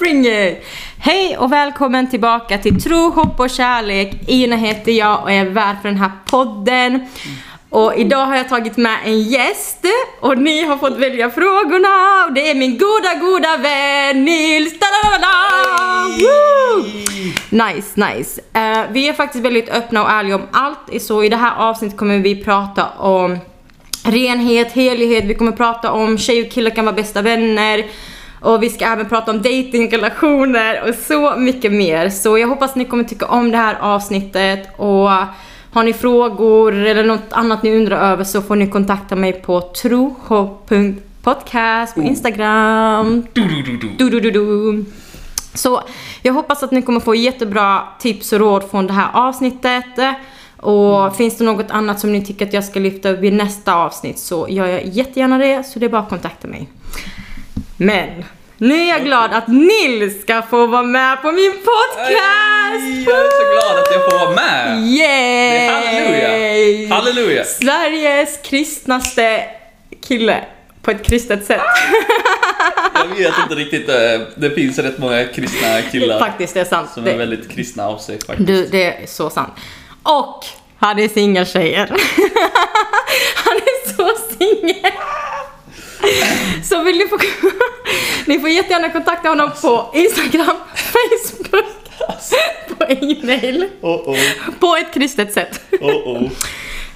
[0.00, 0.64] Bring it!
[0.98, 4.12] Hej och välkommen tillbaka till Tro, hopp och kärlek.
[4.26, 7.06] Ina heter jag och är värd för den här podden.
[7.70, 9.84] Och idag har jag tagit med en gäst
[10.20, 14.72] och ni har fått välja frågorna och det är min goda, goda vän Nils.
[17.50, 18.40] Nice, nice.
[18.40, 21.02] Uh, vi är faktiskt väldigt öppna och ärliga om allt.
[21.02, 23.38] Så i det här avsnittet kommer vi prata om
[24.04, 27.84] renhet, helighet, vi kommer prata om tjej och killar kan vara bästa vänner.
[28.40, 32.08] Och vi ska även prata om dating, relationer och så mycket mer.
[32.08, 35.10] Så jag hoppas ni kommer tycka om det här avsnittet och
[35.72, 39.60] har ni frågor eller något annat ni undrar över så får ni kontakta mig på
[39.60, 43.26] trohopp.podcast på Instagram.
[43.32, 44.84] Du, du, du, du.
[45.54, 45.82] Så
[46.22, 49.98] jag hoppas att ni kommer få jättebra tips och råd från det här avsnittet.
[50.56, 51.14] Och mm.
[51.14, 54.18] finns det något annat som ni tycker att jag ska lyfta upp i nästa avsnitt
[54.18, 55.64] så gör jag jättegärna det.
[55.64, 56.68] Så det är bara att kontakta mig.
[57.82, 58.24] Men
[58.58, 62.06] nu är jag glad att Nils ska få vara med på min podcast!
[63.06, 64.82] Jag är så glad att jag får vara med!
[64.86, 65.68] Yay!
[65.68, 66.94] halleluja!
[66.94, 67.44] Halleluja!
[67.44, 69.44] Sveriges kristnaste
[70.08, 70.44] kille
[70.82, 71.60] på ett kristet sätt.
[72.94, 73.96] jag vet inte riktigt, eh,
[74.36, 76.18] det finns rätt många kristna killar.
[76.18, 76.90] Faktiskt, det är sant.
[76.94, 78.46] Som är väldigt kristna av sig faktiskt.
[78.46, 79.52] Du, det är så sant.
[80.02, 80.44] Och
[80.78, 81.86] han är singeltjejer.
[83.34, 84.92] han är så singel.
[86.64, 87.18] Så vill ni få...
[88.26, 89.90] ni får jättegärna kontakta honom alltså.
[89.92, 91.64] på Instagram, Facebook,
[92.08, 92.34] alltså.
[92.78, 93.68] på e-mail.
[93.80, 94.18] Oh oh.
[94.60, 95.60] På ett kristet sätt.
[95.80, 96.30] Oh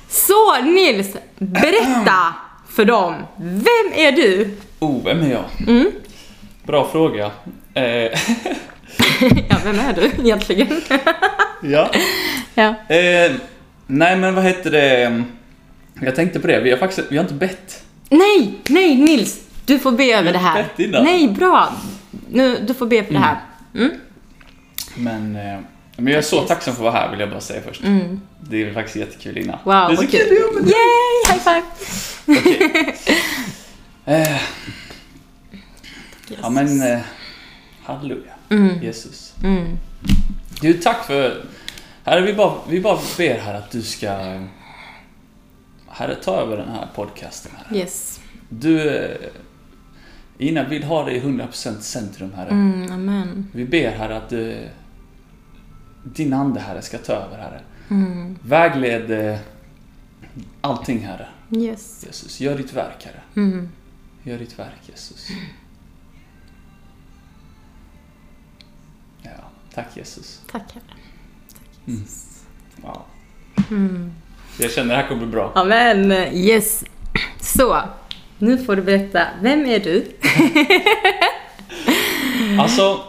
[0.08, 2.34] Så Nils, berätta
[2.70, 3.14] för dem.
[3.36, 4.50] Vem är du?
[4.78, 5.44] Oh, vem är jag?
[5.68, 5.90] Mm.
[6.62, 7.30] Bra fråga.
[7.74, 7.84] Eh.
[9.48, 10.82] ja, vem är du egentligen?
[11.62, 11.90] ja.
[12.54, 12.74] ja.
[12.88, 13.32] Eh,
[13.86, 15.24] nej, men vad heter det?
[16.00, 17.83] Jag tänkte på det, vi har faktiskt vi har inte bett.
[18.10, 19.40] Nej, nej Nils!
[19.66, 20.66] Du får be över det här.
[20.76, 21.72] Nej, bra.
[22.30, 23.40] Nu, du får be för det här.
[23.74, 23.90] Mm.
[24.94, 25.60] Men, eh,
[25.96, 27.82] men jag är så tacksam för att vara här vill jag bara säga först.
[27.82, 28.20] Mm.
[28.40, 29.58] Det är faktiskt jättekul Ina.
[29.64, 31.32] Wow, det är så kul med Yay!
[31.32, 31.62] High five!
[32.40, 32.96] Okej.
[34.04, 34.40] Eh,
[36.42, 37.00] ja men, eh,
[37.84, 38.32] halleluja.
[38.50, 38.82] Mm.
[38.82, 39.34] Jesus.
[39.44, 39.78] Mm.
[40.60, 41.44] Du, tack för...
[42.04, 44.08] Herre, vi bara, vi bara ber här att du ska...
[45.96, 47.52] Herre, ta över den här podcasten.
[47.56, 47.78] Herre.
[47.78, 48.20] Yes.
[48.48, 49.30] Du, eh,
[50.38, 52.50] Ina vill ha dig i 100% centrum, Herre.
[52.50, 53.48] Mm, amen.
[53.52, 54.68] Vi ber, Herre, att du,
[56.04, 57.60] din Ande, Herre, ska ta över, Herre.
[57.90, 58.38] Mm.
[58.42, 59.38] Vägled eh,
[60.60, 61.28] allting, Herre.
[61.50, 62.04] Yes.
[62.06, 63.20] Jesus, gör ditt verk, Herre.
[63.36, 63.68] Mm.
[64.22, 65.28] Gör ditt verk, Jesus.
[69.22, 69.30] Ja,
[69.74, 70.42] tack Jesus.
[70.50, 70.84] Tack Herre.
[71.48, 72.42] Tack Jesus.
[72.76, 72.90] Mm.
[72.90, 73.02] Wow.
[73.70, 74.12] Mm.
[74.58, 75.52] Jag känner det här kommer bli bra.
[75.54, 76.12] Amen.
[76.32, 76.84] Yes.
[77.40, 77.80] Så,
[78.38, 79.20] nu får du berätta.
[79.42, 80.04] Vem är du?
[82.62, 83.00] alltså...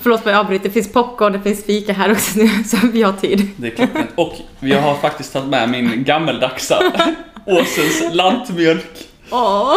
[0.00, 0.64] Förlåt vad jag avbryter.
[0.64, 3.48] Det finns popcorn, det finns fika här också nu, så vi har tid.
[3.56, 4.06] Det är klockan.
[4.14, 6.92] Och jag har faktiskt tagit med min gammeldagsa
[7.46, 9.08] Åsens lantmjölk.
[9.30, 9.74] Åh.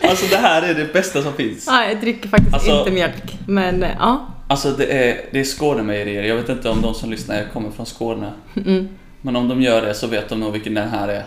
[0.08, 1.64] alltså det här är det bästa som finns.
[1.66, 4.26] Ja, jag dricker faktiskt alltså, inte mjölk, men ja.
[4.48, 6.22] Alltså det är, det är Skånemejerier.
[6.22, 8.32] Jag vet inte om de som lyssnar kommer från Skåne.
[8.56, 8.88] Mm.
[9.22, 11.24] Men om de gör det så vet de nog vilken den här är.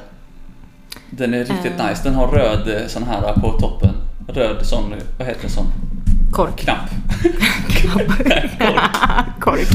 [1.09, 1.87] Den är riktigt uh.
[1.87, 2.03] nice.
[2.03, 3.95] Den har röd eh, sån här på toppen.
[4.27, 5.65] Röd sån, vad heter det sån?
[6.31, 6.57] Kork.
[6.57, 6.89] Knapp.
[7.83, 8.59] Kork.
[9.39, 9.67] Kork.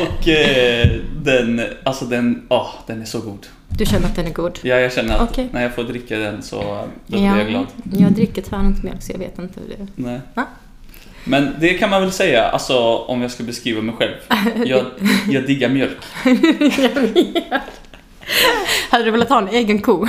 [0.00, 0.88] Och eh,
[1.22, 3.46] den, alltså den, åh, oh, den är så god.
[3.68, 4.58] Du känner att den är god?
[4.62, 5.48] Ja, jag känner att okay.
[5.52, 7.66] när jag får dricka den så då ja, blir jag glad.
[7.92, 9.86] Jag dricker tyvärr inte mjölk så jag vet inte hur det är.
[9.94, 10.20] Nej.
[10.34, 10.46] Va?
[11.24, 14.14] Men det kan man väl säga, alltså om jag ska beskriva mig själv.
[14.64, 14.84] Jag,
[15.30, 15.98] jag diggar mjölk.
[18.90, 20.06] Hade du velat ha en egen ko?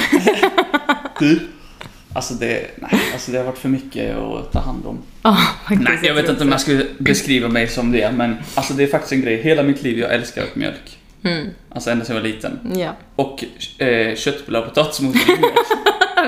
[1.19, 1.39] du,
[2.13, 4.97] alltså det, nej, alltså det har varit för mycket att ta hand om.
[5.23, 8.83] Oh, nej, jag vet inte om jag skulle beskriva mig som det, men alltså det
[8.83, 9.41] är faktiskt en grej.
[9.41, 10.97] Hela mitt liv jag älskar mjölk.
[11.23, 11.49] Mm.
[11.69, 12.59] Alltså ända sedan jag var liten.
[12.75, 12.95] Ja.
[13.15, 13.43] Och
[13.81, 15.15] eh, köttbullar och potatismos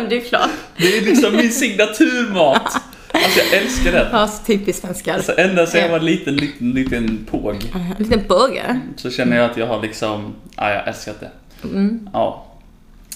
[0.09, 0.49] Det är klart.
[0.77, 2.81] Det är liksom min signaturmat.
[3.23, 4.07] Alltså jag älskar den.
[4.11, 5.13] Ja, så typiskt svenskar.
[5.13, 7.71] Alltså ända sedan jag var en liten, liten, liten påg.
[7.73, 8.79] En liten påge?
[8.95, 11.31] Så känner jag att jag har liksom, ja jag älskar det.
[11.67, 12.09] Mm.
[12.13, 12.45] Ja.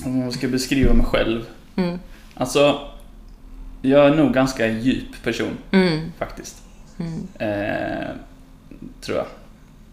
[0.06, 1.46] Om jag ska beskriva mig själv.
[1.76, 2.00] Mm.
[2.34, 2.80] Alltså,
[3.82, 5.58] jag är nog ganska djup person.
[5.72, 6.12] Mm.
[6.20, 6.64] Faktiskt.
[7.00, 7.28] Mm.
[7.40, 8.08] Eh,
[9.02, 9.26] tror jag.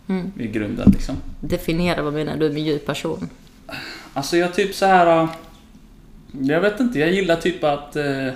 [0.09, 0.33] Mm.
[0.39, 1.17] I grunden liksom.
[1.41, 3.29] Definiera vad menar du med djup person?
[4.15, 5.29] Alltså jag typ så här.
[6.41, 8.29] Jag vet inte, jag gillar typ att eh,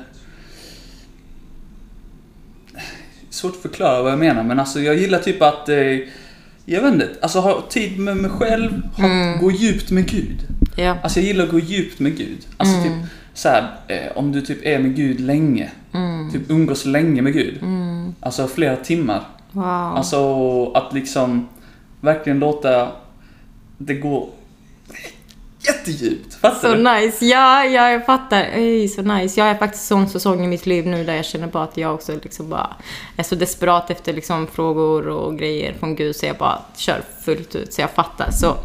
[3.32, 5.76] svårt att förklara vad jag menar, men alltså jag gillar typ att, eh,
[6.64, 9.40] jag vet inte, alltså ha tid med mig själv, ha, Mm.
[9.40, 10.38] gå djupt med Gud.
[10.76, 10.96] Ja.
[11.02, 12.38] Alltså jag gillar att gå djupt med Gud.
[12.56, 12.88] Alltså Mm.
[13.00, 16.31] typ så här, eh, om du typ är med Gud länge, Mm.
[16.32, 18.14] typ umgås länge med Gud, Mm.
[18.20, 19.23] Alltså flera timmar.
[19.52, 19.64] Wow.
[19.64, 21.49] Alltså att liksom
[22.00, 22.88] verkligen låta
[23.79, 24.29] det gå
[25.67, 26.35] jättedjupt.
[26.35, 26.82] Fattar Så du?
[26.82, 27.26] nice.
[27.26, 28.41] Ja, ja, jag fattar.
[28.53, 29.41] Ej, så nice.
[29.41, 31.94] Jag är faktiskt sån säsong i mitt liv nu där jag känner bara att jag
[31.94, 32.76] också liksom bara
[33.17, 37.55] är så desperat efter liksom frågor och grejer från Gud så jag bara kör fullt
[37.55, 37.73] ut.
[37.73, 38.31] Så jag fattar.
[38.31, 38.56] Så,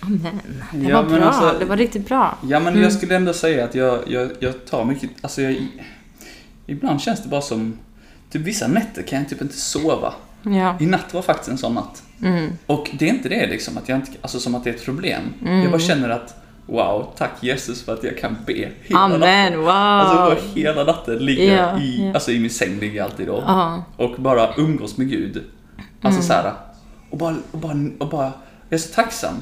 [0.00, 0.40] amen.
[0.72, 1.24] Det Ja, var bra.
[1.24, 2.38] alltså- det var riktigt bra.
[2.42, 2.82] Ja men Mm.
[2.82, 5.66] jag skulle ändå säga att jag, jag, jag tar mycket, alltså jag,
[6.66, 7.78] ibland känns det bara som,
[8.30, 10.14] typ vissa nätter kan jag typ inte sova.
[10.42, 10.76] Ja.
[10.80, 12.02] I natt var faktiskt en sån natt.
[12.22, 12.50] Mm.
[12.66, 14.84] Och det är inte det liksom, att jag inte, alltså som att det är ett
[14.84, 15.22] problem.
[15.46, 15.62] Mm.
[15.62, 16.34] Jag bara känner att,
[16.66, 18.52] wow, tack Jesus för att jag kan be
[18.82, 19.22] hela natten.
[19.22, 19.58] Amen.
[19.58, 19.68] Wow.
[19.68, 22.14] Alltså bara hela natten ligger Ja, i, ja.
[22.14, 23.44] alltså i min säng ligger jag alltid då.
[23.46, 23.84] Ja.
[23.96, 25.42] Och bara umgås med Gud.
[26.02, 26.22] Alltså Mm.
[26.22, 26.52] så här,
[27.10, 28.32] och bara, och bara, och bara,
[28.68, 29.34] jag är så tacksam.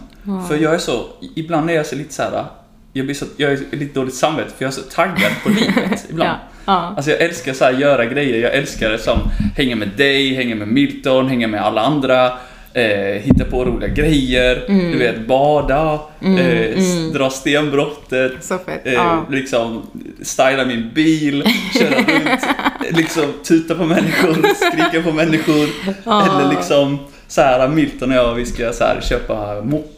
[0.48, 1.06] För jag är så,
[1.36, 2.44] ibland är jag så lite så här,
[2.92, 6.06] jag blir så, jag är lite dåligt samvete för jag är så taggad på livet
[6.10, 6.30] ibland.
[6.30, 6.36] Ja.
[6.64, 6.92] Ja.
[6.96, 9.18] Alltså jag älskar så här göra grejer, jag älskar det som
[9.56, 12.32] hänga med dig, hänga med Milton, hänga med alla andra,
[12.74, 18.86] eh, hitta på roliga grejer, du vet bada, eh, s- dra stenbrottet, Så fett.
[18.86, 19.26] eh, Ja.
[19.30, 19.82] liksom
[20.22, 21.44] styla min bil,
[21.78, 25.68] köra runt, liksom tuta på människor, skrika på människor,
[26.04, 26.38] Ja.
[26.40, 29.88] eller liksom så här Milton och jag, vi ska så här köpa moppe,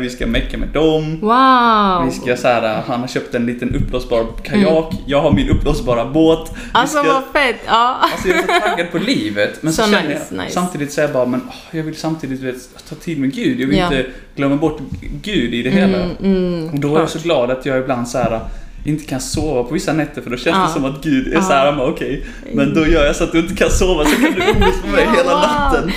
[0.00, 1.20] vi ska mecka med dem.
[1.20, 2.04] Wow.
[2.06, 6.04] Vi ska så här, han har köpt en liten uppblåsbar kajak, jag har min uppblåsbara
[6.04, 6.48] båt.
[6.48, 6.60] Mm.
[6.72, 7.56] Alltså ska, vad fett.
[7.66, 7.96] Ja.
[8.12, 9.62] alltså jag är så taggad på livet.
[9.62, 10.54] Men så, Så känner nice, jag, nice.
[10.54, 13.60] samtidigt så är jag bara, men åh, jag vill samtidigt vet, ta tid med Gud.
[13.60, 13.84] Jag vill Ja.
[13.86, 14.06] inte
[14.36, 14.78] glömma bort
[15.22, 15.98] Gud i det hela.
[15.98, 18.40] Mm, mm, Och då är jag så glad att jag ibland så här
[18.84, 20.62] inte kan sova på vissa nätter för då känns Ja.
[20.66, 21.42] det som att Gud är Ja.
[21.42, 24.10] så här, men okej, men då gör jag så att du inte kan sova så
[24.16, 25.92] kan du umgås med mig hela natten.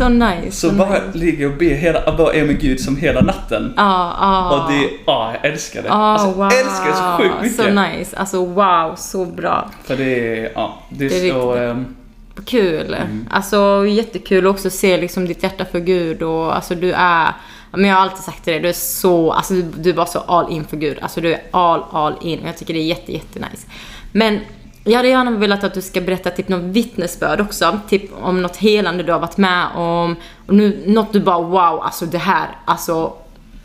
[0.00, 0.56] Så nice.
[0.56, 0.78] Så nice.
[0.78, 3.72] bara ligga och be hela, bara är med Gud som hela natten.
[3.76, 4.50] Ja, ja.
[4.64, 5.88] Och det, ja, jag älskar det.
[5.88, 6.48] Ja, alltså, wow.
[6.52, 7.56] jag älskar det så sjukt mycket.
[7.56, 8.16] Så nice.
[8.16, 9.70] Alltså wow, så bra.
[9.84, 11.52] För det är, ja, det är, Det är så...
[11.52, 11.70] riktigt.
[11.70, 11.96] ehm,
[12.44, 12.94] Kul.
[12.94, 13.28] Mm.
[13.30, 17.34] Alltså jättekul också att se liksom ditt hjärta för Gud och alltså du är
[17.72, 20.06] men jag har alltid sagt till dig, du är så, alltså du, du är bara
[20.06, 20.98] så all in för Gud.
[21.02, 23.66] Alltså du är all, all in och jag tycker det är jätte, jätte nice.
[24.12, 24.40] Men
[24.90, 27.80] jag hade gärna velat att du ska berätta typ något vittnesbörd också.
[27.88, 30.16] Typ om något helande du har varit med om.
[30.46, 33.12] Och nu, något du bara wow, alltså det här, alltså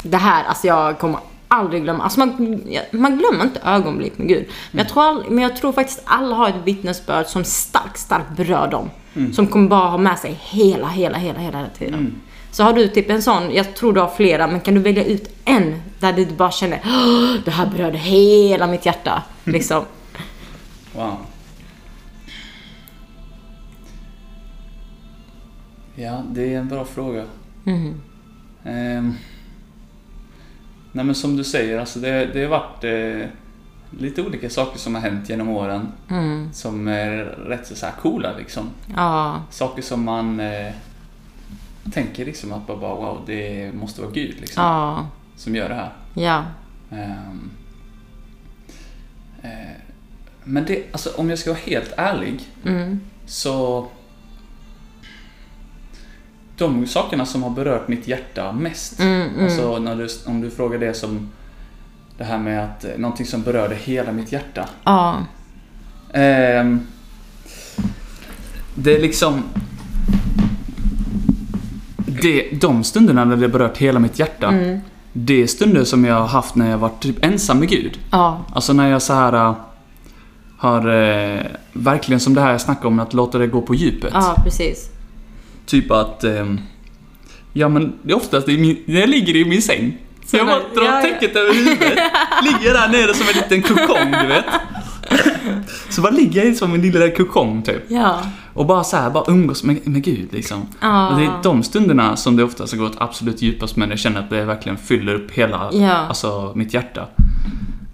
[0.03, 2.03] det här, alltså jag kommer aldrig glömma.
[2.03, 2.61] Alltså man,
[2.91, 4.45] man glömmer inte ögonblick med Gud.
[4.71, 8.29] Men jag, tror all, men jag tror faktiskt alla har ett vittnesbörd som starkt, starkt
[8.37, 8.89] berör dem.
[9.33, 12.15] Som kommer bara ha med sig hela, hela, hela, hela tiden.
[12.51, 15.03] Så har du typ en sån, jag tror du har flera, men kan du välja
[15.05, 19.23] ut en där du bara känner "Åh, det här berörde hela mitt hjärta.
[19.43, 19.83] Liksom.
[20.95, 21.17] Wow.
[25.95, 27.25] Ja, det är en bra fråga.
[27.63, 28.01] Mhm.
[28.63, 29.13] Ehm,
[30.91, 33.27] nej men som du säger, alltså det, det har varit eh,
[33.99, 35.87] lite olika saker som har hänt genom åren.
[36.09, 36.53] Mm.
[36.53, 38.69] Som är rätt så, så här coola liksom.
[38.95, 40.71] Ja, Saker som man eh,
[41.93, 44.63] tänker liksom att bara, bara wow, det måste vara Gud liksom.
[44.63, 45.91] ja, Som gör det här.
[46.13, 46.43] ja.
[46.91, 47.49] Ehm,
[49.41, 49.84] eh,
[50.45, 52.99] men det, alltså om jag ska vara helt ärlig Mm.
[53.25, 53.87] så...
[56.57, 58.99] De sakerna som har berört mitt hjärta mest.
[58.99, 59.45] Mm, mm.
[59.45, 61.29] Alltså när du, om du frågar det som...
[62.17, 64.69] Det här med att eh, någonting som berörde hela mitt hjärta.
[64.83, 65.17] Ja.
[66.13, 66.87] Ehm,
[68.75, 69.43] det är liksom...
[72.21, 74.47] Det, de stunderna när det berört hela mitt hjärta.
[74.47, 74.79] Mm.
[75.13, 77.99] Det är stunder som jag har haft när jag varit typ ensam med Gud.
[78.11, 78.45] Ja.
[78.53, 79.55] Alltså när jag så här äh,
[80.65, 81.41] har eh,
[81.73, 84.11] verkligen som det här jag snackade om, att låta det gå på djupet.
[84.13, 84.89] Ja, precis.
[85.65, 86.59] Typ att, ehm,
[87.53, 89.97] ja men det är oftast i min, jag ligger i min säng.
[90.25, 91.01] Så jag bara drar ja, ja.
[91.01, 91.99] täcket över huvudet,
[92.43, 94.45] ligger där nere som en liten kokong, du vet.
[95.89, 97.83] Så bara ligger jag som en liten kokong typ.
[97.87, 98.19] Ja.
[98.53, 100.67] Och bara så här, bara umgås med, med Gud liksom.
[100.79, 101.09] Ja.
[101.09, 103.91] Och det är de stunderna som det oftast har gått absolut djupast med.
[103.91, 105.57] Jag känner att det verkligen fyller upp hela,
[106.07, 107.07] alltså mitt hjärta.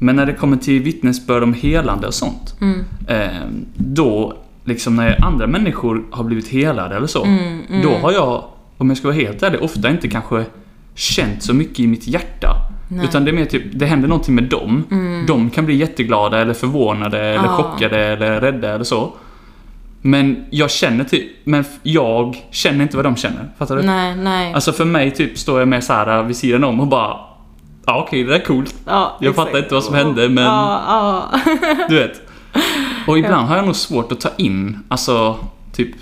[0.03, 2.55] Men när det kommer till vittnesbörd om helande och sånt.
[2.61, 2.85] Mm.
[3.07, 7.23] Eh, då, liksom när andra människor har blivit helade eller så.
[7.23, 7.81] Mm, mm.
[7.81, 8.43] Då har jag,
[8.77, 10.45] om jag ska vara helt ärlig, ofta inte kanske
[10.95, 12.55] känt så mycket i mitt hjärta.
[12.87, 13.05] Nej.
[13.05, 14.83] Utan det är mer typ, det händer någonting med dem.
[14.91, 15.25] Mm.
[15.25, 17.49] De kan bli jätteglada eller förvånade eller Ja.
[17.49, 19.13] chockade eller rädda eller så.
[20.01, 23.49] Men jag känner typ, men jag känner inte vad de känner.
[23.57, 23.81] Fattar du?
[23.81, 24.53] Nej, nej.
[24.53, 27.17] Alltså för mig typ står jag med så här vid sidan om och bara
[27.85, 28.75] Ja okej, det är coolt.
[28.85, 29.47] ja, jag exakt.
[29.47, 30.81] fattar inte vad som hände, men- Ja,
[31.33, 31.39] ja.
[31.89, 32.21] Du vet.
[33.07, 35.37] Och ibland har jag nog svårt att ta in, alltså
[35.73, 35.95] typ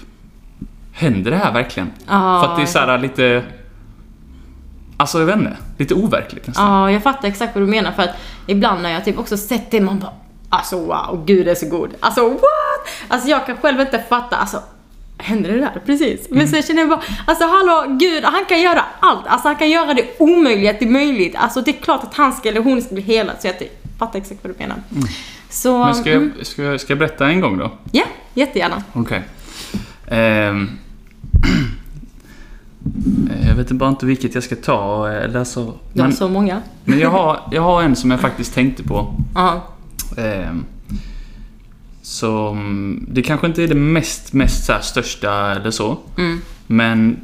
[0.91, 1.91] Händer det här verkligen?
[2.07, 3.43] För att det är så här lite
[4.97, 6.71] Alltså jag vet inte, lite overkligt nästan.
[6.71, 8.15] Ja, jag fattar exakt vad du menar för att
[8.47, 10.11] ibland när jag typ också sett det, man bara
[10.49, 11.89] Alltså wow, gud är så god.
[11.99, 12.41] Alltså what?
[13.07, 14.57] Alltså jag kan själv inte fatta, alltså
[15.21, 16.27] Hände det där precis?
[16.29, 19.27] Men sen känner jag bara, alltså hallå gud, han kan göra allt.
[19.27, 21.35] Alltså han kan göra det omöjliga till möjligt.
[21.35, 23.35] Alltså det är klart att han ska eller hon ska bli helad.
[23.39, 23.55] Så jag
[23.99, 24.77] fattar exakt vad du menar.
[25.49, 27.71] Så, Men ska mm, jag, ska, jag, ska jag berätta en gång då?
[27.91, 28.83] ja, jättegärna.
[28.93, 29.21] Okej.
[30.07, 30.69] Ehm.
[33.47, 35.73] jag vet bara inte vilket jag ska ta eller så.
[35.93, 36.61] Du har Men, så många.
[36.83, 39.13] men jag, har, jag har en som jag faktiskt tänkte på.
[39.35, 39.63] Ja.
[40.17, 40.65] Ehm,
[42.09, 45.97] som, det kanske inte är det mest, mest så största eller så.
[46.17, 46.41] Mm.
[46.67, 47.17] Men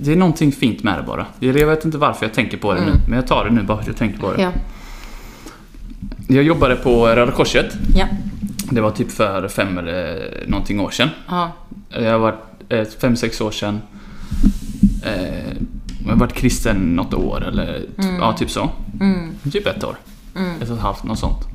[0.00, 1.26] det är någonting fint med det bara.
[1.38, 2.92] Jag vet inte varför jag tänker på det nu.
[3.08, 4.42] Men jag tar det nu bara för att jag tänker på det.
[4.42, 4.52] Ja.
[6.28, 7.74] Jag jobbade på Röda Korset.
[7.96, 8.06] Ja.
[8.70, 11.08] Det var typ för fem eller någonting år sedan.
[11.28, 11.52] Ja.
[11.88, 13.80] Jag har varit eh, fem, sex år sedan.
[15.04, 15.52] Eh,
[16.04, 18.70] jag har varit kristen något år eller t- ja, typ så.
[19.00, 19.30] Mm.
[19.52, 19.96] Typ ett år.
[20.36, 20.62] Mm.
[20.62, 21.47] Ett och ett halvt, något sånt.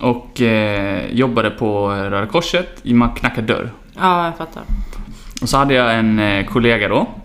[0.00, 2.84] Och eh, jobbade på Röda Korset.
[2.84, 3.70] Man knackade dörr.
[4.00, 4.62] Ja, jag fattar.
[5.42, 7.08] Och så hade jag en eh, kollega då.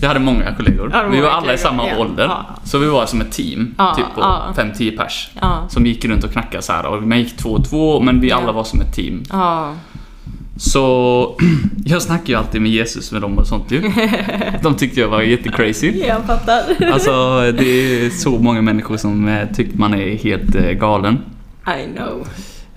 [0.00, 0.90] Jag hade många kollegor.
[0.92, 1.98] Ja, vi var alla i samma ja.
[1.98, 2.24] ålder.
[2.24, 2.46] Ja.
[2.64, 3.74] Så vi var som ett team.
[3.96, 4.54] Typ på ja.
[4.56, 5.30] 5-10 pers.
[5.68, 6.86] Som gick runt och knackade så här.
[6.86, 9.22] Och man gick två och två, men vi alla var som ett team.
[10.62, 11.36] Så
[11.84, 13.80] jag snackar ju alltid med Jesus med dem och sånt ju.
[14.62, 15.90] De tyckte jag var jättecrazy.
[16.06, 16.62] Jag fattar.
[16.92, 17.10] Alltså
[17.58, 17.64] det
[18.06, 21.18] är så många människor som eh, tycker man är helt eh, galen.
[21.66, 22.28] I know.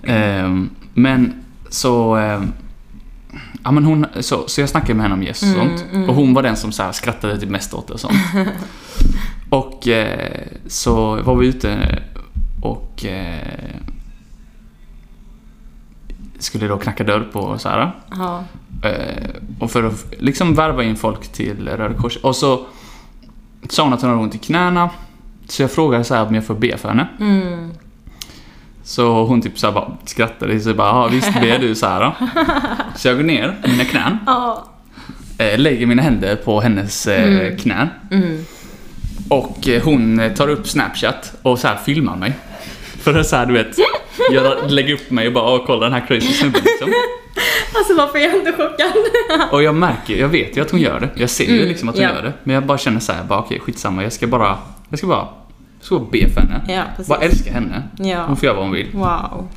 [0.02, 1.32] Ehm, men
[1.68, 2.16] så...
[2.16, 2.52] ehm,
[3.64, 5.92] ja men hon, så, så jag snackade med henne om Jesus och Mm, sånt.
[5.92, 6.08] mm.
[6.08, 8.14] Och hon var den som så skrattade typ mest åt det och sånt.
[9.50, 11.98] och eh, så var vi ute
[12.62, 13.04] och
[16.44, 17.92] skulle då knacka dörr på så här.
[18.10, 18.44] Ja.
[18.82, 22.24] Eh, och för att liksom värva in folk till Röda Korset.
[22.24, 22.66] Och så
[23.68, 24.90] sa hon att hon hade ont i knäna.
[25.48, 27.08] Så jag frågade så här om jag får be för henne.
[27.20, 27.70] Mm.
[28.82, 30.60] Så hon typ så här bara skrattade.
[30.60, 32.12] Så jag bara, ja visst ber du så här.
[32.96, 34.18] Så jag går ner på mina knän.
[34.26, 34.64] Ja.
[35.38, 37.56] Eh, lägger mina händer på hennes eh, Mm.
[37.58, 37.88] knän.
[38.10, 38.44] Mm.
[39.28, 42.32] Och hon tar upp Snapchat och så här filmar mig.
[43.04, 43.78] För att så här, du vet,
[44.32, 46.92] jag lägger upp mig och bara, åh kolla den här crazy snubben liksom.
[47.76, 48.92] Alltså varför är jag inte chockad?
[49.52, 51.10] Och jag märker, jag vet ju att hon gör det.
[51.14, 52.14] Jag ser ju Mm, liksom att hon ja.
[52.14, 52.32] gör det.
[52.44, 54.02] Men jag bara känner så här, bara okej skitsamma.
[54.02, 54.58] Jag ska bara,
[54.88, 55.28] jag ska bara,
[55.78, 56.64] jag ska bara be för henne.
[56.68, 57.08] Ja, precis.
[57.08, 57.82] Bara älska henne.
[57.98, 58.24] Ja.
[58.26, 58.90] Hon får göra vad hon vill.
[58.92, 59.48] Wow.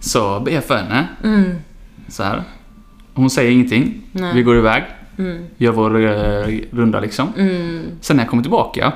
[0.00, 1.08] Så jag för henne.
[1.24, 1.54] Mm.
[2.08, 2.42] Så här.
[3.14, 4.02] Hon säger ingenting.
[4.12, 4.34] Nej.
[4.34, 4.82] Vi går iväg.
[5.18, 5.46] Mm.
[5.56, 7.32] Gör vår eh, runda liksom.
[7.36, 7.82] Mm.
[8.00, 8.92] Sen när jag kommer tillbaka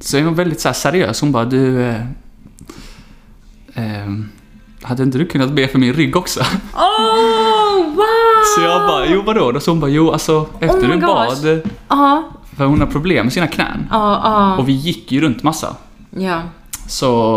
[0.00, 1.20] så är hon väldigt så seriös.
[1.20, 1.94] Hon bara, du...
[3.78, 4.08] Eh, eh,
[4.82, 6.40] hade inte du kunnat be för min rygg också?
[6.74, 8.04] Oh, wow!
[8.56, 9.52] Så jag bara, jo vadå?
[9.52, 11.06] Då så hon bara, jo alltså efter Oh du gosh.
[11.06, 11.60] bad.
[11.88, 12.22] Ja,
[12.56, 13.86] För hon har problem med sina knän.
[13.90, 14.56] ja, ja.
[14.56, 15.76] Och vi gick ju runt massa.
[16.10, 16.42] Ja.
[16.86, 17.36] Så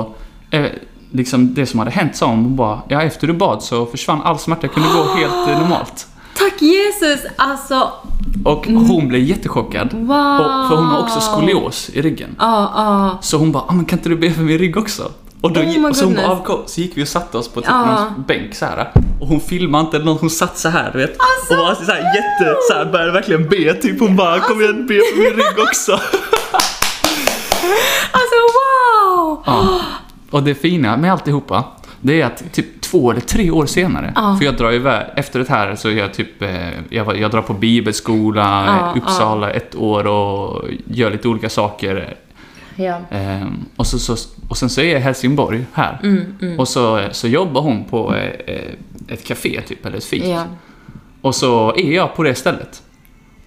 [0.51, 0.65] eh,
[1.11, 4.21] liksom det som hade hänt sa hon, hon bara, ja efter du bad så försvann
[4.21, 4.61] all smärta.
[4.61, 6.07] Jag kunde gå helt eh, normalt.
[6.37, 7.25] Tack Jesus!
[7.35, 7.91] Alltså,
[8.45, 9.93] Och hon blev jättechockad.
[9.93, 10.39] wow!
[10.39, 12.35] Och, för hon har också skolios i ryggen.
[12.39, 13.17] Ja, ja.
[13.21, 15.11] Så hon bara, ah, men kan inte du be för min rygg också?
[15.41, 16.41] Och, då, Oh så, hon bara, goodness.
[16.41, 17.85] "Ah, kom." så gick vi och satte oss på typ Ja.
[17.85, 18.91] någon bänk så här.
[19.21, 21.09] Och hon filmade inte hon satt så här du vet.
[21.19, 23.99] Alltså, och var så här jätte, så här, började verkligen be typ.
[23.99, 25.91] Hon bara, kom igen be för min rygg också.
[28.11, 29.43] Alltså wow!
[29.45, 29.81] Ja.
[30.31, 31.63] Och det fina med alltihopa,
[32.01, 34.35] det är att typ två eller tre år senare, Ja.
[34.39, 37.41] för jag drar iväg, efter det här så är jag typ, eh, jag, jag drar
[37.41, 42.15] på bibelskola i Uppsala ett år och gör lite olika saker.
[42.75, 42.97] Ja.
[43.11, 44.15] Ehm, och, så, så,
[44.51, 45.99] och sen så är jag i Helsingborg här.
[46.03, 46.59] Mm, mm.
[46.59, 48.73] Och så, så jobbar hon på eh, eh,
[49.07, 50.23] ett café typ, eller ett fik.
[50.23, 50.43] Ja.
[51.21, 52.81] Och så är jag på det stället.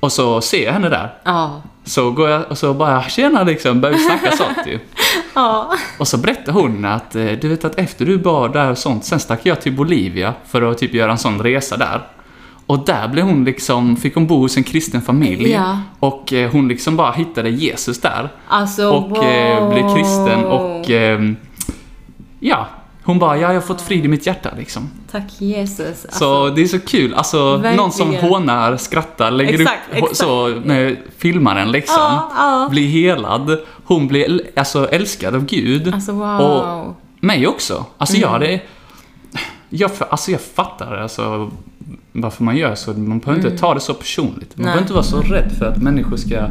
[0.00, 1.14] Och så ser jag henne där.
[1.25, 1.62] Ja.
[1.84, 4.78] Så går jag och så bara, tjena liksom, börjar vi snacka sånt ju.
[5.34, 5.75] Ja.
[5.99, 9.04] Och så berättar hon att, eh, du vet att efter du bad där och sånt,
[9.04, 12.00] sen stack jag till Bolivia för att typ göra en sån resa där.
[12.66, 15.50] Och där blev hon liksom, fick hon bo hos en kristen familj.
[15.50, 15.78] Ja.
[16.00, 18.28] Och eh, hon liksom bara hittade Jesus där.
[18.49, 19.25] Alltså Och wow.
[19.25, 21.37] eh, blev kristen och ehm,
[22.40, 22.66] ja,
[23.04, 24.90] hon bara, ja jag har fått frid i mitt hjärta liksom.
[25.11, 26.04] Tack Jesus.
[26.04, 28.33] Alltså, Så det är så kul, alltså någon som Verkligen.
[28.35, 30.16] hånar, skrattar, lägger Exakt, upp exakt.
[30.16, 31.97] så med filmaren liksom.
[31.99, 32.68] Ja, ja.
[32.71, 33.59] Blir helad.
[33.85, 35.94] Hon blir alltså älskad av Gud.
[35.94, 36.40] Alltså wow.
[36.40, 37.85] Och mig också.
[37.99, 38.23] Alltså Mm.
[38.23, 38.61] jag hade...
[39.76, 41.50] Jag, alltså jag fattar alltså
[42.12, 42.93] varför man gör så.
[42.93, 44.57] Man behöver inte ta det så personligt.
[44.57, 44.64] Man Mm.
[44.64, 44.64] Nej.
[44.64, 46.47] behöver inte vara så rädd för att människor ska...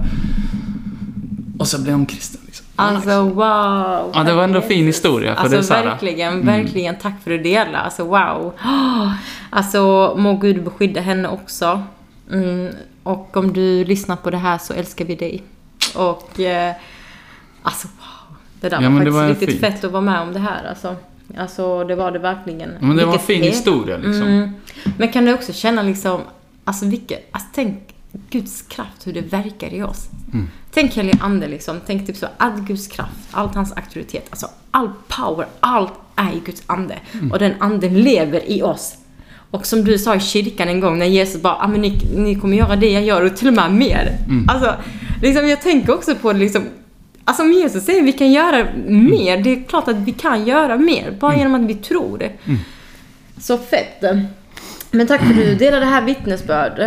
[1.60, 2.66] Och så blir hon kristen liksom.
[2.76, 4.12] Alltså wow.
[4.14, 5.92] Ja, det var ändå Tack, fin historia, för alltså, det så här- Mm.
[5.94, 6.96] verkligen, verkligen.
[6.96, 7.80] Tack för att du delar.
[7.80, 8.54] Alltså wow.
[9.50, 11.84] Alltså må Gud beskydda henne också.
[12.32, 12.70] Mm,
[13.04, 15.44] och om du lyssnar på det här så älskar vi dig.
[15.96, 16.74] Och eh,
[17.64, 18.38] alltså wow.
[18.62, 19.62] Det där Ja, var faktiskt var riktigt fint.
[19.62, 20.96] fett att vara med om det här alltså.
[21.38, 22.70] Alltså det var det verkligen.
[22.80, 24.28] Men det var en Vilket fin historia liksom.
[24.28, 24.50] Mm.
[24.98, 26.22] Men kan du också känna liksom,
[26.64, 27.94] alltså vilket, alltså tänk
[28.30, 30.08] Guds kraft, hur det verkar i oss.
[30.34, 30.48] Mm.
[30.72, 34.90] Tänk helig ande liksom, tänk typ så, all Guds kraft, allt hans auktoritet, alltså all
[35.08, 37.00] power, allt är i Guds ande.
[37.14, 37.32] Mm.
[37.32, 38.96] Och den anden lever i oss.
[39.52, 42.36] Och som du sa i kyrkan en gång när Jesus bara, ah, men ni, ni
[42.36, 44.18] kommer göra det jag gör och till och med mer.
[44.28, 44.50] Mm.
[44.50, 44.76] Alltså,
[45.22, 46.64] liksom, jag tänker också på det liksom,
[47.26, 50.46] Alltså om Jesus säger att vi kan göra mer, det är klart att vi kan
[50.46, 52.32] göra mer, bara genom att vi tror det.
[53.42, 54.04] Så fett.
[54.92, 56.80] Men tack för att du delade det här vittnesbörd.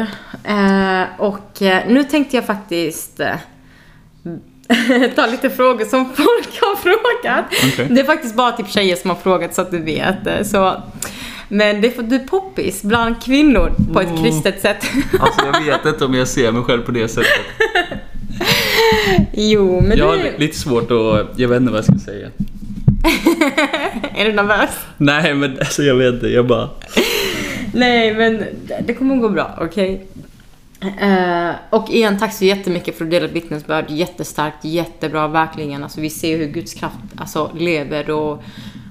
[0.44, 3.34] Eh, och eh, nu tänkte jag faktiskt eh,
[5.16, 7.44] ta lite frågor som folk har frågat.
[7.72, 7.86] Okej.
[7.90, 10.46] Det är faktiskt bara typ tjejer som har frågat så att du vet.
[10.46, 10.82] Så.
[11.48, 14.24] Men det är för att du är poppis bland kvinnor på ett Mm.
[14.24, 14.84] kristet sätt.
[15.20, 17.30] Alltså jag vet inte om jag ser mig själv på det sättet.
[19.32, 22.28] jo, men Jag har lite svårt att, jag vet inte vad jag ska säga.
[24.16, 24.70] Är du nervös?
[24.96, 26.68] Nej men alltså jag vet inte, jag bara...
[27.74, 28.44] Nej, men
[28.86, 30.06] det- kommer att gå bra, okej?
[31.00, 33.84] Eh, och igen, tack så jättemycket för att du delade vittnesbörd.
[33.88, 35.82] Jättestarkt, jättebra, verkligen.
[35.82, 38.42] Alltså, vi ser hur Guds kraft alltså, lever och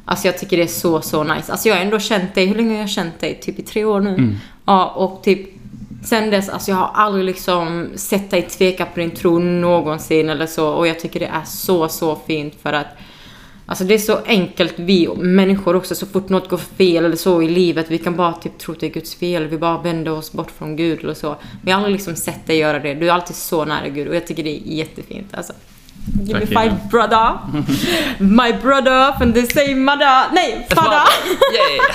[0.08, 1.52] Alltså jag tycker det är så, så nice.
[1.52, 3.40] Alltså jag har ändå känt dig, hur länge har jag känt dig?
[3.42, 4.36] Typ i tre år nu.
[4.66, 5.50] Ja, och typ
[6.06, 10.48] sen dess, alltså jag har aldrig liksom sett dig tveka på din tro någonsin eller
[10.48, 10.68] så.
[10.68, 12.88] Och jag tycker det är så, så fint för att
[13.68, 17.42] Alltså det är så enkelt, vi människor också, så fort något går fel eller så
[17.42, 20.12] i livet, vi kan bara typ tro att det är Guds fel, vi bara vänder
[20.12, 21.36] oss bort från Gud eller så.
[21.66, 24.16] Jag har aldrig liksom sett dig göra det, du är alltid så nära Gud och
[24.16, 25.54] jag tycker det är jättefint alltså.
[26.24, 27.40] Give me five brother.
[28.20, 30.34] My brother from the same mother.
[30.34, 31.02] Nej, father.
[31.54, 31.86] Yeah!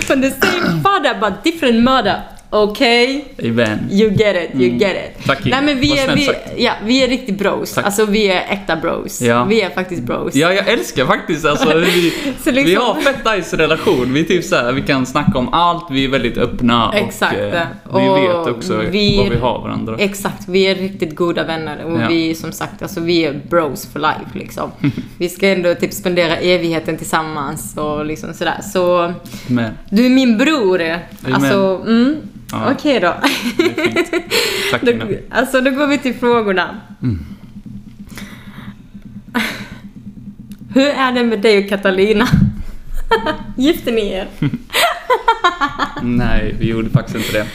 [0.06, 2.22] from the same father but different mother.
[2.52, 3.24] Okay?
[3.42, 3.88] Amen.
[3.90, 5.26] You get it, you get it.
[5.26, 5.44] Tack.
[5.44, 6.30] Nej men vi är, vi,
[6.64, 7.74] ja, vi är riktigt bros.
[7.74, 7.84] Tack.
[7.84, 9.20] Alltså vi är äkta bros.
[9.22, 9.44] Ja.
[9.44, 10.34] Vi är faktiskt bros.
[10.34, 12.12] Ja, jag älskar faktiskt alltså vi,
[12.44, 14.12] liksom- vi har fett nice relation.
[14.14, 17.36] Vi är typ så här, vi kan snacka om allt, vi är väldigt öppna Exakt.
[17.90, 19.96] och eh, vi Och vet också vi- vad vi har varandra.
[19.98, 22.08] Exakt, vi är riktigt goda vänner och Ja.
[22.08, 24.70] vi som sagt, alltså vi är bros for life liksom.
[25.18, 28.60] vi ska ändå typ spendera evigheten tillsammans och liksom sådär.
[28.72, 29.12] Så
[29.46, 30.82] Men, du är min bror.
[31.32, 32.16] Alltså, mm.
[32.52, 32.72] Ja.
[32.72, 33.14] Okej då.
[34.70, 34.92] Tack då.
[35.30, 36.80] Alltså då går vi till frågorna.
[40.74, 42.28] Hur är det med dig och Catalina?
[43.56, 44.28] Gifte ni er?
[46.02, 47.46] Nej, vi gjorde faktiskt inte det.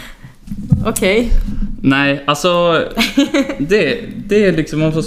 [0.86, 1.32] Okej.
[1.82, 2.84] Nej, alltså
[3.58, 5.04] det, det är liksom,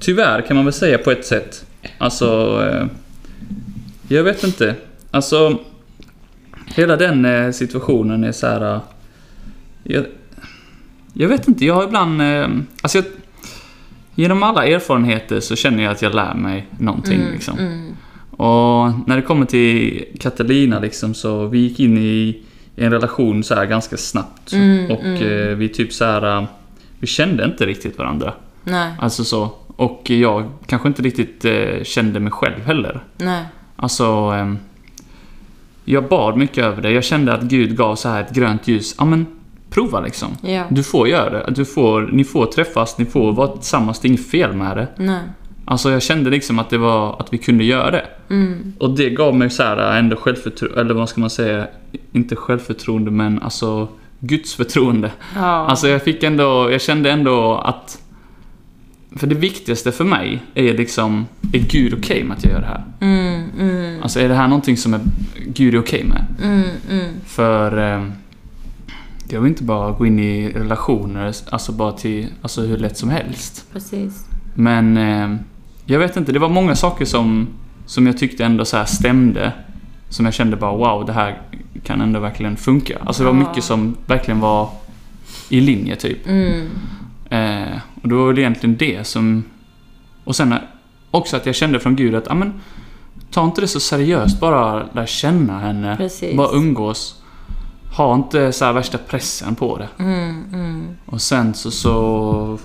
[0.00, 1.66] tyvärr kan man väl säga på ett sätt.
[1.98, 2.86] Alltså, eh,
[4.08, 4.74] jag vet inte.
[5.10, 5.58] Alltså,
[6.66, 8.80] hela den eh, situationen är så här.
[9.84, 10.06] Eh, Jag,
[11.12, 12.48] jag vet inte, jag har ibland, eh,
[12.82, 13.04] alltså jag,
[14.14, 17.58] genom alla erfarenheter så känner jag att jag lär mig någonting liksom.
[17.58, 17.96] Mm.
[18.30, 22.42] Och när det kommer till Catalina liksom så vi gick in i
[22.76, 24.52] en relation så här ganska snabbt.
[24.52, 26.44] Mm, och eh, vi typ så här eh,
[26.98, 28.32] vi kände inte riktigt varandra.
[28.64, 29.50] Nej, Alltså så.
[29.66, 33.00] Och jag kanske inte riktigt eh, kände mig själv heller.
[33.16, 33.44] nej.
[33.76, 34.58] Alltså, ehm,
[35.84, 36.90] jag bad mycket över det.
[36.90, 38.94] Jag kände att Gud gav så här ett grönt ljus.
[38.98, 39.26] Ja men,
[39.74, 40.28] prova liksom.
[40.42, 40.64] Ja.
[40.70, 41.52] Du får göra det.
[41.54, 44.00] Du får, ni får träffas, ni får vara tillsammans.
[44.00, 44.88] Det är inget fel med det.
[44.96, 45.20] Nej.
[45.64, 48.06] Alltså jag kände liksom att det var, att vi kunde göra det.
[48.30, 48.72] Mm.
[48.78, 51.66] Och det gav mig så här ändå självförtroende, eller vad ska man säga?
[52.12, 53.88] Inte självförtroende men alltså
[54.20, 55.10] Guds förtroende.
[55.34, 55.40] Ja.
[55.66, 57.98] Alltså jag fick ändå, jag kände ändå att
[59.16, 62.66] för det viktigaste för mig är liksom, är Gud okej med att jag gör det
[62.66, 62.84] här?
[63.00, 65.00] Mm, mm, Alltså är det här någonting som är
[65.46, 66.26] Gud är okej med?
[66.42, 67.06] mm, mm.
[67.26, 68.04] För eh,
[69.28, 73.10] jag vill inte bara gå in i relationer, alltså bara till, alltså hur lätt som
[73.10, 73.66] helst.
[73.72, 74.26] Precis.
[74.54, 75.36] Men eh,
[75.86, 77.48] jag vet inte, det var många saker som,
[77.86, 79.52] som jag tyckte ändå så här stämde.
[80.08, 81.42] Som jag kände bara wow, det här
[81.82, 82.98] kan ändå verkligen funka.
[83.04, 83.48] Alltså det var Ja.
[83.48, 84.68] mycket som verkligen var
[85.48, 86.26] i linje typ.
[86.26, 86.68] Mm.
[87.30, 89.44] Eh, och det var väl egentligen det som...
[90.24, 90.54] Och sen
[91.10, 92.52] också att jag kände från Gud att, ja men
[93.30, 95.96] ta inte det så seriöst, bara lär känna henne.
[95.96, 96.36] Precis.
[96.36, 97.22] Bara umgås.
[97.96, 99.88] Ha inte så här värsta pressen på det.
[99.98, 100.86] Mm, mm.
[101.06, 102.58] Och sen så så...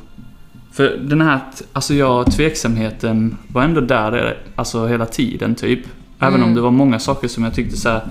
[0.71, 1.39] För den här,
[1.73, 5.79] alltså jag, tveksamheten var ändå där, alltså hela tiden typ.
[6.19, 6.47] Även Mm.
[6.47, 8.01] om det var många saker som jag tyckte så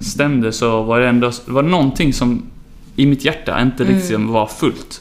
[0.00, 2.42] stämde så var det ändå, var det någonting som
[2.96, 3.96] i mitt hjärta inte Mm.
[3.96, 5.00] riktigt var fullt.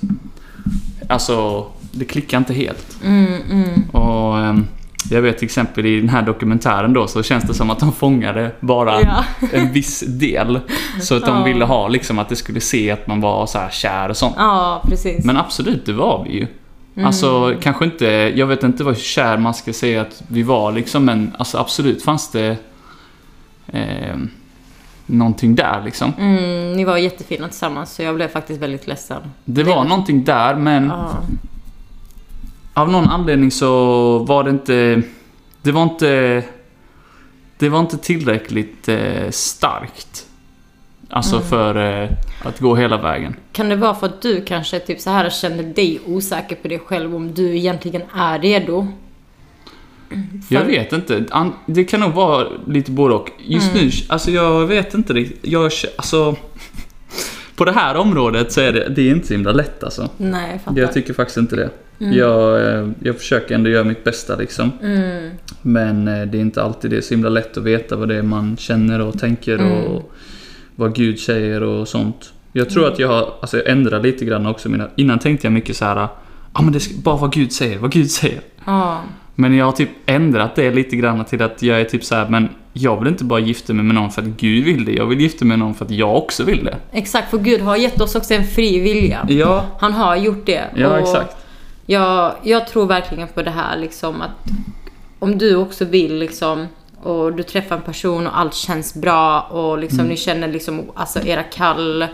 [1.10, 2.98] Alltså, det klickade inte helt.
[3.04, 3.84] Mm, mm.
[3.90, 4.68] Och ehm,
[5.10, 7.92] jag vet till exempel i den här dokumentären då så känns det som att de
[7.94, 9.24] fångade bara Ja.
[9.54, 10.60] en viss del.
[11.02, 11.44] Så att de Ja.
[11.44, 14.36] ville ha liksom att det skulle se att man var så här kär och sånt.
[14.38, 15.26] ja, precis.
[15.26, 16.48] Men absolut, det var vi ju.
[16.96, 17.08] Mm.
[17.08, 21.06] Alltså kanske inte, jag vet inte vad kär man ska säga att vi var liksom
[21.06, 22.56] men alltså absolut fanns det
[23.68, 24.16] eh,
[25.06, 26.14] någonting där liksom.
[26.20, 29.22] Mm, ni var jättefina tillsammans så jag blev faktiskt väldigt ledsen.
[29.46, 31.12] Det var någonting där men Ja.
[32.74, 33.70] Av någon anledning så
[34.20, 35.02] var det inte...
[35.62, 36.44] Det var inte...
[37.58, 40.26] Det var inte tillräckligt eh, starkt.
[41.10, 41.48] Alltså Mm.
[41.48, 42.10] för eh,
[42.44, 43.36] att gå hela vägen.
[43.52, 46.80] Kan det vara för att du kanske typ så här kände dig osäker på dig
[46.80, 48.88] själv om du egentligen är redo?
[50.50, 51.26] Jag För- vet inte.
[51.66, 53.30] Det kan nog vara lite både och.
[53.40, 53.86] Just Mm.
[53.86, 55.40] nu, alltså jag vet inte riktigt.
[55.52, 56.36] Jag, alltså...
[57.56, 60.10] På det här området så är det, det är inte så himla lätt alltså.
[60.18, 60.82] Nej, jag fattar.
[60.82, 61.70] Jag tycker faktiskt inte det.
[62.14, 64.72] Jag, eh, jag försöker ändå göra mitt bästa liksom.
[64.84, 65.30] Mm,
[65.62, 68.16] Men eh, det är inte alltid det är så himla lätt att veta vad det
[68.18, 69.72] är man känner och tänker Mm.
[69.72, 70.12] och
[70.76, 72.34] vad Gud säger och sånt.
[72.54, 75.54] Jag tror att jag har, alltså jag ändrar lite grann också mina, innan tänkte jag
[75.54, 75.96] mycket så här.
[76.54, 78.40] Ja men det ska bara vad Gud säger, vad Gud säger.
[78.66, 79.02] ja.
[79.36, 82.30] Men jag har typ ändrat det lite grann till att jag är typ så här,
[82.30, 84.92] men jag vill inte bara gifta mig med någon för att Gud vill det.
[84.94, 86.78] Jag vill gifta mig med någon för att jag också vill det.
[86.92, 89.26] Exakt, för Gud har gett oss också en fri vilja.
[89.30, 90.62] Ja, Han har gjort det.
[90.76, 91.38] ja exakt.
[91.86, 94.52] Jag, jag tror verkligen på det här liksom att
[95.20, 96.68] om du också vill liksom
[97.04, 100.10] och du träffar en person och allt känns bra och liksom Mm.
[100.10, 102.08] ni känner liksom alltså era kall eh,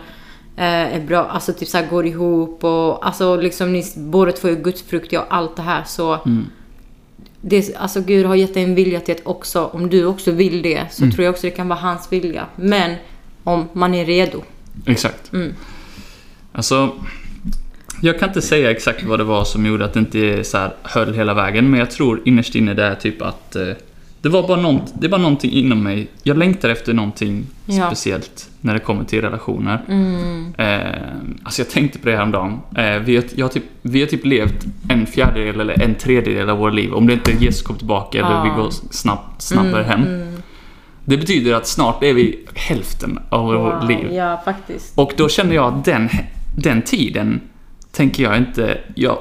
[0.96, 5.20] är bra, alltså typ såhär går ihop och alltså liksom ni båda två är gudsfruktiga
[5.20, 6.46] och allt det här så Mm.
[7.40, 10.62] det, alltså Gud har gett dig en vilja till att också, om du också vill
[10.62, 11.14] det så Mm.
[11.14, 12.46] tror jag också det kan vara hans vilja.
[12.56, 12.94] Men
[13.44, 14.42] om man är redo.
[14.86, 15.32] Exakt.
[15.32, 15.54] Mm.
[16.52, 16.90] Alltså,
[18.00, 20.70] jag kan inte säga exakt vad det var som gjorde att det inte så här
[20.82, 23.66] höll hela vägen, men jag tror innerst inne det är typ att eh,
[24.22, 26.08] det var bara nånt, det bara någonting inom mig.
[26.22, 27.86] Jag längtar efter någonting Ja.
[27.86, 29.80] speciellt när det kommer till relationer.
[29.88, 30.54] Mm.
[30.58, 31.02] Eh,
[31.42, 32.60] alltså jag tänkte på det häromdagen.
[32.76, 36.50] Eh, vi, har, jag har typ, vi har typ levt en fjärdedel eller en tredjedel
[36.50, 36.92] av våra liv.
[36.94, 38.42] Om det inte är Jesus kommer tillbaka eller Ja.
[38.56, 40.02] vi går snabbt, snabbare Mm, hem.
[40.22, 40.42] mm.
[41.04, 44.12] Det betyder att snart är vi hälften av vårt liv.
[44.12, 44.98] Ja, faktiskt.
[44.98, 46.08] Och då känner jag att den,
[46.56, 47.40] den tiden
[47.98, 48.80] tänker jag inte...
[48.94, 49.18] Jag,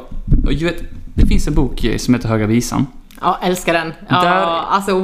[0.50, 0.84] jag vet,
[1.16, 2.88] det finns en bok som heter Höga Visan.
[3.22, 3.94] Ja, älskar den.
[4.10, 5.04] Ja, Där- alltså wow.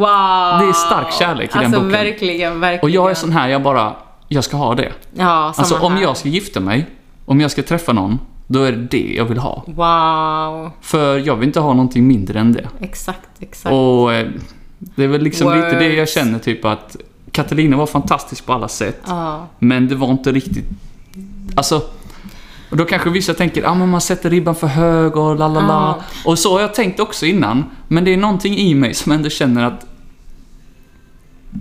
[0.59, 1.91] Det är stark kärlek i den alltså, boken.
[1.91, 2.83] verkligen, verkligen.
[2.83, 3.93] Och jag är sån här, jag bara...
[4.27, 4.91] Jag ska ha det.
[5.13, 6.01] Ja, Alltså om här.
[6.01, 6.85] jag ska gifta mig,
[7.25, 9.63] om jag ska träffa någon, då är det det jag vill ha.
[9.67, 10.71] Wow.
[10.81, 12.67] För jag vill inte ha någonting mindre än det.
[12.79, 13.73] Exakt, exakt.
[13.73, 14.27] Och eh,
[14.79, 16.13] det är väl liksom lite det jag Words.
[16.13, 16.95] känner typ att
[17.31, 19.01] Katalina var fantastisk på alla sätt.
[19.07, 19.47] Ja.
[19.59, 20.65] Men det var inte riktigt...
[21.55, 21.81] Alltså...
[22.73, 25.61] Och då kanske vissa tänker, ah, men man sätter ribban för hög och la la
[25.61, 25.95] la.
[26.25, 27.63] Och så har jag tänkt också innan.
[27.87, 29.85] Men det är någonting i mig som ändå känner att...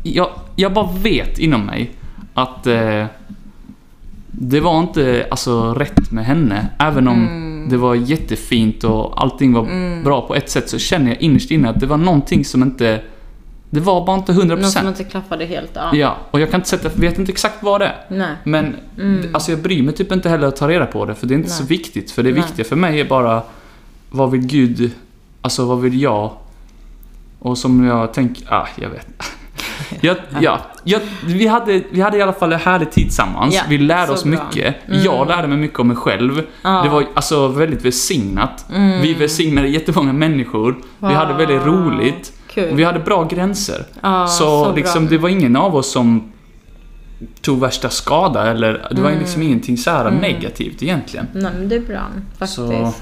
[0.03, 1.91] Jag, jag bara vet inom mig
[2.35, 3.07] att eh,
[4.27, 6.67] det var inte alltså, rätt med henne.
[6.79, 7.69] Även om Mm.
[7.69, 11.69] det var jättefint och allting var bra på ett sätt så känner jag innerst inne
[11.69, 13.01] att det var någonting som inte...
[13.75, 14.57] Det var bara inte 100%.
[14.57, 15.71] Något som inte klaffade helt.
[15.75, 15.91] Ja.
[15.97, 17.97] Ja, och jag kan inte sätta, vet inte exakt vad det är.
[18.09, 18.35] Nej.
[18.45, 18.77] Men
[19.33, 21.37] alltså jag bryr mig typ inte heller att ta reda på det, för det är
[21.37, 21.69] inte så Nej.
[21.69, 22.11] viktigt.
[22.11, 22.43] För det Nej.
[22.43, 23.43] viktiga för mig är bara,
[24.11, 24.91] vad vill Gud,
[25.43, 26.31] alltså vad vill jag?
[27.39, 29.07] Och som jag tänker, ah, jag vet.
[30.01, 33.55] Jag, ja, jag, vi, hade, vi hade i alla fall en härlig tid tillsammans.
[33.55, 34.31] Ja, vi lärde så oss bra.
[34.31, 34.75] mycket.
[34.89, 35.03] Mm.
[35.03, 36.43] Jag lärde mig mycket om mig själv.
[36.63, 36.83] Ja.
[36.83, 38.65] Det var alltså väldigt välsignat.
[38.75, 39.01] Mm.
[39.03, 40.77] Vi välsignade jättemånga människor.
[40.99, 41.67] Vi hade väldigt Wow.
[41.67, 42.33] roligt.
[42.55, 42.75] Kul.
[42.77, 43.85] Vi hade bra gränser.
[44.01, 44.75] ja, så bra.
[44.75, 46.33] liksom, det var ingen av oss som
[47.41, 49.21] tog värsta skada eller det var Mm.
[49.21, 51.27] liksom ingenting så här negativt egentligen.
[51.33, 52.01] Nej, men det är bra.
[52.39, 52.55] Faktiskt.
[52.55, 52.93] Så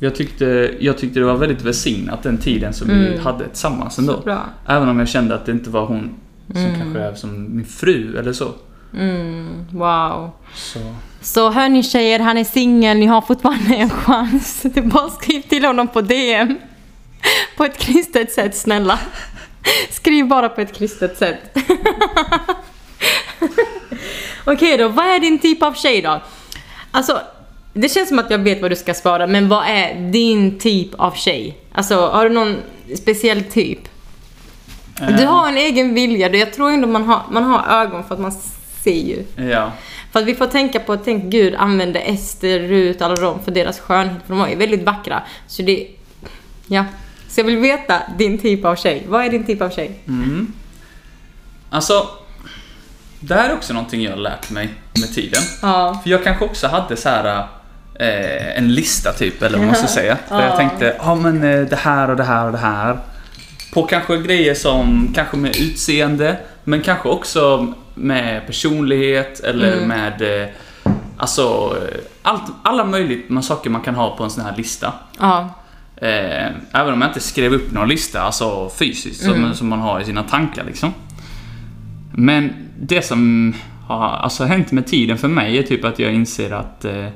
[0.00, 3.20] jag tyckte, jag tyckte det var väldigt välsignat den tiden som vi Mm.
[3.24, 4.20] hade tillsammans Så ändå.
[4.24, 4.38] bra.
[4.66, 6.10] Även om jag kände att det inte var hon
[6.52, 6.80] som Mm.
[6.80, 8.48] kanske är som min fru eller så.
[8.98, 10.30] Mm, wow.
[10.54, 10.78] så.
[11.20, 14.60] Så hörni tjejer, han är singel, ni har fortfarande en chans.
[14.62, 16.54] Det är bara skriv till honom på DM.
[17.56, 18.98] På ett kristet sätt, snälla.
[19.90, 21.56] Skriv bara på ett kristet sätt.
[24.44, 26.22] Okej då, vad är din typ av tjej då?
[26.90, 27.20] Alltså,
[27.72, 30.94] det känns som att jag vet vad du ska svara, men vad är din typ
[30.94, 31.58] av tjej?
[31.72, 32.56] Alltså, har du någon
[32.96, 33.78] speciell typ?
[35.18, 38.20] Du har en egen vilja, jag tror ändå man har, man har ögon för att
[38.20, 38.32] man
[38.84, 39.24] ser ju.
[39.36, 39.72] Ja.
[40.12, 43.80] För att vi får tänka på, tänk Gud använde Ester, Rut, alla dem för deras
[43.80, 45.22] skönhet, för de var ju väldigt vackra.
[45.46, 45.86] Så det,
[46.66, 46.84] ja.
[47.30, 49.04] Så jag vill veta din typ av tjej.
[49.08, 50.00] Vad är din typ av tjej?
[50.08, 50.52] Mm.
[51.70, 52.08] Alltså,
[53.20, 55.42] det här är också någonting jag har lärt mig med tiden.
[55.62, 56.00] Ja.
[56.02, 57.38] För jag kanske också hade så här
[57.94, 60.18] eh, en lista typ, eller vad man ska säga.
[60.28, 60.56] Där jag Ja.
[60.56, 62.98] tänkte, ja men eh, det här och det här och det här.
[63.74, 69.88] På kanske grejer som, kanske med utseende, men kanske också med personlighet eller Mm.
[69.88, 70.48] med, eh,
[71.16, 71.76] alltså,
[72.22, 74.92] allt, alla möjliga saker man kan ha på en sån här lista.
[75.18, 75.54] Ja.
[76.00, 79.54] Eh, även om jag inte skrev upp någon lista, alltså fysiskt, som, Mm.
[79.54, 80.92] som man har i sina tankar liksom.
[82.14, 83.54] Men det som
[83.86, 87.06] har alltså, hänt med tiden för mig är typ att jag inser att eh,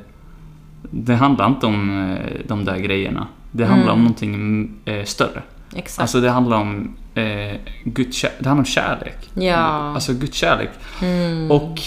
[0.91, 3.27] det handlar inte om eh, de där grejerna.
[3.53, 3.95] Det handlar Mm.
[3.95, 5.43] om någonting eh, större.
[5.77, 6.01] Exakt.
[6.01, 9.31] Alltså det handlar om eh, Guds det handlar om kärlek.
[9.35, 9.55] Ja.
[9.95, 10.71] Alltså Guds kärlek.
[11.03, 11.51] mm.
[11.51, 11.81] Och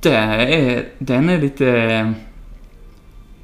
[0.00, 2.12] det är, den är lite...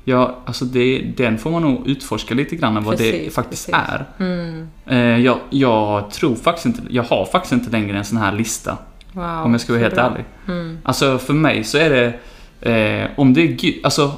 [0.09, 3.89] Ja, alltså det, den får man nog utforska lite grann vad det faktiskt precis.
[3.91, 4.05] är.
[4.19, 4.69] Mm.
[4.87, 8.77] Eh, jag, jag tror faktiskt inte, jag har faktiskt inte längre en sån här lista.
[9.13, 10.05] Wow, om jag ska vara helt bra.
[10.05, 10.25] ärlig.
[10.49, 10.79] Mm.
[10.83, 12.13] Alltså för mig så är det,
[12.71, 14.13] eh, om det är Gud, alltså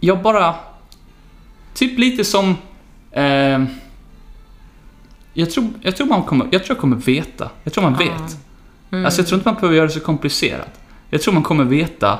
[0.00, 0.54] jag bara,
[1.74, 2.56] typ lite som,
[3.12, 3.64] eh,
[5.34, 7.50] jag tror, jag tror man kommer, jag tror jag kommer veta.
[7.64, 7.98] Jag tror man Ah.
[7.98, 8.36] vet.
[8.90, 9.04] Mm.
[9.04, 10.80] Alltså jag tror inte man behöver göra det så komplicerat.
[11.10, 12.18] Jag tror man kommer veta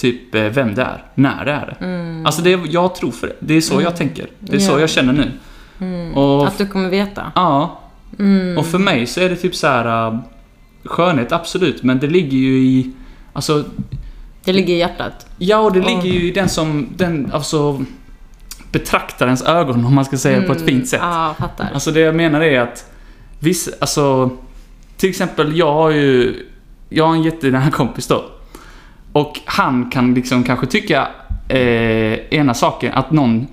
[0.00, 1.84] typ eh, vem det är, när det är det.
[1.84, 2.26] Mm.
[2.26, 3.36] Alltså det är, jag tror för det.
[3.40, 4.26] Det är så jag tänker.
[4.38, 4.80] Det är så Ja.
[4.80, 5.30] jag känner nu.
[5.80, 6.14] Mm.
[6.14, 7.32] Och, Att du kommer veta.
[7.34, 7.80] ja,
[8.18, 8.58] Mm.
[8.58, 10.18] och för mig så är det typ så här äh,
[10.84, 12.90] skönhet absolut, men det ligger ju i,
[13.32, 13.64] alltså
[14.44, 15.26] Det ligger i hjärtat.
[15.38, 17.84] Ja, och det ligger ju i den som, den, alltså
[18.72, 21.00] betraktarens ögon om man ska säga på ett fint sätt.
[21.02, 21.12] Mm.
[21.14, 21.70] Ja, fattar.
[21.74, 22.92] Alltså det jag menar är att
[23.38, 24.30] vissa, alltså
[24.96, 26.34] till exempel jag har ju,
[26.88, 28.24] jag har en jättenära kompis då.
[29.12, 31.08] Och han kan liksom kanske tycka
[31.48, 31.58] eh,
[32.30, 33.46] ena saken, att någon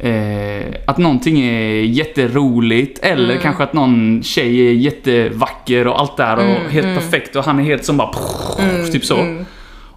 [0.00, 3.42] Eh, att någonting är jätteroligt eller Mm.
[3.42, 6.98] kanske att någon tjej är jättevacker och allt där och Mm, helt mm.
[6.98, 8.10] perfekt och han är helt som bara
[8.58, 9.16] Mm, typ så.
[9.16, 9.46] mm.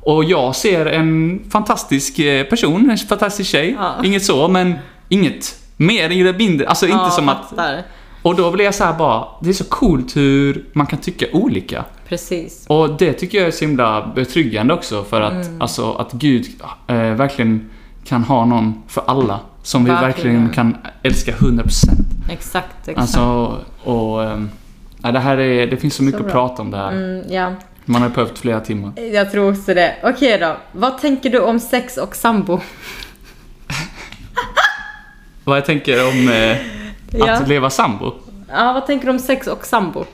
[0.01, 3.75] Och jag ser en fantastisk eh, person, en fantastisk tjej.
[3.79, 3.93] Ja.
[4.03, 4.73] Inget så, men
[5.09, 6.67] inget mer eller mindre.
[6.67, 7.49] Alltså inte ja, som att...
[7.49, 7.81] fattar.
[8.25, 11.25] Och då blir jag så här bara, det är så coolt hur man kan tycka
[11.33, 11.85] olika.
[12.07, 12.65] Precis.
[12.67, 15.61] Och det tycker jag är så himla betryggande också för att, Mm.
[15.61, 16.45] alltså, att Gud
[16.87, 17.69] eh, verkligen
[18.03, 19.39] kan ha någon för alla.
[19.63, 20.11] Som vi Verkligen.
[20.11, 21.89] verkligen kan älska 100%.
[22.29, 22.97] Exakt, exakt.
[22.99, 23.21] Alltså,
[23.83, 24.21] och...
[25.03, 26.91] ja, det här är, det finns så mycket Så att prata om det här.
[26.91, 27.53] Mm, ja,
[27.85, 28.91] Man har behövt flera timmar.
[29.13, 29.95] jag tror också det.
[30.03, 30.55] Okej då.
[30.71, 32.59] Vad tänker du om sex och sambo?
[35.43, 36.57] Vad jag tänker om eh,
[37.17, 37.31] Ja.
[37.31, 38.13] att leva sambo.
[38.49, 40.05] Ja, vad tänker du om sex och sambo?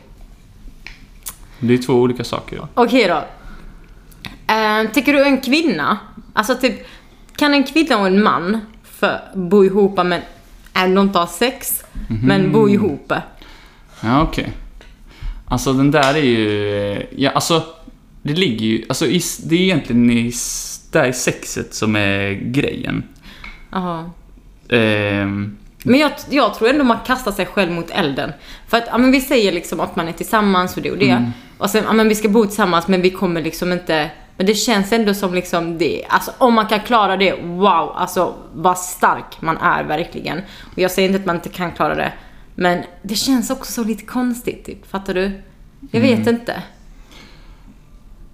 [1.60, 2.56] Det är två olika saker.
[2.58, 2.68] Ja.
[2.74, 3.24] Okej då.
[4.54, 5.98] Eh, tycker du en kvinna,
[6.34, 6.88] alltså typ,
[7.36, 10.22] kan en kvinna och en man för, bo ihop men
[10.74, 11.84] ändå inte ha sex,
[12.24, 13.14] men bo ihop?
[14.02, 14.52] Ja, okej.
[15.48, 17.08] Alltså den där är ju...
[17.18, 17.64] Ja, alltså...
[18.24, 18.86] Det ligger ju...
[18.90, 19.06] Alltså
[19.46, 20.34] det är egentligen i,
[20.92, 23.04] där i sexet som är grejen.
[23.72, 24.10] Jaha.
[24.70, 28.32] Ehm, Men jag, jag tror ändå man kastar sig själv mot elden.
[28.68, 31.32] För att, ja men vi säger liksom att man är tillsammans och det och det.
[31.58, 34.10] Och sen, ja men vi ska bo tillsammans men vi kommer liksom inte...
[34.38, 37.92] Men det känns ändå som liksom det, alltså om man kan klara det, wow!
[37.96, 40.38] Alltså vad stark man är verkligen.
[40.72, 42.14] Och jag säger inte att man inte kan klara det.
[42.56, 44.92] Men det känns också så lite konstigt, typ.
[44.92, 45.32] Fattar du?
[45.92, 46.64] Jag vet inte.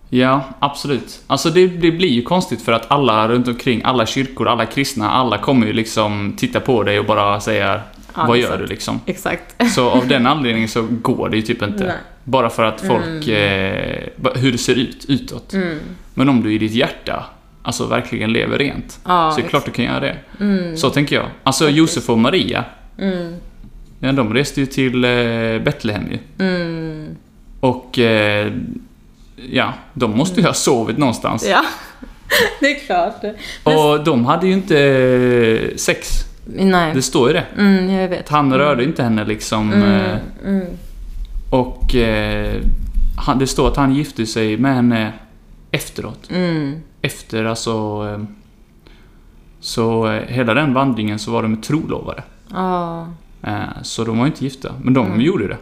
[0.09, 1.21] Ja, absolut.
[1.27, 5.11] Alltså det, det blir ju konstigt för att alla runt omkring, alla kyrkor, alla kristna,
[5.11, 7.81] alla kommer ju liksom titta på dig och bara säga
[8.15, 8.99] Ja, Vad är gör du liksom?
[9.05, 9.71] Exakt.
[9.75, 11.83] Så av den anledningen så går det ju typ inte.
[11.83, 11.95] Nej.
[12.23, 15.53] Bara för att folk, eh, ba- hur det ser ut utåt.
[15.53, 15.79] Mm.
[16.13, 17.25] Men om du i ditt hjärta,
[17.61, 18.99] alltså verkligen lever rent.
[19.05, 20.15] Ja, så är det klart du kan göra det.
[20.39, 20.77] Mm.
[20.77, 21.25] Så tänker jag.
[21.43, 22.65] Alltså Josef och Maria,
[22.99, 23.35] Mm.
[23.99, 25.09] ja, de reste ju till eh,
[25.63, 26.45] Betlehem ju.
[26.45, 27.15] Mm.
[27.59, 28.51] Och eh,
[29.51, 31.45] ja, de måste ju ha sovit någonstans.
[31.49, 31.63] Ja,
[32.59, 33.15] det är klart.
[33.63, 36.09] Men, Och de hade ju inte eh, sex.
[36.45, 36.93] nej.
[36.93, 37.45] Det står ju det.
[37.57, 38.29] Mm, jag vet.
[38.29, 39.73] Han rörde inte henne liksom.
[39.73, 40.65] Mm, eh, mm.
[41.49, 42.61] Och eh,
[43.17, 45.13] han, det står att han gifte sig med henne
[45.71, 46.29] efteråt.
[46.31, 46.81] Mm.
[47.01, 47.71] Efter alltså...
[48.13, 48.23] Eh,
[49.59, 52.23] så hela den vandringen så var de trolovade.
[53.43, 54.73] Eh, så de var inte gifta.
[54.81, 55.21] Men de Mm.
[55.21, 55.57] gjorde det.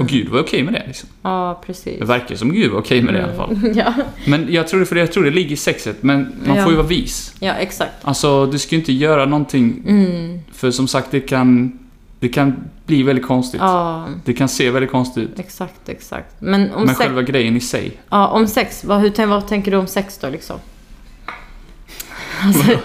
[0.00, 1.08] Och Gud var okej med det liksom.
[1.22, 1.98] ja precis.
[1.98, 3.58] Det verkar som Gud var okej med det i alla fall.
[3.74, 3.94] Ja,
[4.26, 6.62] Men jag tror, det- för jag tror det ligger i sexet, men man Ja.
[6.62, 7.34] får ju vara vis.
[7.40, 7.92] ja, exakt.
[8.02, 10.38] Alltså, du ska ju inte göra någonting, Mm.
[10.52, 11.78] för som sagt, det kan,
[12.20, 12.54] det kan
[12.86, 13.60] bli väldigt konstigt.
[13.60, 15.38] Ja, Det kan se väldigt konstigt ut.
[15.38, 16.34] exakt, exakt.
[16.40, 17.92] Men om Men sex, själva grejen i sig.
[18.10, 20.56] ja, om sex vad, hur, vad tänker du om sex då liksom?
[22.42, 22.78] Alltså,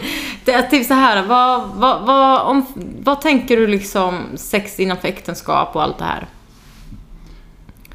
[0.46, 2.66] det är typ så här, vad, vad, vad, om,
[3.04, 6.28] vad tänker du liksom sex innanför äktenskap och allt det här?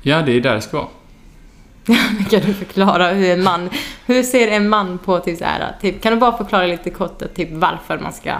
[0.08, 0.88] Ja, det är där det ska vara.
[2.30, 3.70] Kan du förklara hur en man,
[4.06, 7.22] hur ser en man på typ så här, typ, kan du bara förklara lite kort
[7.34, 8.34] typ varför man ska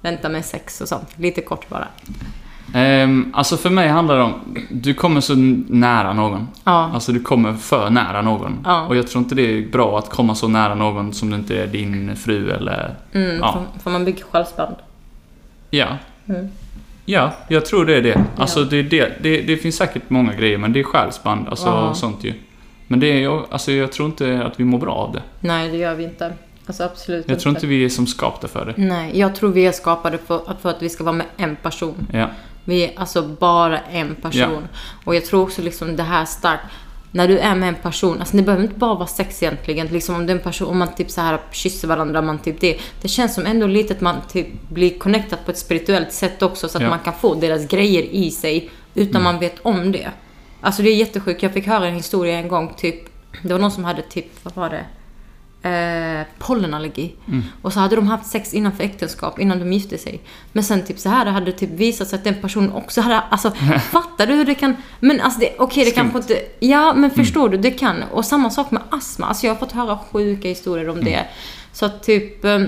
[0.00, 1.08] vänta med sex och sånt?
[1.16, 1.88] Lite kort bara.
[2.74, 5.34] Ehm, alltså för mig handlar det om, du kommer så
[5.68, 6.48] nära någon.
[6.64, 6.90] Ja.
[6.94, 8.58] Alltså du kommer för nära någon.
[8.64, 8.86] Ja.
[8.86, 11.62] Och jag tror inte det är bra att komma så nära någon som det inte
[11.62, 12.94] är din fru eller...
[13.12, 13.52] Mm, Ja.
[13.52, 14.76] får, får man bygga självsband?
[15.70, 15.86] Ja.
[16.28, 16.48] Mm.
[17.12, 18.24] Ja, jag tror det är det.
[18.36, 21.66] Alltså det, är det, det, det finns säkert många grejer men det är själsband, alltså
[21.66, 21.94] Ja.
[21.94, 22.32] sånt ju.
[22.86, 25.22] Men det är alltså jag tror inte att vi mår bra av det.
[25.40, 26.32] Nej, det gör vi inte.
[26.66, 28.74] Alltså absolut Jag tror inte vi är som skapta för det.
[28.76, 32.06] Nej, jag tror vi är skapade för, för att vi ska vara med en person.
[32.12, 32.26] Ja.
[32.64, 34.68] Vi är alltså bara en person.
[35.04, 36.64] Och jag tror också liksom det här starkt.
[37.14, 39.86] När du är med en person, alltså det behöver inte bara vara sex egentligen.
[39.86, 42.60] Liksom om, det är en person, om man typ så här kysser varandra, man typ
[42.60, 42.78] det.
[43.02, 46.68] Det känns som ändå lite att man typ blir connectad på ett spirituellt sätt också.
[46.68, 46.90] Så att Ja.
[46.90, 50.10] man kan få deras grejer i sig utan man vet om det.
[50.60, 51.42] Alltså det är jättesjukt.
[51.42, 52.96] Jag fick höra en historia en gång, typ.
[53.42, 54.84] Det var någon som hade typ, vad var det?
[55.64, 57.14] Eh, pollenallergi.
[57.62, 60.20] Och så hade de haft sex innanför äktenskap, innan de gifte sig.
[60.52, 63.20] Men sen typ så här det hade typ visat sig att den personen också hade,
[63.20, 63.50] alltså
[63.90, 66.10] fattar du hur det kan, men alltså det, okej det Skumt.
[66.10, 68.02] kanske inte, ja men förstår du, det kan.
[68.12, 71.26] Och samma sak med astma, alltså jag har fått höra sjuka historier om det.
[71.72, 72.60] Så att typ, eh,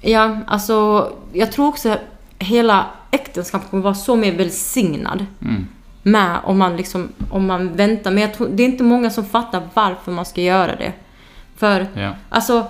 [0.00, 2.00] ja alltså jag tror också att
[2.38, 5.66] hela äktenskapet kommer vara så mer välsignad Mm.
[6.02, 8.10] med om man liksom, om man väntar.
[8.10, 10.92] Men jag tror, det är inte många som fattar varför man ska göra det.
[11.58, 12.14] För, Ja.
[12.28, 12.66] alltså,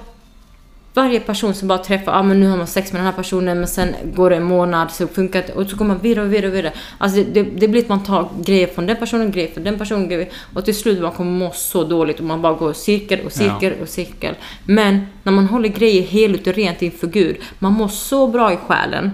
[0.94, 3.12] varje person som bara träffar, ja ah, men nu har man sex med den här
[3.12, 6.24] personen men sen går det en månad så funkar det och så går man vidare
[6.24, 6.72] och vidare och vidare.
[6.98, 9.78] Alltså det, det, det blir att man tar grejer från den personen, grejer från den
[9.78, 13.20] personen, grejer och till slut man kommer må så dåligt och man bara går cirkel
[13.26, 14.34] och cirkel och cirkel.
[14.64, 18.56] Men när man håller grejer heligt och rent inför Gud, man mår så bra i
[18.56, 19.10] själen.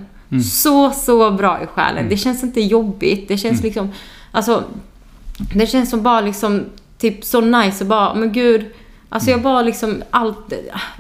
[0.52, 2.08] Så, så bra i själen.
[2.08, 3.28] Det känns inte jobbigt.
[3.28, 3.92] Det känns liksom,
[4.30, 4.64] alltså,
[5.54, 6.64] det känns som bara liksom,
[6.98, 8.64] typ så nice och bara, men gud,
[9.14, 10.52] alltså jag bara liksom allt,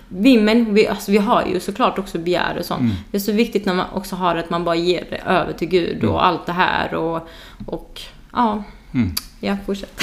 [0.08, 2.92] vi människor, vi, alltså vi har ju såklart också begär och sånt.
[3.10, 5.68] Det är så viktigt när man också har att man bara ger det över till
[5.68, 7.28] Gud och allt det här och,
[7.66, 8.00] och
[8.32, 8.62] ja,
[8.94, 9.10] Mm.
[9.40, 10.00] ja, fortsätt.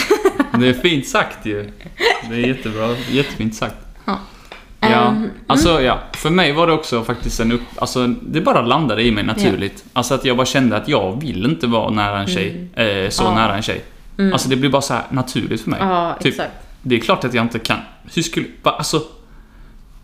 [0.60, 1.72] Det är fint sagt ju.
[2.30, 3.76] Det är jättebra, jättefint sagt.
[4.06, 4.18] Ja.
[4.80, 7.62] Ja, Ehm, alltså ja, för mig var det också faktiskt en upp...
[7.76, 9.84] Alltså det bara landade i mig naturligt.
[9.94, 13.24] Alltså att jag bara kände att jag vill inte vara nära en tjej, eh, så
[13.24, 13.36] Ja.
[13.36, 13.82] nära en tjej.
[14.34, 15.80] Alltså det blir bara så naturligt för mig.
[15.82, 16.52] Ja, Typ, exakt.
[16.82, 17.80] Det är klart att jag inte kan.
[18.16, 18.46] Hur skulle...
[18.64, 19.02] va, Alltså...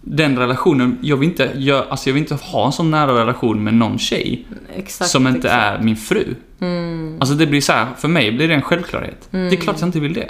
[0.10, 3.63] Den relationen, jag vill inte, jag, alltså jag vill inte ha en sån nära relation
[3.63, 5.12] med någon tjej Exakt.
[5.12, 5.80] som inte exakt.
[5.80, 6.36] är min fru.
[6.62, 9.28] Mm, Alltså det blir så här, för mig blir det en självklarhet.
[9.32, 10.30] Det är klart att jag inte vill det.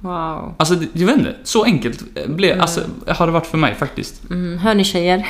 [0.00, 0.54] wow.
[0.56, 4.30] Alltså jag vet inte, så enkelt blev, alltså, har det varit för mig faktiskt.
[4.30, 5.28] Mm, hör ni tjejer?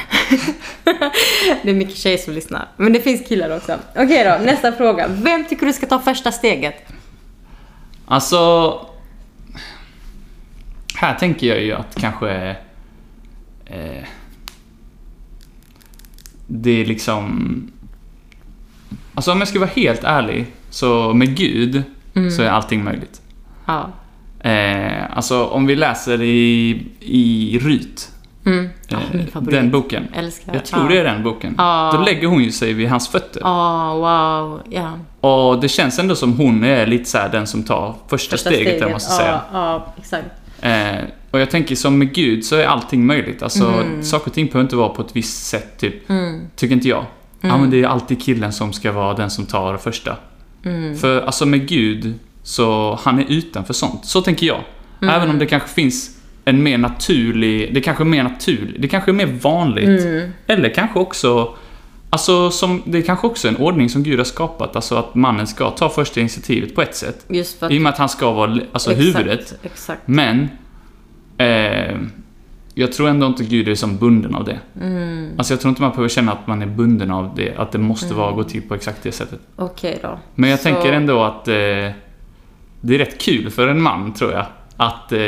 [1.62, 2.68] det är mycket tjejer som lyssnar.
[2.76, 3.76] Men det finns killar också.
[3.96, 5.08] Okej då, nästa fråga.
[5.08, 6.74] Vem tycker du ska ta första steget?
[8.06, 8.72] Alltså...
[10.98, 12.56] Här tänker jag ju att kanske...
[13.66, 14.04] Eh,
[16.46, 17.70] det är liksom...
[19.14, 21.82] Alltså om jag ska vara helt ärlig, så med Gud
[22.36, 23.22] så är allting möjligt.
[23.66, 23.90] Ja.
[24.50, 28.10] Eh, alltså om vi läser i, i Rut,
[28.46, 28.68] Mm.
[28.88, 30.08] Eh, den boken.
[30.14, 30.54] Älskar.
[30.54, 30.88] Jag tror ja.
[30.88, 31.54] det är den boken.
[31.58, 31.90] Ja.
[31.94, 33.40] Då lägger hon ju sig vid hans fötter.
[33.44, 34.62] Ja, wow.
[34.70, 34.92] Ja.
[35.28, 38.66] Och det känns ändå som hon är lite så här den som tar första, steget,
[38.66, 39.40] eller vad man ska säga.
[39.52, 40.26] Ja, exakt.
[40.62, 43.42] Eh, och jag tänker som med Gud så är allting möjligt.
[43.42, 44.02] Alltså, Mm.
[44.02, 46.10] saker och ting behöver inte vara på ett visst sätt, typ.
[46.10, 46.40] Mm.
[46.56, 47.04] Tycker inte jag.
[47.40, 50.16] Ja, men det är alltid killen som ska vara den som tar första.
[50.64, 50.96] Mm.
[50.96, 54.04] För alltså med Gud, så han är utanför sånt.
[54.04, 54.60] Så tänker jag.
[55.02, 55.14] Mm.
[55.14, 56.10] Även om det kanske finns
[56.44, 60.04] en mer naturlig, det kanske är mer naturligt, det kanske är mer vanligt.
[60.04, 60.30] Mm.
[60.46, 61.54] Eller kanske också,
[62.10, 64.76] alltså som, det är kanske också en ordning som Gud har skapat.
[64.76, 67.24] Alltså att mannen ska ta första initiativet på ett sätt.
[67.28, 67.72] Just för att...
[67.72, 69.54] I och med att han ska vara alltså, exakt, huvudet.
[69.62, 70.02] Exakt.
[70.04, 70.48] Men
[71.38, 71.96] eh,
[72.74, 74.58] jag tror ändå inte Gud är som bunden av det.
[74.80, 75.30] Mm.
[75.38, 77.78] Alltså jag tror inte man behöver känna att man är bunden av det, att det
[77.78, 79.40] måste vara gå till på exakt det sättet.
[79.56, 80.18] Okej då.
[80.34, 81.54] Men jag Så- tänker ändå att eh,
[82.80, 85.20] det är rätt kul för en man, tror jag, att eh,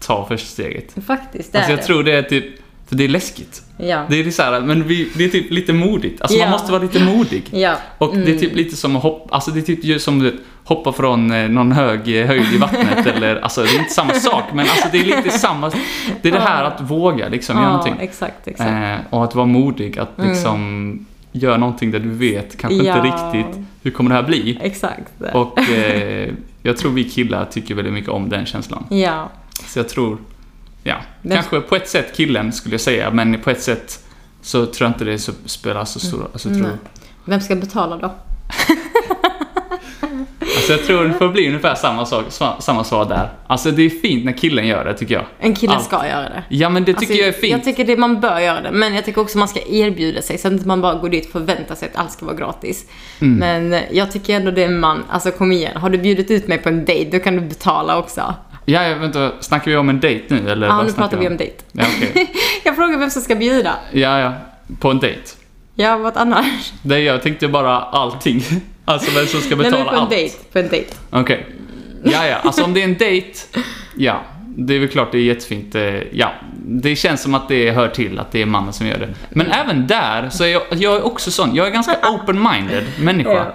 [0.00, 1.04] ta första steget.
[1.06, 2.44] Faktiskt, det Alltså är jag tror det är typ,
[2.86, 3.62] för det är läskigt.
[3.78, 3.86] Det.
[3.86, 4.02] Ja.
[4.08, 6.20] Det är så här, men vi, det är typ lite modigt.
[6.22, 6.44] Alltså Ja.
[6.44, 7.42] man måste vara lite modig.
[7.52, 7.74] Ja.
[7.98, 8.38] Och det är Mm.
[8.38, 11.72] typ lite som att hoppa, alltså det är typ som att hoppa från eh, någon
[11.72, 14.98] hög eh, höjd i vattnet eller, alltså det är inte samma sak men alltså det
[14.98, 15.70] är lite samma,
[16.22, 17.94] det är det här att våga liksom göra någonting.
[18.00, 18.70] exakt, exakt.
[18.70, 23.60] Eh, och att vara modig, att liksom göra någonting där du vet kanske inte riktigt
[23.82, 24.58] hur kommer det här bli.
[24.62, 25.12] Exakt.
[25.32, 26.28] Och eh,
[26.62, 28.84] jag tror vi killar tycker väldigt mycket om den känslan.
[28.90, 29.30] Ja.
[29.66, 30.18] Så jag tror,
[30.82, 34.04] ja, Men- kanske på ett sätt killen skulle jag säga, men på ett sätt
[34.42, 36.78] så tror jag inte det så, spelar så stor alltså, tror.
[37.24, 38.14] Vem ska betala då?
[40.40, 42.24] alltså jag tror det får bli ungefär samma, sak,
[42.58, 43.28] samma svar där.
[43.46, 45.24] Alltså det är fint när killen gör det tycker jag.
[45.38, 45.84] En kille Allt.
[45.84, 46.42] ska göra det.
[46.48, 47.52] Ja men det tycker Alltså, jag är fint.
[47.52, 50.38] Jag tycker det, man bör göra det, men jag tycker också man ska erbjuda sig
[50.38, 52.86] så att man bara går dit och förväntar sig att allt ska vara gratis.
[53.20, 53.38] Mm.
[53.38, 56.48] Men jag tycker ändå det är en man, alltså kom igen, har du bjudit ut
[56.48, 58.34] mig på en dejt då kan du betala också.
[58.70, 61.54] Ja, vänta, snackar vi om en dejt nu eller Ja, nu pratar vi om dejt.
[61.72, 62.32] Ja, okej.
[62.64, 63.74] Jag frågar vem som ska bjuda.
[63.92, 64.32] Ja, ja.
[64.80, 65.20] På en dejt.
[65.74, 66.72] Ja, vad annars?
[66.82, 68.42] Det jag tänkte bara allting.
[68.84, 70.10] Alltså vem som ska Nej betala men på en allt.
[70.10, 70.94] dejt, på en dejt.
[71.10, 71.46] Okej.
[72.04, 72.36] Ja, ja.
[72.36, 73.38] Alltså om det är en dejt.
[73.96, 74.20] Ja.
[74.56, 75.74] det är väl klart det är jättefint.
[75.74, 76.32] eh, Ja,
[76.66, 79.08] det känns som att det hör till att det är mannen som gör det.
[79.30, 83.46] Men även där så är jag, jag är också sån, jag är ganska open-minded människa.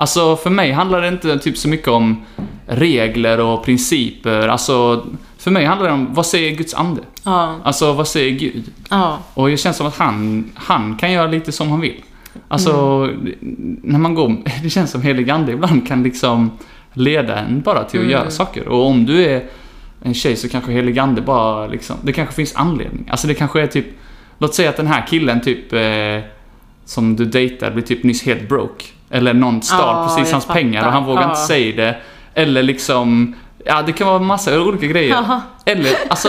[0.00, 2.22] Alltså för mig handlar det inte typ så mycket om
[2.66, 4.48] regler och principer.
[4.48, 5.06] Alltså,
[5.38, 7.00] för mig handlar det om vad säger Guds ande?
[7.24, 8.64] Ja, Alltså vad säger Gud?
[8.90, 11.94] ja, Och det känns som att han, han kan göra lite som han vill.
[12.48, 13.78] Alltså, Mm.
[13.82, 16.50] när man går, det känns som helig ande ibland kan liksom
[16.92, 18.10] leda en bara till att Mm.
[18.10, 18.68] göra saker.
[18.68, 19.42] Och om du är
[20.02, 23.08] en tjej så kanske helig ande bara liksom, det kanske finns anledning.
[23.10, 23.86] Alltså det kanske är typ,
[24.38, 25.80] låt säga att den här killen typ, eh,
[26.84, 28.84] som du dejtar blir typ nyss helt broke.
[29.10, 30.60] Eller någon stal Ja, precis hans fattar.
[30.60, 31.28] pengar och han vågar Ja.
[31.28, 31.96] inte säga det.
[32.34, 33.34] Eller liksom,
[33.64, 35.10] ja det kan vara massa olika grejer.
[35.10, 35.40] Jaha.
[35.66, 36.28] Eller, alltså,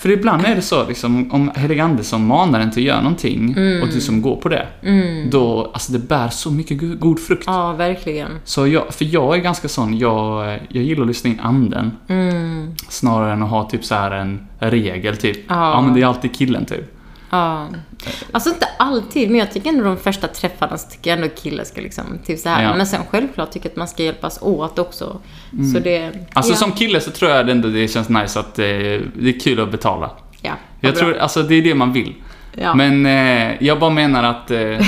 [0.00, 3.00] för ibland är det så liksom, om helig ande som manar en till att göra
[3.00, 3.48] någonting
[3.82, 4.66] och du som går på det.
[5.30, 7.46] Då, alltså det bär så mycket go- god frukt.
[7.48, 7.58] Mm.
[7.60, 8.28] ja, verkligen.
[8.44, 11.90] Så jag, för jag är ganska sån, jag, jag gillar att lyssna in anden.
[12.08, 12.74] Mm.
[12.88, 15.36] Snarare än att ha typ så här en regel, typ.
[15.48, 15.70] Ja.
[15.70, 16.91] Ja, men det är alltid killen, typ.
[17.32, 17.68] Ja.
[18.32, 21.64] Alltså inte alltid, men jag tycker ändå de första träffarna så tycker jag ändå killar
[21.64, 22.62] ska liksom, typ så här.
[22.62, 22.76] Ja.
[22.76, 25.20] Men sen självklart tycker jag att man ska hjälpas åt också.
[25.72, 26.12] Så det...
[26.32, 26.56] Alltså ja.
[26.56, 29.70] som kille så tror jag ändå det känns nice att eh, det är kul att
[29.70, 30.10] betala.
[30.40, 31.20] Ja, Jag vad tror, bra.
[31.20, 32.14] alltså det är det man vill.
[32.54, 32.74] Ja.
[32.74, 34.80] Men eh, jag bara menar att, eh,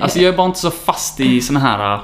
[0.00, 2.00] alltså jag är bara inte så fast i såna här, eh,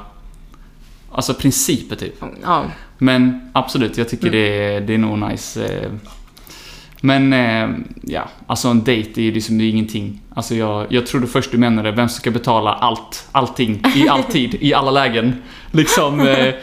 [1.13, 2.15] alltså principer typ.
[2.43, 2.65] Ja.
[2.99, 5.91] Men absolut, jag tycker det, är, det är nog nice.
[7.01, 7.69] Men eh,
[8.03, 10.21] ja, alltså en dejt är ju liksom ingenting.
[10.35, 14.23] Alltså jag, jag trodde först du menade vem som ska betala allt, allting, i all
[14.33, 15.35] tid, i alla lägen.
[15.71, 16.55] Liksom eh,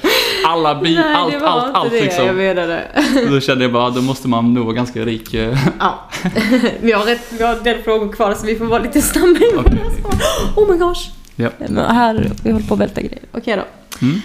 [0.45, 2.25] alla bi, Nej, allt, var allt, inte allt det liksom.
[2.25, 2.83] jag menade.
[3.29, 5.33] Då kände jag bara, då måste man nog vara ganska rik.
[5.33, 5.57] eh.
[5.79, 6.09] Ja.
[6.81, 10.13] vi, har rätt, vi har del frågor kvar så vi får vara lite snabba svar.
[10.55, 11.09] Oh my gosh.
[11.36, 11.49] Ja.
[11.88, 13.19] Här, vi håller på att välta grejer.
[13.31, 13.63] Okej då.
[14.07, 14.21] Mm.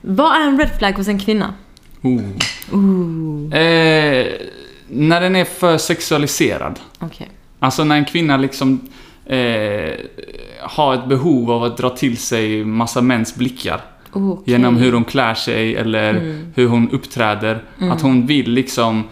[0.00, 1.54] Vad är en red flag hos en kvinna?
[2.02, 3.54] Oh.
[3.54, 4.26] Eh,
[4.92, 6.80] när den är för sexualiserad.
[6.98, 7.30] Okej.
[7.58, 8.80] Alltså när en kvinna liksom
[9.26, 9.92] eh,
[10.60, 13.80] har ett behov av att dra till sig massa mäns blickar.
[14.12, 14.52] Okej.
[14.52, 16.46] Genom hur hon klär sig eller Mm.
[16.54, 17.62] hur hon uppträder.
[17.78, 19.04] Att hon vill liksom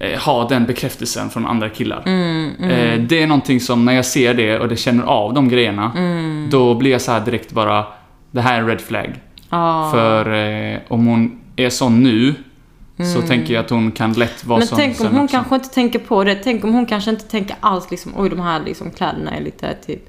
[0.00, 2.02] eh, ha den bekräftelsen från andra killar.
[2.06, 5.34] Mm, mm, Eh, det är någonting som när jag ser det och det känner av
[5.34, 6.48] de grejerna, mm.
[6.50, 7.86] då blir jag så här direkt bara,
[8.30, 9.14] det här är en red flag.
[9.50, 9.88] Ja.
[9.92, 12.34] För eh, om hon är sån nu,
[13.04, 14.58] så tänker jag att hon kan lätt vara Mm.
[14.58, 15.36] Men sån tänk om hon också.
[15.36, 16.34] kanske inte tänker på det.
[16.34, 19.74] Tänk om hon kanske inte tänker alls liksom, oj de här liksom kläderna är lite
[19.74, 20.08] typ...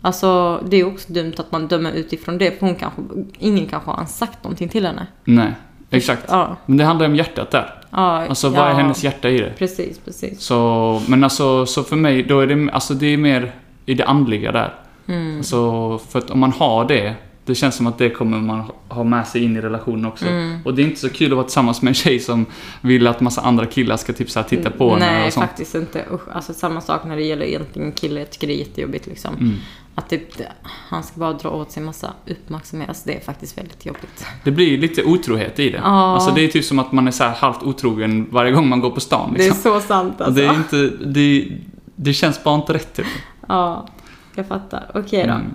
[0.00, 3.02] Alltså det är också dumt att man dömer utifrån det för hon kanske,
[3.38, 5.06] ingen kanske har sagt någonting till henne.
[5.24, 5.52] Nej,
[5.90, 6.24] exakt.
[6.28, 6.56] Ja.
[6.66, 7.74] Men det handlar om hjärtat där.
[7.90, 8.74] ja Alltså vad är ja.
[8.74, 9.52] hennes hjärta i det?
[9.58, 10.40] Precis, precis.
[10.40, 13.52] Så, men alltså, så för mig, då är det, alltså det är mer
[13.86, 14.74] i det andliga där.
[15.06, 15.36] Mm.
[15.36, 17.14] Alltså, för att om man har det,
[17.44, 20.26] det känns som att det kommer man ha med sig in i relationen också.
[20.26, 20.58] Mm.
[20.64, 22.46] Och det är inte så kul att vara tillsammans med en tjej som
[22.80, 25.46] vill att massa andra killar ska typ så titta på henne Nej, och sånt.
[25.46, 26.04] faktiskt inte.
[26.12, 28.20] Usch, alltså samma sak när det gäller egentligen kille.
[28.20, 29.34] Jag tycker det är jättejobbigt liksom.
[29.34, 29.54] Mm.
[29.94, 30.22] Att typ,
[30.64, 32.88] han ska bara dra åt sig massa uppmärksamhet.
[32.88, 34.26] Alltså det är faktiskt väldigt jobbigt.
[34.44, 35.80] Det blir lite otrohet i det.
[35.84, 36.14] Ja.
[36.14, 38.90] Alltså det är typ som att man är så halvt otrogen varje gång man går
[38.90, 39.32] på stan.
[39.36, 39.72] Det är Liksom.
[39.72, 40.34] så sant alltså.
[40.34, 40.76] det är inte,
[41.06, 41.48] det,
[41.96, 43.06] det känns bara inte rätt typ.
[43.48, 43.88] Ja,
[44.34, 44.90] jag fattar.
[44.94, 45.32] Okej då.
[45.32, 45.54] Mm.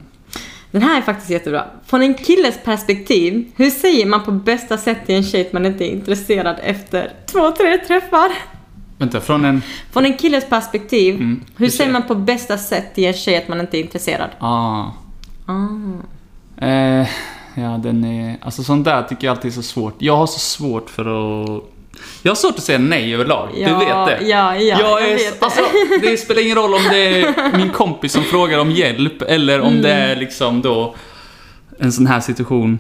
[0.80, 1.66] Den här är faktiskt jättebra.
[1.86, 5.66] Från en killes perspektiv, hur säger man på bästa sätt till en tjej att man
[5.66, 8.32] inte är intresserad efter två, tre träffar?
[8.98, 9.62] Vänta, från en...
[9.92, 13.48] Från en killes perspektiv, Mm, hur säger- man på bästa sätt till en tjej att
[13.48, 14.30] man inte är intresserad?
[14.40, 14.84] Ah.
[15.46, 16.66] Ah.
[16.66, 17.08] Eh,
[17.56, 18.38] ja, den är...
[18.42, 19.96] Alltså sånt där tycker jag alltid är så svårt.
[19.98, 21.64] Jag har så svårt för att...
[22.22, 23.50] Jag har svårt att säga nej överlag.
[23.56, 24.28] Ja, du vet det.
[24.28, 25.46] ja, ja, jag jag är, vet det.
[25.46, 25.62] Alltså,
[26.02, 29.82] det spelar ingen roll om det är min kompis som frågar om hjälp eller om
[29.82, 30.12] det Mm.
[30.12, 30.96] är liksom då
[31.80, 32.80] en sån här situation.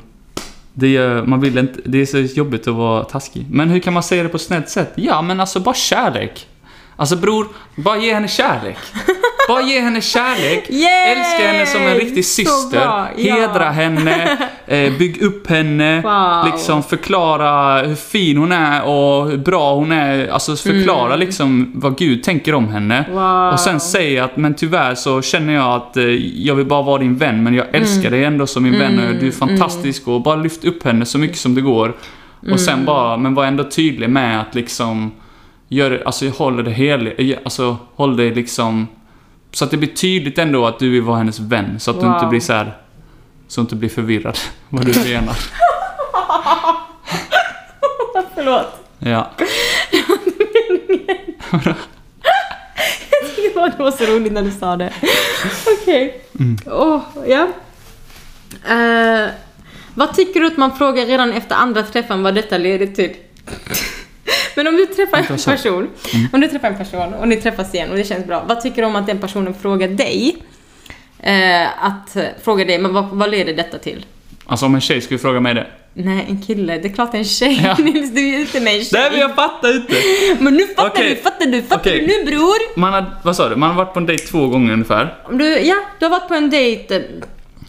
[0.73, 3.45] Det, gör, man vill inte, det är så jobbigt att vara taskig.
[3.51, 4.91] Men hur kan man säga det på ett snällt sätt?
[4.95, 6.47] Ja, men alltså bara kärlek.
[6.95, 8.77] Alltså bror, bara ge henne kärlek.
[9.47, 10.69] Bara ge henne kärlek.
[10.69, 11.11] Yay!
[11.11, 12.79] Älska henne som en riktig syster.
[12.79, 13.07] ja.
[13.17, 14.37] Hedra henne.
[14.67, 16.01] Eh, bygg upp henne.
[16.07, 16.45] Wow.
[16.51, 20.27] Liksom förklara hur fin hon är och hur bra hon är.
[20.27, 22.97] Alltså förklara liksom vad Gud tänker om henne.
[22.97, 23.13] Mm.
[23.13, 23.53] Wow.
[23.53, 26.03] Och sen säga att men tyvärr så känner jag att eh,
[26.45, 29.15] jag vill bara vara din vän men jag älskar dig ändå som min vän och
[29.15, 31.93] du är fantastisk och bara lyft upp henne så mycket som det går.
[32.51, 35.11] Och sen bara, men var ändå tydlig med att liksom
[35.69, 38.87] Gör, alltså håll det helig, alltså håll det liksom
[39.51, 42.05] Så att det blir tydligt ändå att du vill vara hennes vän så att du
[42.05, 42.15] Wow.
[42.15, 42.77] inte blir så här
[43.47, 44.37] Så att du inte blir förvirrad
[44.69, 45.35] vad du menar.
[48.35, 48.67] Förlåt.
[48.99, 49.31] Ja.
[53.77, 54.93] Det var så roligt när du sa det.
[55.81, 56.21] Okej.
[56.39, 56.57] Mm.
[56.65, 57.47] Åh, ja.
[58.73, 59.29] Eh,
[59.95, 63.15] vad tycker du att man frågar redan efter andra träffen vad detta leder till?
[64.57, 65.89] Men om du träffar en person,
[66.33, 68.43] om du träffar en person och ni träffas igen och det känns bra.
[68.47, 70.37] Vad tycker du om att den personen frågar dig?
[71.19, 74.05] Eh, att eh, fråga dig, men vad, vad leder detta till?
[74.45, 75.67] Alltså om en tjej skulle fråga mig det.
[75.93, 76.77] Nej, en kille.
[76.77, 77.61] Det är klart en tjej.
[77.63, 77.83] Ja.
[77.83, 79.01] Nils, du är ute med en tjej.
[79.01, 79.95] Nej men jag fattar inte!
[80.43, 81.09] Men nu fattar Okej.
[81.09, 81.99] du, fattar du, fattar Okej.
[81.99, 82.79] du nu bror?
[82.79, 83.55] Man har, vad sa du?
[83.55, 85.17] Man har varit på en dejt två gånger ungefär.
[85.31, 87.01] Du, ja, du har varit på en dejt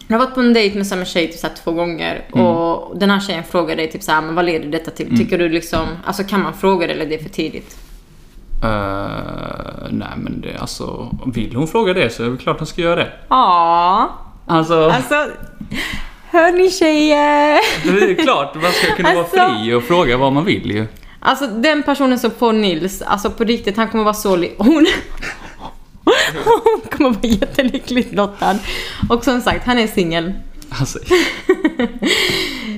[0.09, 2.45] du har varit på en dejt med samma tjej typ så två gånger Mm.
[2.45, 5.17] och den här tjejen frågar dig typ så här, men vad leder detta till?
[5.17, 7.77] Tycker du liksom, alltså kan man fråga det eller är det för tidigt?
[8.63, 8.69] Uh,
[9.89, 12.95] nej men det alltså, vill hon fråga det så är det klart hon ska göra
[12.95, 13.11] det.
[13.29, 14.09] Ja,
[14.47, 15.15] Alltså, alltså,
[16.31, 17.59] hör ni tjejer?
[17.97, 20.87] det är klart man ska kunna Alltså- vara fri och fråga vad man vill ju.
[21.19, 24.87] Alltså den personen som får Nils, alltså på riktigt, han kommer vara så hon,
[26.45, 28.55] hon kommer vara jättelyckligt lottad.
[29.09, 30.33] Och som sagt, han är singel.
[30.69, 30.99] Alltså,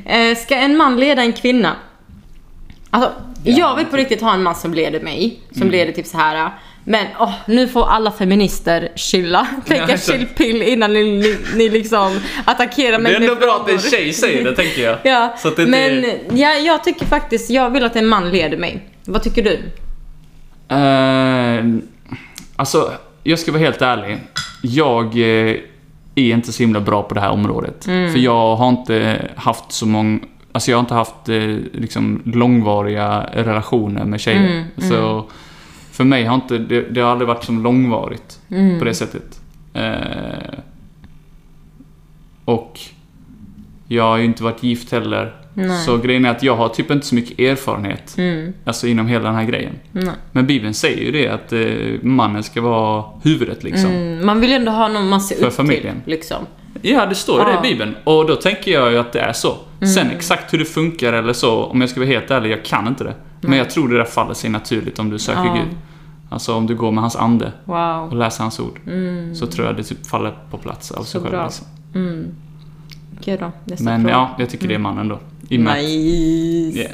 [0.05, 1.75] Eh, ska en man leda en kvinna?
[2.89, 3.11] Alltså,
[3.43, 5.39] jag vill på riktigt ha en man som leder mig.
[5.51, 5.71] Som Mm.
[5.71, 6.49] leder typ så här.
[6.83, 9.47] Men åh, nu får alla feminister chilla.
[9.67, 13.69] Tänka Ja, chillpill innan ni, ni, ni liksom attackerar mig det är ändå bra att
[13.69, 14.97] en tjej säger det tänker jag.
[15.03, 18.31] Ja, Så att det men är- ja, jag tycker faktiskt, jag vill att en man
[18.31, 18.87] leder mig.
[19.05, 19.57] Vad tycker du?
[20.75, 21.81] Uh,
[22.55, 22.91] alltså,
[23.23, 24.17] jag ska vara helt ärlig.
[24.61, 25.55] Jag eh,
[26.15, 27.87] är inte så himla bra på det här området.
[27.87, 28.11] Mm.
[28.11, 30.19] För jag har inte haft så många...
[30.51, 34.49] Alltså jag har inte haft eh, liksom långvariga relationer med tjejer.
[34.77, 35.25] Mm, Så
[35.91, 36.57] för mig har inte...
[36.57, 38.79] Det, det har aldrig varit som långvarigt Mm.
[38.79, 39.41] på det sättet.
[39.73, 40.59] Eh,
[42.45, 42.79] och
[43.87, 45.35] jag har ju inte varit gift heller.
[45.53, 45.85] Nej.
[45.85, 48.15] Så grejen är att jag har typ inte så mycket erfarenhet.
[48.17, 49.73] Mm, Alltså inom hela den här grejen.
[49.91, 50.13] nej.
[50.31, 53.89] Men Bibeln säger ju det att eh, mannen ska vara huvudet liksom.
[53.91, 56.01] Mm, man vill ju ändå ha någon man ser För upp familjen.
[56.01, 56.11] till.
[56.13, 56.37] Liksom.
[56.81, 57.65] Ja, det står ju det Ja.
[57.65, 57.95] i Bibeln.
[58.03, 59.55] Och då tänker jag ju att det är så.
[59.79, 60.15] Sen Mm.
[60.17, 63.03] exakt hur det funkar eller så, om jag ska vara helt ärlig, jag kan inte
[63.03, 63.13] det.
[63.41, 65.53] Men jag tror det där faller sig naturligt om du söker Ja.
[65.53, 65.77] Gud.
[66.29, 68.15] Alltså om du går med hans ande och Wow.
[68.15, 68.79] läser hans ord.
[68.87, 71.31] Mm, Så tror jag det typ faller på plats av Så sig själv.
[71.33, 71.43] bra.
[71.45, 71.67] Liksom.
[71.95, 72.25] mm.
[73.19, 74.13] Okej då, nästa Men fråga.
[74.15, 75.19] ja, jag tycker det är mannen då.
[75.51, 76.79] I Nice.
[76.79, 76.91] Yeah.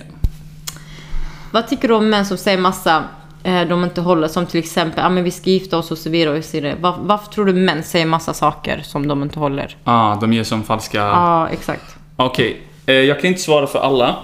[1.51, 3.03] Vad tycker du om män som säger massa
[3.43, 6.09] eh, de inte håller, som till exempel ah, men vi ska gifta oss och så
[6.09, 6.37] vidare.
[6.37, 6.75] Och så vidare.
[6.79, 9.77] Var, varför tror du män säger massa saker som de inte håller?
[9.83, 10.97] Ah, de ger som falska...
[10.97, 11.95] Ja, exakt.
[12.15, 14.15] Okej, eh, jag kan inte svara för alla.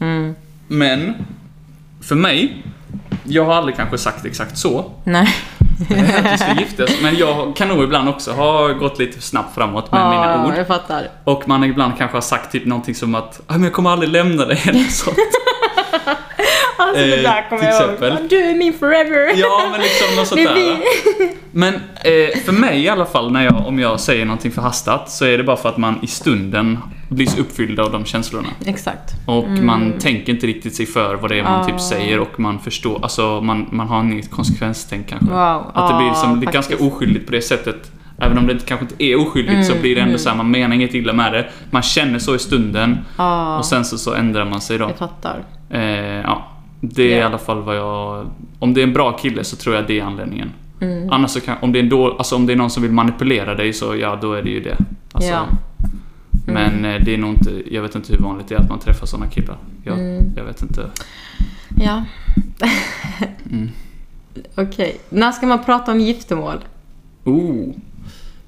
[0.00, 0.34] Mm.
[0.68, 1.14] Men,
[2.00, 2.62] för mig,
[3.24, 4.90] jag har aldrig kanske sagt exakt så.
[5.04, 5.28] Nej.
[5.80, 6.96] Att vi ska gifta oss.
[7.02, 10.54] Men jag kan nog ibland också ha gått lite snabbt framåt med mina Ja, ord.
[10.56, 11.08] jag fattar.
[11.24, 14.10] Och man ibland kanske har sagt typ någonting som att "Ah, men jag kommer aldrig
[14.10, 15.16] lämna dig eller sånt.
[16.78, 18.28] Alltså det Eh, där kommer jag ihåg.
[18.30, 19.32] Du är min forever.
[19.36, 20.78] Ja, men liksom något sånt där.
[21.52, 25.24] Men eh, för mig i alla fall, när jag, om jag säger någonting förhastat, så
[25.24, 28.48] är det bara för att man i stunden blir så uppfylld av de känslorna.
[28.66, 29.12] Exakt.
[29.26, 31.62] Och man tänker inte riktigt sig för vad det är man Mm.
[31.62, 31.64] Ah.
[31.78, 35.26] typ säger och man förstår, alltså man, man har inget konsekvenstänk kanske.
[35.30, 35.70] Wow.
[35.74, 37.90] Att det blir liksom, det är ganska oskyldigt på det sättet.
[38.18, 40.36] Även om det inte- kanske inte är oskyldigt så Mm, blir det ändå så här,
[40.36, 41.46] man menar inget illa med det.
[41.70, 44.84] Man känner så i stunden Ja, och sen så, så ändrar man sig då.
[44.84, 45.44] jag fattar.
[45.70, 45.80] Eh,
[46.20, 47.16] ja, det är Ja.
[47.18, 48.26] i alla fall vad jag...
[48.58, 50.50] Om det är en bra kille så tror jag det är anledningen.
[50.80, 51.10] Mm.
[51.12, 52.92] Annars så kan, om det är en då, alltså om det är någon som vill
[52.92, 54.76] manipulera dig så ja, då är det ju det.
[55.12, 55.46] Alltså, Ja.
[56.46, 58.78] Men eh, det är nog inte, jag vet inte hur vanligt det är att man
[58.78, 59.56] träffar sådana killar.
[59.84, 60.24] Jag, Mm.
[60.36, 60.90] jag vet inte.
[61.80, 62.04] Ja.
[63.52, 63.70] Mm.
[64.54, 64.96] Okej.
[65.08, 66.58] När ska man prata om giftermål?
[67.24, 67.74] Oh.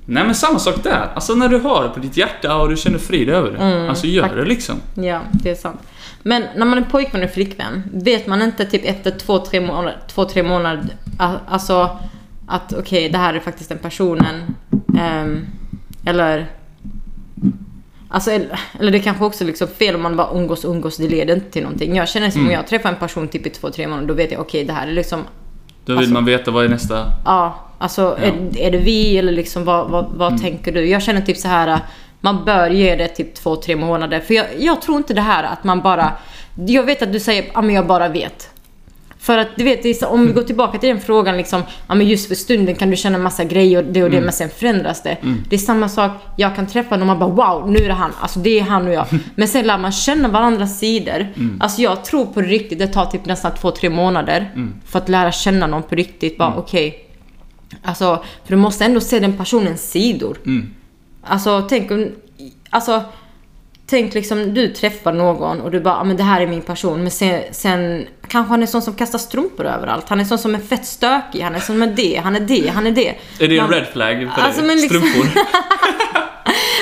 [0.07, 1.09] Nej men samma sak där.
[1.15, 3.57] Alltså när du har det på ditt hjärta och du känner frid över det.
[3.59, 4.75] Mm, alltså gör det liksom.
[4.95, 5.81] Ja, det är sant.
[6.23, 9.97] Men när man är pojkvän och flickvän, vet man inte typ efter två, tre månader,
[10.09, 10.85] två, tre månader
[11.49, 11.99] alltså
[12.47, 14.55] att okej, det här är faktiskt den personen.
[14.99, 15.47] ehm,
[16.05, 16.47] eller...
[18.11, 20.97] Alltså, eller, eller det kanske också är liksom fel om man bara umgås och umgås,
[20.97, 21.97] det leder inte till någonting.
[21.97, 22.55] Jag känner som om Mm.
[22.61, 24.87] jag träffar en person typ i två, tre månader, då vet jag okej, det här
[24.89, 25.21] är liksom
[25.85, 27.13] Då vill Alltså- man veta vad är nästa...
[27.25, 30.41] Ja, alltså Är, är det vi eller liksom vad, vad, vad Mm.
[30.43, 30.87] tänker du?
[30.89, 31.81] Jag känner typ så här
[32.21, 34.21] man bör ge det typ två, tre månader.
[34.21, 36.13] För jag, jag tror inte det här att man bara...
[36.67, 38.51] Jag vet att du säger ja men jag bara vet.
[39.21, 42.29] För att du vet, om vi går tillbaka till den frågan liksom, ja men just
[42.29, 45.17] för stunden kan du känna massa grejer och det och det, men sen förändras det.
[45.49, 47.95] Det är samma sak, jag kan träffa någon och man bara wow, nu är det
[47.95, 49.07] han, alltså det är han och jag.
[49.35, 51.27] Men sen lär man känna varandras sidor.
[51.61, 54.51] Alltså jag tror på riktigt, det tar typ nästan två, tre månader
[54.87, 56.39] för att lära känna någon på riktigt.
[56.39, 57.09] Bara okej,
[57.83, 60.39] Alltså, för du måste ändå se den personens sidor.
[60.47, 60.75] Mm.
[61.23, 62.13] Alltså, tänk om...
[62.71, 63.03] Alltså,
[63.87, 67.03] tänk liksom du träffar någon och du bara, ah, men det här är min person.
[67.03, 70.09] Men sen, sen kanske han är sån som kastar strumpor överallt.
[70.09, 71.41] Han är sån som är fett stökig.
[71.41, 73.09] Han är sån med det, han är det, han är det.
[73.41, 74.77] Är det en Man- red flag för Alltså, dig?
[74.77, 75.31] liksom- Strumpor?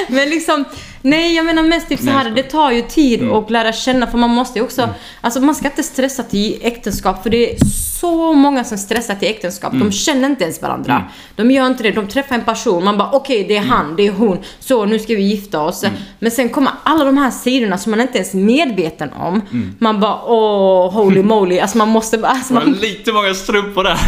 [0.15, 0.65] Men liksom,
[1.03, 3.35] nej jag menar mest typ så här, det tar ju tid Mm.
[3.35, 4.89] att lära känna för man måste ju också,
[5.21, 7.57] alltså man ska inte stressa till äktenskap för det är
[8.01, 9.73] så många som stressar till äktenskap.
[9.73, 9.87] Mm.
[9.89, 11.05] De känner inte ens varandra.
[11.37, 13.71] De gör inte det, de träffar en person, man bara okej det är Mm.
[13.71, 15.85] han, det är hon, så nu ska vi gifta oss.
[16.19, 19.35] Men sen kommer alla de här sidorna som man inte ens är medveten om.
[19.53, 19.75] Mm.
[19.79, 23.99] Man bara åh holy moly, alltså man måste bara, alltså man, lite många strumpor där.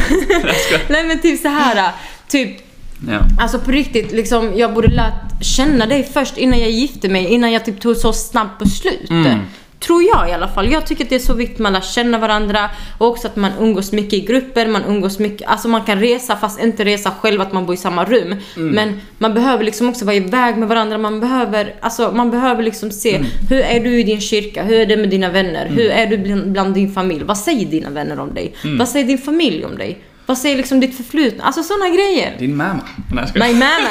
[0.93, 1.91] Nej men typ så här
[2.29, 2.68] typ
[3.09, 3.19] ja.
[3.39, 7.53] Alltså på riktigt, liksom, jag borde lärt känna dig först innan jag gifte mig, innan
[7.53, 9.11] jag typ tog så snabbt beslut.
[9.11, 9.39] Mm.
[9.81, 10.73] Tror jag i alla fall.
[10.73, 13.37] Jag tycker att det är så viktigt att man lär känna varandra och också att
[13.37, 17.11] man umgås mycket i grupper, man umgås mycket, alltså man kan resa fast inte resa
[17.21, 18.35] själv, att man bor i samma rum.
[18.57, 18.75] Mm.
[18.75, 22.91] Men man behöver liksom också vara iväg med varandra, man behöver, alltså man behöver liksom
[22.91, 23.29] se Mm.
[23.49, 26.19] hur är du i din kyrka, hur är det med dina vänner, hur är du
[26.19, 28.55] bland, bland din familj, vad säger dina vänner om dig?
[28.65, 28.79] Mm.
[28.79, 29.99] Vad säger din familj om dig?
[30.29, 31.45] Vad säger liksom ditt förflutna?
[31.45, 32.37] Alltså sådana grejer.
[32.39, 32.81] Din mamma.
[33.13, 33.25] Nej.
[33.35, 33.89] My mama,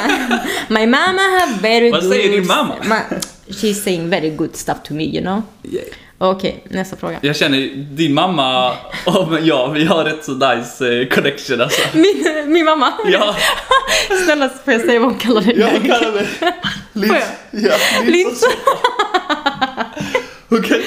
[0.68, 2.12] my mama have very Vad good...
[2.12, 2.74] säger din mamma?
[2.82, 5.42] Ma- She's saying very good stuff to me, you know.
[5.62, 5.84] Yeah.
[6.18, 7.18] Okej, nästa fråga.
[7.22, 7.58] Jag känner
[7.96, 8.70] din mamma
[9.06, 11.82] och jag, vi har rätt så nice eh, connection alltså.
[11.98, 12.92] Min, min mamma?
[13.06, 13.36] Ja,
[14.24, 15.58] Snälla får jag säga vad hon kallar dig?
[15.58, 15.70] jag
[16.00, 17.08] kallar mig.
[17.08, 17.16] Får
[17.50, 17.74] Ja,
[18.04, 18.44] Lins.
[20.48, 20.82] Okej.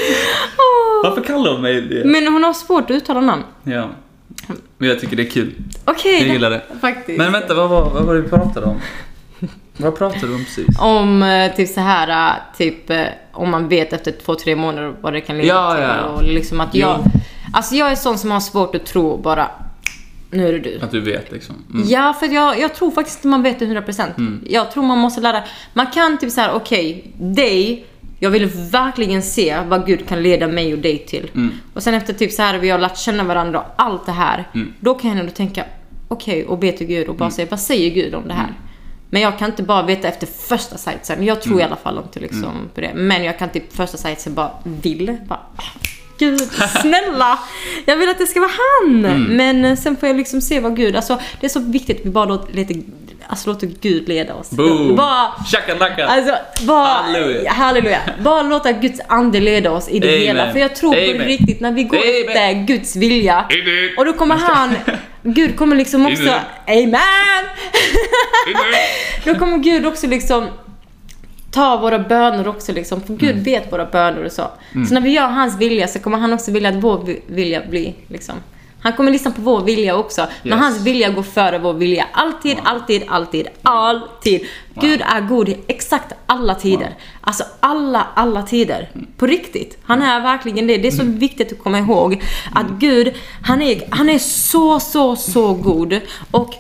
[1.04, 2.06] Varför kallar hon mig det?
[2.06, 3.44] Men hon har svårt att uttala namn.
[3.64, 3.90] Ja.
[4.78, 5.54] Men jag tycker det är kul.
[5.86, 6.20] Okej.
[6.22, 6.62] Jag gillar det.
[6.82, 7.18] Faktiskt.
[7.18, 8.80] Men vänta, vad var, vad var det vi pratade om?
[9.78, 10.80] Vad pratade du om precis?
[10.80, 14.94] Om eh, typ så här, eh, typ eh, om man vet efter två, tre månader
[15.02, 15.84] vad det kan leda Ja, till.
[15.84, 16.04] ja.
[16.06, 17.00] Och liksom att jag...
[17.06, 17.12] Jo.
[17.54, 19.48] Alltså jag är sån som har svårt att tro bara,
[20.30, 20.80] nu är det du.
[20.82, 21.56] Att du vet liksom.
[21.74, 21.88] Mm.
[21.90, 24.40] Ja, för jag, jag tror faktiskt inte man vet det 100%.
[24.46, 25.44] Jag tror man måste lära.
[25.74, 27.86] Man kan typ såhär, okej, dig,
[28.24, 31.32] jag vill verkligen se vad Gud kan leda mig och dig till.
[31.36, 31.52] Mm.
[31.74, 34.48] Och sen efter typ så här vi har lärt känna varandra och allt det här.
[34.54, 34.74] Mm.
[34.80, 35.66] Då kan jag ändå tänka,
[36.08, 38.54] okej, och be till Gud och bara säga, vad säger Gud om det här?
[39.10, 41.26] Men jag kan inte bara veta efter första sightsen.
[41.26, 42.94] Jag tror i alla fall inte liksom på det.
[42.94, 45.18] Men jag kan typ första sightsen bara vill.
[45.28, 45.80] Bara, ah,
[46.18, 46.42] Gud,
[46.82, 47.40] snälla!
[47.86, 48.52] Jag vill att det ska vara
[48.82, 49.22] han!
[49.36, 50.96] Men sen får jag liksom se vad Gud...
[50.96, 52.74] Alltså, det är så viktigt vi bara låter, lite,
[53.32, 54.50] alltså, låter Gud leda oss.
[54.52, 54.96] Boom!
[54.96, 56.06] Bara, Shakalaka!
[56.06, 56.36] Alltså,
[56.68, 57.52] bara, Halleluja.
[57.52, 58.00] halleluja.
[58.24, 60.22] Bara låta Guds ande leda oss i det Amen.
[60.22, 60.52] hela.
[60.52, 61.28] För jag tror på Amen.
[61.28, 62.28] riktigt, när vi går Amen.
[62.28, 63.90] efter Guds vilja, Amen.
[63.98, 64.76] och då kommer han,
[65.24, 66.34] Gud kommer liksom också,
[66.68, 67.46] Amen.
[69.26, 70.48] Då kommer Gud också liksom
[71.52, 73.02] ta våra böner också liksom.
[73.02, 74.48] För Gud vet våra böner och så.
[74.88, 77.62] Så när vi gör hans vilja så kommer han också vilja att vår vi- vilja
[77.70, 78.36] blir liksom.
[78.82, 80.28] Han kommer lyssna på vår vilja också.
[80.44, 80.62] Men Yes.
[80.62, 82.06] hans vilja går före vår vilja.
[82.12, 84.46] Alltid, alltid, alltid, alltid.
[84.74, 86.96] Gud är god i exakt alla tider.
[87.22, 88.90] Alltså alla, alla tider.
[89.18, 89.78] På riktigt.
[89.84, 90.78] Han är verkligen det.
[90.78, 92.24] Det är så viktigt att komma ihåg
[92.56, 93.14] att Gud,
[93.44, 96.00] han är, han är så, så, så god.
[96.32, 96.54] Och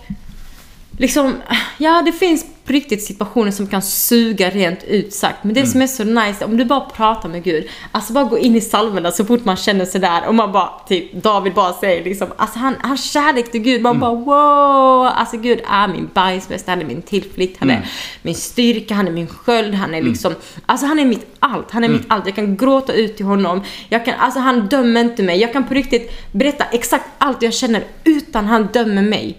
[1.02, 1.36] liksom,
[1.78, 5.44] ja det finns på riktigt situationer som kan suga rent ut sagt.
[5.44, 8.38] Men det som är så nice, om du bara pratar med Gud, alltså bara gå
[8.38, 11.74] in i salmerna så fort man känner sig där och man bara, typ David bara
[11.74, 15.08] säger liksom, alltså han har kärlek till Gud, man bara wow!
[15.16, 17.88] Alltså Gud är min bajsväst, han är min tillflykt, han är
[18.22, 20.36] min styrka, han är min sköld, han är liksom,
[20.66, 22.26] alltså han är mitt allt, han är mitt allt.
[22.26, 25.68] Jag kan gråta ut till honom, jag kan, alltså han dömer inte mig, jag kan
[25.68, 29.38] på riktigt berätta exakt allt jag känner utan han dömer mig.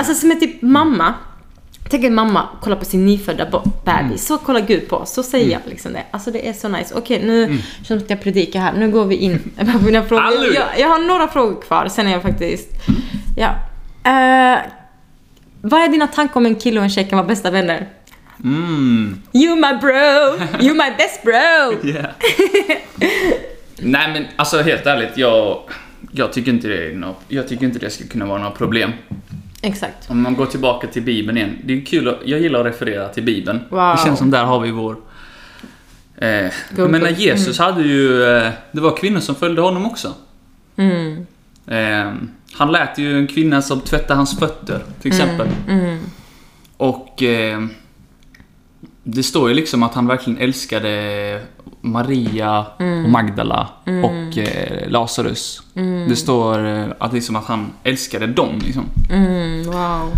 [0.00, 1.14] Alltså som är typ mamma.
[1.90, 4.26] Tänk en mamma kollar på sin nyfödda bebis.
[4.26, 5.12] Så kollar Gud på oss.
[5.12, 6.02] Så säger jag liksom det.
[6.10, 6.94] Alltså det är så nice.
[6.94, 8.72] Okej, nu känns det som att jag predikar här.
[8.72, 9.38] Nu går vi in
[9.72, 10.22] på mina frågor.
[10.22, 10.60] Halleluja.
[10.60, 11.88] Jag, jag har några frågor kvar.
[11.88, 12.68] Sen är jag faktiskt...
[13.36, 13.48] Ja.
[14.04, 14.58] Eh,
[15.62, 17.88] vad är dina tankar om en kille och en tjej kan vara bästa vänner?
[18.44, 19.22] Mm.
[19.32, 20.46] You my bro!
[20.66, 21.88] You my best bro!
[21.90, 22.10] Yeah.
[23.76, 25.58] Nej men alltså helt ärligt, jag,
[26.12, 28.92] jag, tycker inte det är nå jag tycker inte det ska kunna vara några problem.
[29.62, 30.10] Exakt.
[30.10, 31.58] Om man går tillbaka till Bibeln igen.
[31.64, 33.60] Det är kul att, jag gillar att referera till Bibeln.
[33.68, 33.96] Wow.
[33.96, 34.96] Det känns som där har vi vår...
[36.16, 38.24] Eh, men när Jesus hade ju...
[38.24, 40.14] Eh, det var kvinnor som följde honom också.
[40.76, 41.26] Mm.
[41.66, 42.12] Eh,
[42.52, 45.48] han lät ju en kvinna som tvättade hans fötter, till exempel.
[45.68, 45.98] Mm.
[46.76, 47.22] Och...
[47.22, 47.66] Eh,
[49.02, 51.40] det står ju liksom att han verkligen älskade
[51.80, 53.04] Maria Mm.
[53.04, 53.68] och Magdala
[54.04, 55.62] och eh, Lazarus.
[56.08, 58.60] Det står eh, att, liksom att han älskade dem.
[58.64, 58.84] Liksom.
[59.10, 59.62] Mm.
[59.62, 60.12] Wow.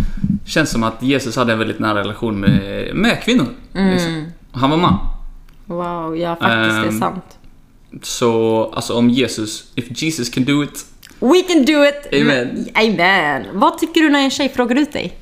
[0.45, 3.47] Känns som att Jesus hade en väldigt nära relation med, med kvinnor.
[3.73, 4.25] Liksom.
[4.51, 4.97] Och Han var man.
[5.65, 7.23] Wow, ja faktiskt det är Ehm, sant.
[8.01, 10.85] Så, alltså om Jesus, if Jesus can do it.
[11.19, 12.21] We can do it!
[12.21, 12.65] Amen.
[12.75, 13.43] Amen.
[13.53, 15.17] Vad tycker du när en tjej frågar ut dig?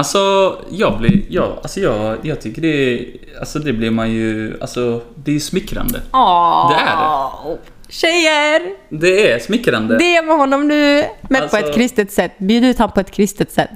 [0.00, 3.06] Alltså, jag blir, ja, alltså jag, jag tycker det,
[3.40, 6.00] alltså det blir man ju, alltså det är smickrande.
[6.12, 8.62] Åh, Det är Tjejer!
[8.88, 9.98] Det är smickrande.
[9.98, 12.32] Det med honom nu, men Alltså- på ett kristet sätt.
[12.38, 13.70] Bjud ut honom på ett kristet sätt.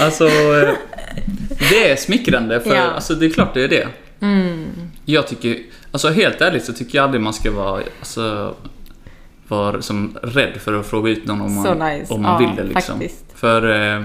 [0.00, 0.68] Alltså, eh,
[1.70, 2.82] Det är smickrande för Ja.
[2.82, 3.88] alltså, det är klart det är det.
[4.20, 4.64] Mm.
[5.04, 5.58] Jag tycker,
[5.90, 8.54] alltså helt ärligt så tycker jag aldrig man ska vara, alltså,
[9.48, 12.14] vara som rädd för att fråga ut någon om man, Så nice.
[12.14, 12.98] om man Ja, vill det liksom.
[13.00, 13.24] faktiskt.
[13.34, 14.04] För eh,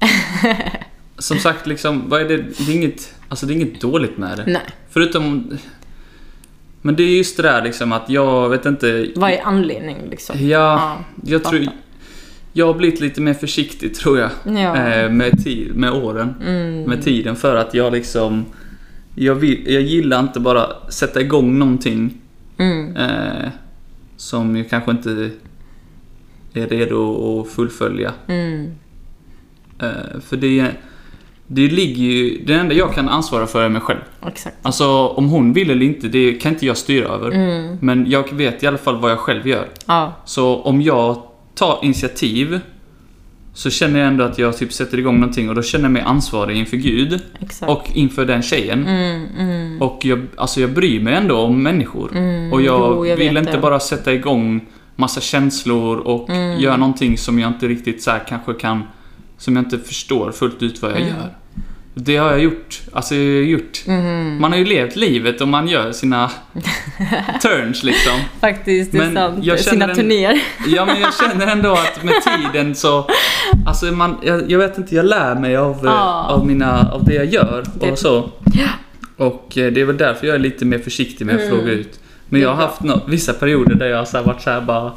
[1.18, 4.36] som sagt liksom, vad är det, det är inget, alltså det är inget dåligt med
[4.38, 4.44] det.
[4.46, 5.58] Nej, Förutom,
[6.82, 9.10] men det är just det där liksom att jag vet inte.
[9.16, 10.48] vad är anledningen liksom?
[10.48, 11.58] Ja, jag fattar.
[11.58, 11.68] tror,
[12.52, 14.30] jag har blivit lite mer försiktig tror jag.
[14.44, 14.76] Ja.
[14.76, 16.34] Eh, med, tid, med åren.
[16.46, 16.82] Mm.
[16.82, 18.44] Med tiden för att jag liksom,
[19.14, 22.14] jag, vill, jag gillar inte bara sätta igång någonting
[22.58, 22.96] Mm.
[22.96, 23.48] eh,
[24.16, 25.30] som jag kanske inte
[26.54, 28.12] är redo att fullfölja.
[28.26, 28.70] Mm.
[29.80, 30.66] Eh, för det,
[31.46, 34.00] det ligger ju, det enda jag kan ansvara för är mig själv.
[34.26, 34.56] Exakt.
[34.62, 37.30] Alltså om hon vill eller inte, det kan inte jag styra över.
[37.30, 37.76] Mm.
[37.80, 39.68] Men jag vet i alla fall vad jag själv gör.
[39.86, 40.12] Ja.
[40.24, 41.22] Så om jag
[41.54, 42.60] tar initiativ
[43.54, 46.02] så känner jag ändå att jag typ sätter igång någonting och då känner jag mig
[46.02, 47.70] ansvarig inför Gud Exakt.
[47.72, 48.86] och inför den tjejen.
[48.86, 49.82] Mm, mm.
[49.82, 52.10] Och jag, alltså jag bryr mig ändå om människor.
[52.16, 53.58] Mm, Och jag, jo, jag vill inte det.
[53.58, 54.66] bara sätta igång
[54.96, 56.60] massa känslor och Mm.
[56.60, 58.82] göra någonting som jag inte riktigt så här kanske kan...
[59.40, 61.08] Som jag inte förstår fullt ut vad jag Mm.
[61.14, 61.34] gör.
[61.94, 62.80] Det har jag gjort.
[62.92, 63.86] Alltså jag har gjort...
[63.86, 64.40] Mhm.
[64.40, 66.30] Man har ju levt livet och man gör sina
[67.42, 68.12] turns liksom.
[68.40, 69.44] Faktiskt, det är Men sant.
[69.44, 70.40] jag Sina en- turnéer.
[70.66, 72.14] Ja men jag känner ändå att med
[72.52, 73.06] tiden så...
[73.66, 76.24] Alltså man, jag, jag vet inte, jag lär mig av, Ja.
[76.28, 78.30] av, mina, av det jag gör Det- och så.
[79.16, 81.56] Och eh, det är väl därför jag är lite mer försiktig med att Mm.
[81.56, 82.00] fråga ut.
[82.28, 84.92] Men jag har haft nå- vissa perioder där jag har så varit så här bara...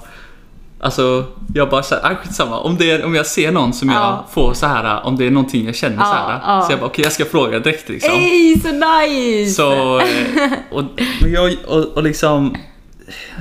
[0.83, 2.59] Alltså, jag bara såhär, ah, skitsamma.
[2.59, 3.95] Om, det är, om jag ser någon som Ja.
[3.95, 6.61] jag får så här om det är någonting jag känner Ja, så här ja.
[6.61, 8.11] Så jag bara, okej jag ska fråga direkt liksom.
[8.13, 9.51] Ey, så nice!
[9.53, 10.83] Så, eh, och,
[11.33, 12.55] jag, och, och liksom...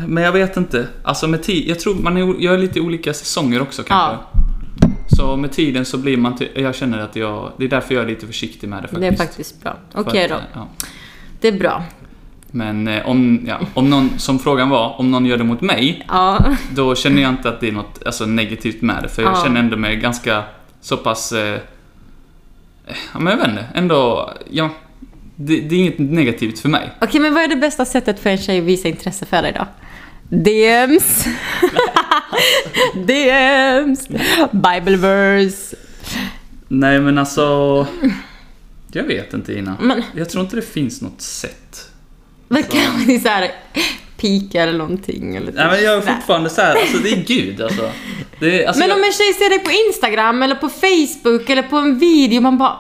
[0.07, 0.87] Men jag vet inte.
[1.05, 4.19] Alltså med tid, jag tror man är, jag är lite olika säsonger också kanske.
[5.17, 8.09] Så med tiden så blir man, jag känner att jag, det är därför jag är
[8.09, 9.01] lite försiktig med det faktiskt.
[9.01, 9.77] det är faktiskt bra.
[9.95, 10.35] Okej att, då.
[10.37, 10.69] eh, Ja.
[11.41, 11.83] Det är bra.
[12.55, 16.05] Men eh, om, ja, om någon, som frågan var, om någon gör det mot mig,
[16.09, 16.45] Ja.
[16.75, 19.09] då känner jag inte att det är något alltså, negativt med det.
[19.09, 19.43] För jag Ja.
[19.45, 20.43] känner ändå mig ganska
[20.81, 21.59] så pass, eh,
[22.87, 24.71] ja men jag vet inte, ändå, ja.
[25.37, 26.91] Det, det är inget negativt för mig.
[27.01, 29.53] Okej, men vad är det bästa sättet för en tjej att visa intresse för dig
[29.59, 29.67] då?
[30.37, 31.25] DMs.
[33.07, 34.09] DMs.
[34.53, 35.77] Bible verse.
[36.69, 37.87] Nej men alltså...
[38.93, 39.77] Jag vet inte Ina.
[39.81, 41.89] Men- Jag tror inte det finns något sätt.
[42.53, 43.51] Vad kan man såhär
[44.17, 45.37] pika eller någonting?
[45.37, 47.91] Eller Nej men jag är fortfarande så här, alltså det är Gud alltså.
[48.41, 51.51] Det är, alltså Men jag, om en tjej ser dig på Instagram eller på Facebook
[51.51, 52.77] eller på en video, man bara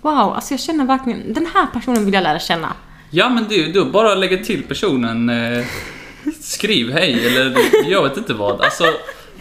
[0.00, 2.72] Wow, alltså jag känner verkligen, den här personen vill jag lära känna.
[3.10, 5.64] Ja men du, du bara lägga till personen, eh,
[6.40, 7.56] skriv hej eller
[7.86, 8.60] jag vet inte vad.
[8.60, 8.84] Alltså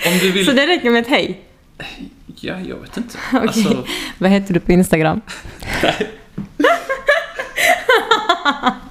[0.06, 0.46] om du vill...
[0.46, 1.42] Så det räcker med ett hej.
[2.36, 3.18] Ja, jag vet inte.
[3.34, 3.48] Okej.
[3.48, 3.86] Alltså,
[4.18, 5.22] Vad heter du på Instagram?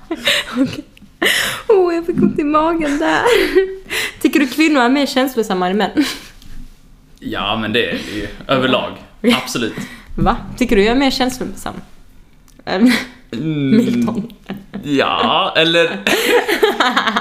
[0.58, 0.84] Okej.
[1.68, 3.22] Åh, jag fick ont i magen där.
[4.20, 6.04] Tycker du kvinnor är mer känslosamma än män?
[7.18, 8.92] ja men det är det ju överlag.
[9.42, 9.74] Absolut.
[10.16, 10.36] Va?
[10.58, 11.74] Tycker du jag är mer känslosam?
[12.64, 12.92] Än
[13.32, 14.32] Mm, Milton?
[14.82, 15.98] Ja, eller...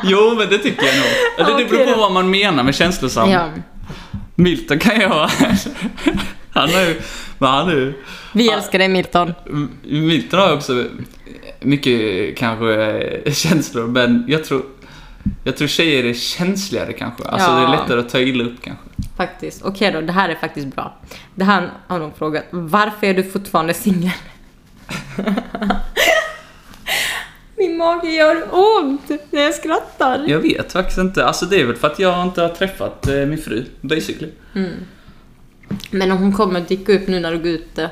[0.04, 1.06] jo men det tycker jag nog.
[1.48, 1.98] Eller det beror på då.
[1.98, 3.30] vad man menar med känslosam.
[3.30, 3.50] Ja.
[4.36, 5.30] Milton kan jag vara.
[6.50, 7.02] Han är ju...
[7.38, 7.94] Men han är ju...
[8.34, 9.34] Vi älskar dig Milton.
[9.46, 10.86] M- Milton har också
[11.60, 12.74] mycket kanske
[13.26, 14.62] eh, känslor, men jag tror...
[15.44, 17.24] Jag tror tjejer är känsligare kanske.
[17.24, 17.56] Alltså Ja.
[17.56, 18.84] det är lättare att ta illa upp kanske.
[19.18, 19.62] Faktiskt.
[19.66, 20.98] Okej då, det här är faktiskt bra.
[21.36, 22.44] Det här har de frågat.
[22.50, 24.12] Varför är du fortfarande singel?
[27.58, 30.26] Min mage gör ont när jag skrattar.
[30.28, 31.26] Jag vet faktiskt inte.
[31.26, 34.32] Alltså det är väl för att jag inte har träffat eh, min fru, basically.
[35.92, 37.90] Men om hon kommer dyka upp nu när du går ute,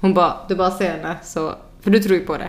[0.00, 2.48] hon bara, du bara ser henne så, för du tror ju på det.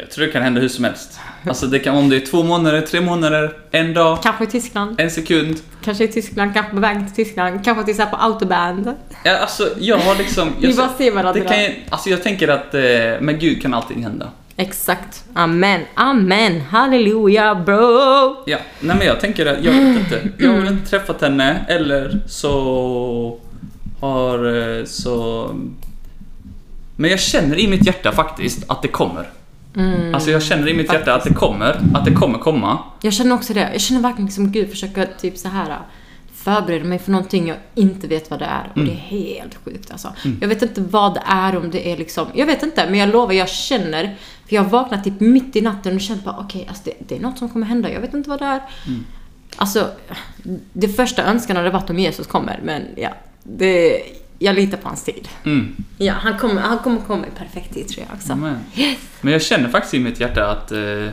[0.00, 1.20] Jag tror det kan hända hur som helst.
[1.48, 5.00] Alltså det kan om det är två månader, tre månader, en dag, Kanske i Tyskland,
[5.00, 5.56] en sekund.
[5.84, 8.94] kanske i Tyskland, kanske på väg till Tyskland, kanske till så på autoband.
[9.24, 10.52] Ja, alltså jag har liksom...
[10.60, 11.32] Jag, Ni bara ser varandra.
[11.32, 12.80] det kan alltså jag tänker att eh,
[13.20, 14.30] med Gud kan allting hända.
[14.56, 15.24] Exakt.
[15.34, 15.80] Amen.
[15.94, 16.60] Amen.
[16.60, 18.36] Halleluja bro.
[18.46, 20.20] Ja, nej men jag tänker att, jag vet inte.
[20.38, 23.38] Jag har inte träffat henne eller så
[24.00, 25.50] har eh, så...
[26.96, 29.28] Men jag känner i mitt hjärta faktiskt att det kommer.
[29.76, 30.14] Mm.
[30.14, 32.78] Alltså jag känner i mitt hjärta att det kommer, att det kommer komma.
[33.02, 33.68] Jag känner också det.
[33.72, 35.78] Jag känner verkligen som Gud försöker typ så här
[36.34, 38.72] förbereda mig för någonting jag inte vet vad det är.
[38.74, 40.12] Och det är helt sjukt alltså.
[40.40, 42.26] Jag vet inte vad det är, om det är liksom...
[42.34, 44.16] Jag vet inte, men jag lovar, jag känner...
[44.48, 47.16] För jag har vaknat typ mitt i natten och känt bara okej, alltså det, det
[47.16, 47.92] är något som kommer hända.
[47.92, 48.62] Jag vet inte vad det är.
[49.56, 49.90] Alltså,
[50.72, 53.08] det första önskan hade varit om Jesus kommer, men ja.
[53.42, 54.02] Det,
[54.44, 55.28] jag litar på hans tid.
[55.44, 55.76] Mm.
[55.98, 58.36] Ja, han kommer, han kommer komma i perfekt tid tror jag också.
[58.36, 58.56] Men.
[59.20, 61.08] Men jag känner faktiskt i mitt hjärta att, eh,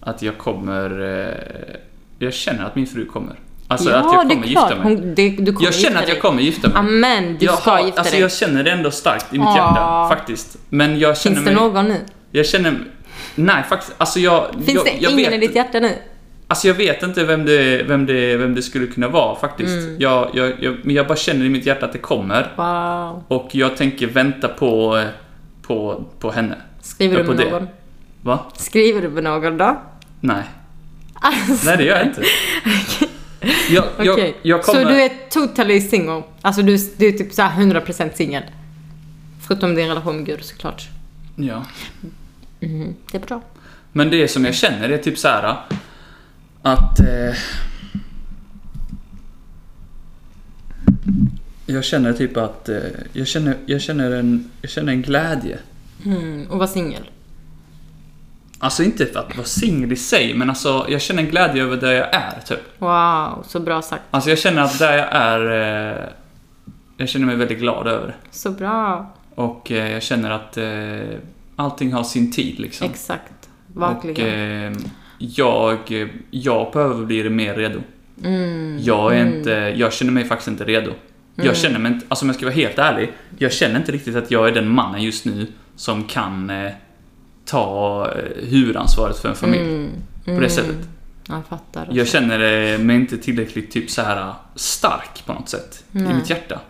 [0.00, 1.00] att jag kommer...
[1.00, 1.76] Eh,
[2.18, 3.36] jag känner att min fru kommer.
[3.68, 4.82] Alltså ja, att jag det kommer gifta mig.
[4.82, 6.76] Hon, det, du kommer Jag känner att jag kommer gifta mig.
[6.78, 8.20] Amen, du jag ska har- gifta alltså dig.
[8.20, 9.56] jag känner det ändå starkt i mitt Åh.
[9.56, 10.56] hjärta, faktiskt.
[10.68, 11.62] Men jag känner Finns det mig...
[11.62, 11.96] någon nu?
[12.30, 12.74] Jag känner...
[13.34, 13.94] Nej, faktiskt.
[13.98, 14.46] Alltså jag...
[14.54, 15.94] Finns jag, det jag ingen vet, i ditt hjärta nu?
[16.52, 19.72] Alltså jag vet inte vem det, vem det, vem det skulle kunna vara faktiskt.
[19.72, 19.96] Mm.
[19.98, 22.52] Jag, jag, jag, men jag bara känner i mitt hjärta att det kommer.
[22.56, 23.24] Wow.
[23.28, 25.04] Och jag tänker vänta på,
[25.62, 26.56] på, på henne.
[26.80, 27.50] Skriver du med det.
[27.50, 27.68] någon?
[28.22, 28.38] Va?
[28.56, 29.82] Skriver du med någon då?
[30.20, 30.42] Nej.
[31.14, 32.22] Alltså, Nej, det gör jag inte.
[33.70, 34.36] Jag, jag, Okej.
[34.42, 34.82] jag kommer...
[34.82, 36.22] Så du är totally single?
[36.42, 38.42] Alltså du, du är typ såhär 100% singel?
[39.46, 40.88] Förutom din relation med Gud såklart.
[41.36, 41.64] Ja.
[42.60, 43.42] Mhm, Det är bra.
[43.92, 45.56] Men det som jag känner är typ så här
[46.62, 47.00] att...
[47.00, 47.34] Eh,
[51.66, 52.68] jag känner typ att...
[52.68, 52.76] Eh,
[53.12, 55.58] jag, känner, jag, känner en, jag känner en glädje.
[56.04, 57.02] Mm, och vara singel?
[58.58, 61.76] Alltså inte för att vara singel i sig, men alltså jag känner en glädje över
[61.76, 62.60] där jag är, typ.
[62.78, 64.02] Wow, så bra sagt.
[64.10, 65.50] Alltså jag känner att där jag är...
[66.00, 66.08] Eh,
[66.96, 68.16] jag känner mig väldigt glad över.
[68.30, 69.12] Så bra.
[69.34, 71.18] Och eh, jag känner att eh,
[71.56, 72.90] allting har sin tid liksom.
[72.90, 73.48] Exakt.
[73.74, 74.72] Och Verkligen.
[74.72, 74.78] eh,
[75.22, 75.78] jag,
[76.30, 77.80] jag behöver bli mer redo.
[78.24, 78.78] Mm.
[78.80, 79.38] Jag är mm.
[79.38, 80.92] inte, jag känner mig faktiskt inte redo.
[81.34, 84.16] Jag känner mig inte, alltså om jag ska vara helt ärlig, jag känner inte riktigt
[84.16, 85.46] att jag är den mannen just nu
[85.76, 86.72] som kan eh,
[87.44, 89.62] ta eh, huvudansvaret för en familj.
[89.62, 89.90] Mm,
[90.24, 90.42] På mm.
[90.42, 90.88] det sättet.
[91.28, 91.88] Jag fattar.
[91.90, 96.14] Jag känner eh, mig inte tillräckligt typ så här stark på något sätt i Nej.
[96.14, 96.60] mitt hjärta.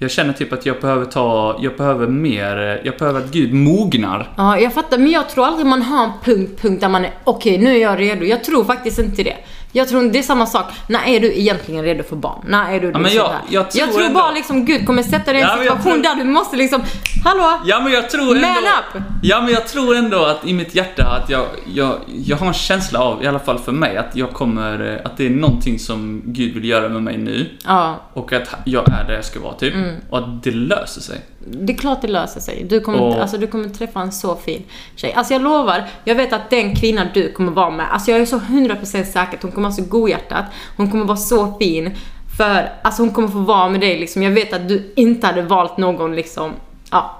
[0.00, 4.32] Jag känner typ att jag behöver ta, jag behöver mer, jag behöver att Gud mognar.
[4.36, 4.98] Ja, jag fattar.
[4.98, 7.82] Men jag tror aldrig man har en punkt, punkt där man är okej, nu är
[7.82, 8.24] jag redo.
[8.24, 9.36] Jag tror faktiskt inte det.
[9.78, 10.66] Jag tror det är samma sak.
[10.88, 12.44] När är du egentligen redo för barn?
[12.46, 13.40] När är du men liksom jag- där?
[13.48, 15.76] jag tror jag tror bara liksom Gud kommer sätta dig i en Ja, men jag
[15.76, 16.82] situation tror- där du måste liksom,
[17.24, 17.60] hallå?
[17.66, 18.48] Ja men jag tror ändå...
[18.48, 19.02] Man up!
[19.22, 22.52] Ja men jag tror ändå att i mitt hjärta att jag, jag, jag har en
[22.54, 25.78] känsla av, i alla fall för mig, att jag kommer, eh, att det är någonting
[25.78, 27.46] som Gud vill göra med mig nu.
[27.66, 29.74] Ja, Och att jag är där jag ska vara typ.
[29.74, 29.94] Mm.
[30.10, 31.16] Och att det löser sig.
[31.46, 32.66] Det är klart det löser sig.
[32.68, 34.62] Du kommer, Och- alltså, du kommer träffa en så fin
[34.96, 35.12] tjej.
[35.12, 38.26] Alltså jag lovar, jag vet att den kvinnan du kommer vara med, alltså jag är
[38.26, 40.44] så 100% säker att hon kommer vara så godhjärtat.
[40.76, 41.90] Hon kommer vara så fin.
[42.36, 44.22] För alltså hon kommer få vara med dig liksom.
[44.22, 46.52] Jag vet att du inte hade valt någon liksom,
[46.90, 47.14] ja,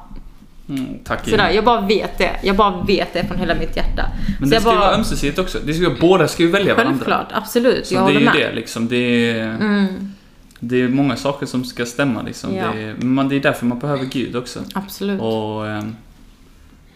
[0.70, 2.30] Mm, tack Sådär, jag bara vet det.
[2.42, 4.04] Jag bara vet det från hela mitt hjärta.
[4.40, 5.58] Men så det ska ju bara, vara ömsesidigt också.
[5.64, 6.94] Det ska, ju- båda ska ju välja varandra.
[6.94, 7.86] Självklart, absolut.
[7.86, 8.34] Så jag det är ju med.
[8.34, 8.88] det liksom.
[8.88, 10.12] Det är, Mm,
[10.60, 12.54] det är många saker som ska stämma liksom.
[12.54, 12.72] Ja.
[12.72, 14.60] Det, är, man, det är därför man behöver Gud också.
[14.74, 15.20] absolut.
[15.20, 15.96] Och ehm,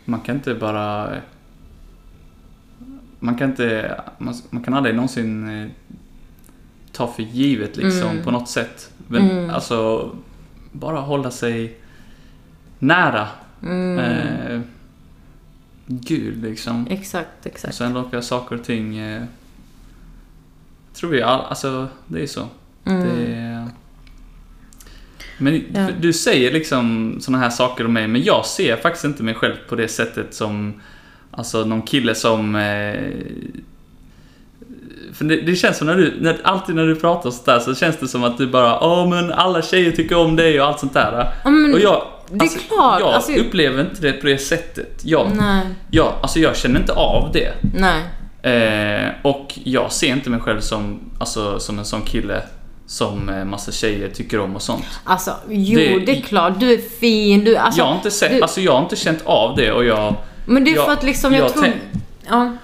[0.04, 1.10] man kan inte bara...
[3.18, 4.00] Man kan inte...
[4.18, 5.68] Man, man kan aldrig någonsin eh,
[6.92, 8.24] ta för givet liksom Mm.
[8.24, 8.90] på något sätt.
[9.08, 9.50] Men Mm.
[9.50, 10.10] alltså,
[10.72, 11.78] bara hålla sig
[12.78, 13.28] nära
[13.62, 14.60] Mm, eh,
[15.86, 16.86] Gud liksom.
[16.90, 17.74] exakt, Och exakt.
[17.74, 18.96] sen råkar saker och ting...
[18.98, 19.22] Eh,
[20.94, 22.48] tror vi all, alltså det är så.
[22.86, 23.06] Mm.
[23.06, 23.68] Det
[25.38, 25.86] men Ja.
[26.00, 29.54] du säger liksom såna här saker om mig, men jag ser faktiskt inte mig själv
[29.68, 30.80] på det sättet som
[31.34, 32.56] Alltså någon kille som...
[32.56, 33.10] Eh,
[35.12, 37.96] för det, det känns som när du, när, alltid när du pratar sådär så känns
[37.96, 40.94] det som att du bara Åh men alla tjejer tycker om dig och allt sånt
[40.94, 41.32] där.
[41.44, 45.00] Men och jag, det är klart, jag alltså- upplever inte det på det sättet.
[45.04, 47.52] Jag, Nej, jag, alltså jag känner inte av det.
[47.74, 48.02] nej.
[48.42, 52.42] Eh, och jag ser inte mig själv som, alltså, som en sån kille
[52.92, 54.84] som eh, massa tjejer tycker om och sånt.
[55.04, 56.60] Alltså, jo, Det- det, är klart.
[56.60, 57.80] Du är fin, du, alltså.
[57.80, 60.16] jag, har inte sett, du- alltså, jag har inte känt av det och jag...
[60.46, 61.72] men det är jag- för att liksom, jag, jag tror...
[62.28, 62.56] Ja.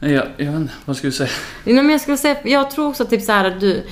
[0.00, 1.30] Jag, jag vet inte, vad ska du säga?
[1.64, 3.86] Nej, men jag skulle säga, jag tror också typ så här att du...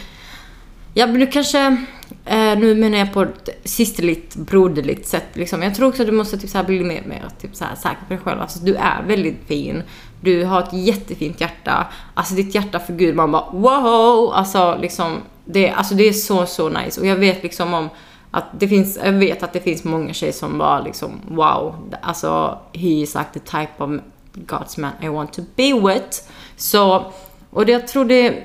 [0.95, 1.76] Ja, men du kanske...
[2.24, 5.62] Eh, nu menar jag på ett systerligt, broderligt sätt liksom.
[5.62, 7.74] Jag tror också att du måste typ så här bli mer, mer typ så här
[7.74, 8.41] säker på dig själv.
[8.41, 9.82] Alltså du är väldigt fin.
[10.25, 11.87] Du har ett jättefint hjärta.
[12.14, 14.33] Alltså ditt hjärta för Gud, man bara wow!
[14.35, 17.01] Alltså liksom, det, alltså det är så, så nice.
[17.01, 17.89] Och jag vet liksom om
[18.31, 22.59] att det finns, jag vet att det finns många tjejer som bara liksom wow, alltså
[22.72, 23.91] he is like the type of
[24.35, 26.22] God's man I want to be with.
[26.57, 27.12] Så,
[27.51, 28.43] och det, jag tror det,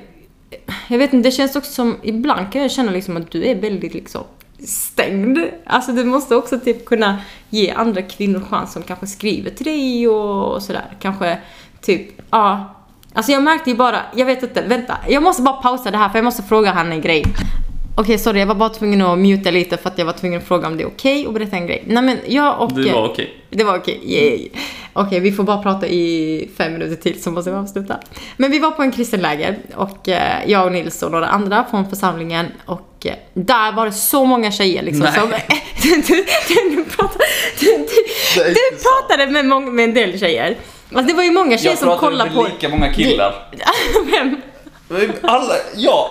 [0.88, 3.54] jag vet inte, det känns också som, ibland kan jag känna liksom att du är
[3.54, 4.24] väldigt liksom
[4.66, 5.38] stängd.
[5.66, 7.18] Alltså du måste också typ kunna
[7.50, 10.96] ge andra kvinnor chans som kanske skriver till dig och, sådär.
[11.00, 11.38] Kanske
[11.80, 12.76] typ, ja.
[13.12, 14.96] Alltså jag märkte ju bara, jag vet inte, vänta.
[15.08, 17.24] Jag måste bara pausa det här för jag måste fråga han en grej.
[17.94, 20.48] Okej, sorry, jag var bara tvungen att muta lite för att jag var tvungen att
[20.48, 21.84] fråga om det är okej och berätta en grej.
[21.86, 22.72] Nej men jag och...
[22.72, 23.34] Det var okej.
[23.50, 24.48] Det var okej, yay.
[24.92, 27.96] Okej, vi får bara prata i fem minuter till så måste vi avsluta.
[28.36, 31.66] Men vi var på en kristen läger och eh, jag och Nils och några andra
[31.70, 35.14] från församlingen och eh, där var det så många tjejer liksom Nej.
[35.14, 35.30] som...
[35.82, 36.24] du, du,
[36.76, 37.24] du, pratade,
[37.60, 40.56] du, du, du pratade med, många, med en del tjejer.
[40.92, 42.44] Alltså det var ju många tjejer Jag som pratade kollade med på...
[42.44, 43.34] lika många killar.
[44.12, 44.36] Vem?
[45.22, 46.10] Alla, ja.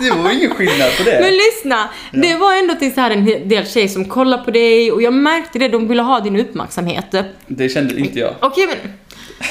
[0.00, 1.18] Det var ingen skillnad på det.
[1.20, 4.92] Men lyssna, det var ändå till så här en del tjejer som kollade på dig
[4.92, 7.14] och jag märkte det, de ville ha din uppmärksamhet.
[7.46, 8.34] Det kände inte jag.
[8.40, 8.92] Okej men,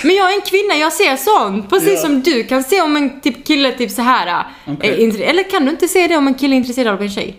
[0.04, 1.70] men jag är en kvinna, jag ser sånt.
[1.70, 1.98] Precis Ja.
[1.98, 4.44] som du kan se om en typ kille typ så här.
[4.82, 7.10] Är intre- Eller kan du inte se det om en kille är intresserad av en
[7.10, 7.36] tjej?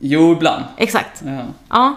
[0.00, 0.64] Jo, ibland.
[0.76, 1.22] Exakt.
[1.24, 1.44] Ja.
[1.70, 1.96] Ja,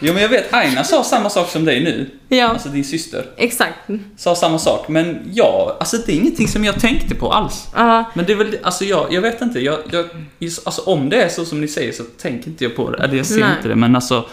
[0.00, 2.10] Jo, men jag vet, Aina sa samma sak som dig nu.
[2.36, 3.24] ja, Alltså din syster.
[3.36, 3.74] exakt.
[4.16, 7.68] Sa samma sak, men ja, alltså det är ingenting som jag tänkte på alls.
[7.74, 10.06] Ja, Men det är väl, alltså jag, jag vet inte, jag, jag,
[10.64, 13.04] alltså om det är så som ni säger så tänker inte jag på det.
[13.04, 13.50] Eller jag ser Nej.
[13.56, 14.24] inte det, men alltså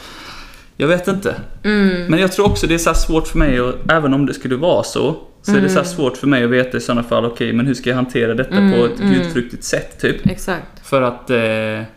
[0.77, 1.35] Jag vet inte.
[1.63, 4.33] mm, Men jag tror också det är så svårt för mig, och även om det
[4.33, 5.85] skulle vara så, så är det så Mm.
[5.91, 8.55] svårt för mig att veta i sådana fall, okej, men hur ska jag hantera detta
[8.55, 9.13] Mm, på ett mm.
[9.13, 10.27] gudfruktigt sätt, typ?
[10.27, 10.87] exakt.
[10.87, 11.87] För att eh,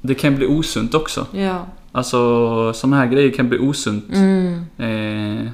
[0.00, 1.26] det kan bli osunt också.
[1.32, 1.66] Ja.
[1.94, 4.04] Alltså, sådana här grejer kan bli osunt.
[4.14, 4.64] Mm.
[4.78, 5.50] Eh,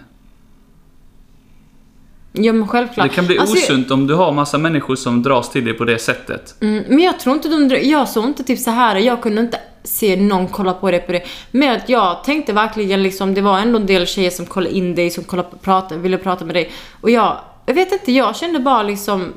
[2.33, 3.09] Ja men självklart.
[3.09, 5.85] det kan bli Alltså, osunt om du har massa människor som dras till dig på
[5.85, 6.55] det sättet.
[6.61, 8.97] Mm, men jag tror inte de Jag såg inte typ så här.
[8.97, 11.23] jag kunde inte se någon kolla på det på det.
[11.51, 14.95] Men att jag tänkte verkligen liksom, det var ändå en del tjejer som kollade in
[14.95, 16.71] dig, som kollade, prata, ville prata med dig.
[17.01, 19.33] Och jag, jag vet inte, jag kände bara liksom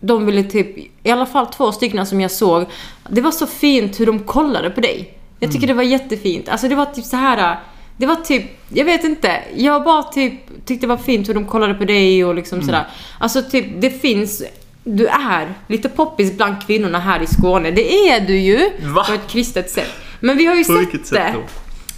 [0.00, 2.64] de ville typ, i alla fall två stycken som jag såg,
[3.10, 5.15] det var så fint hur de kollade på dig.
[5.40, 6.48] Jag tycker det var jättefint.
[6.48, 7.56] Alltså det var typ så här.
[7.98, 10.32] Det var typ, jag vet inte, jag bara typ
[10.66, 12.86] tyckte det var fint hur de kollade på dig och liksom sådär.
[13.20, 14.42] Alltså typ, det finns,
[14.84, 17.70] du är lite poppis bland kvinnorna här i Skåne.
[17.70, 19.04] Det är du ju, Va?
[19.04, 19.90] på ett kristet sätt.
[20.20, 21.32] Men vi har ju På sett vilket sätt det.
[21.34, 21.42] då?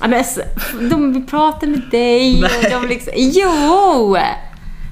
[0.01, 0.39] Ja, men, s-
[0.91, 4.15] de vill prata med dig och de liksom, jo!
[4.15, 4.27] Det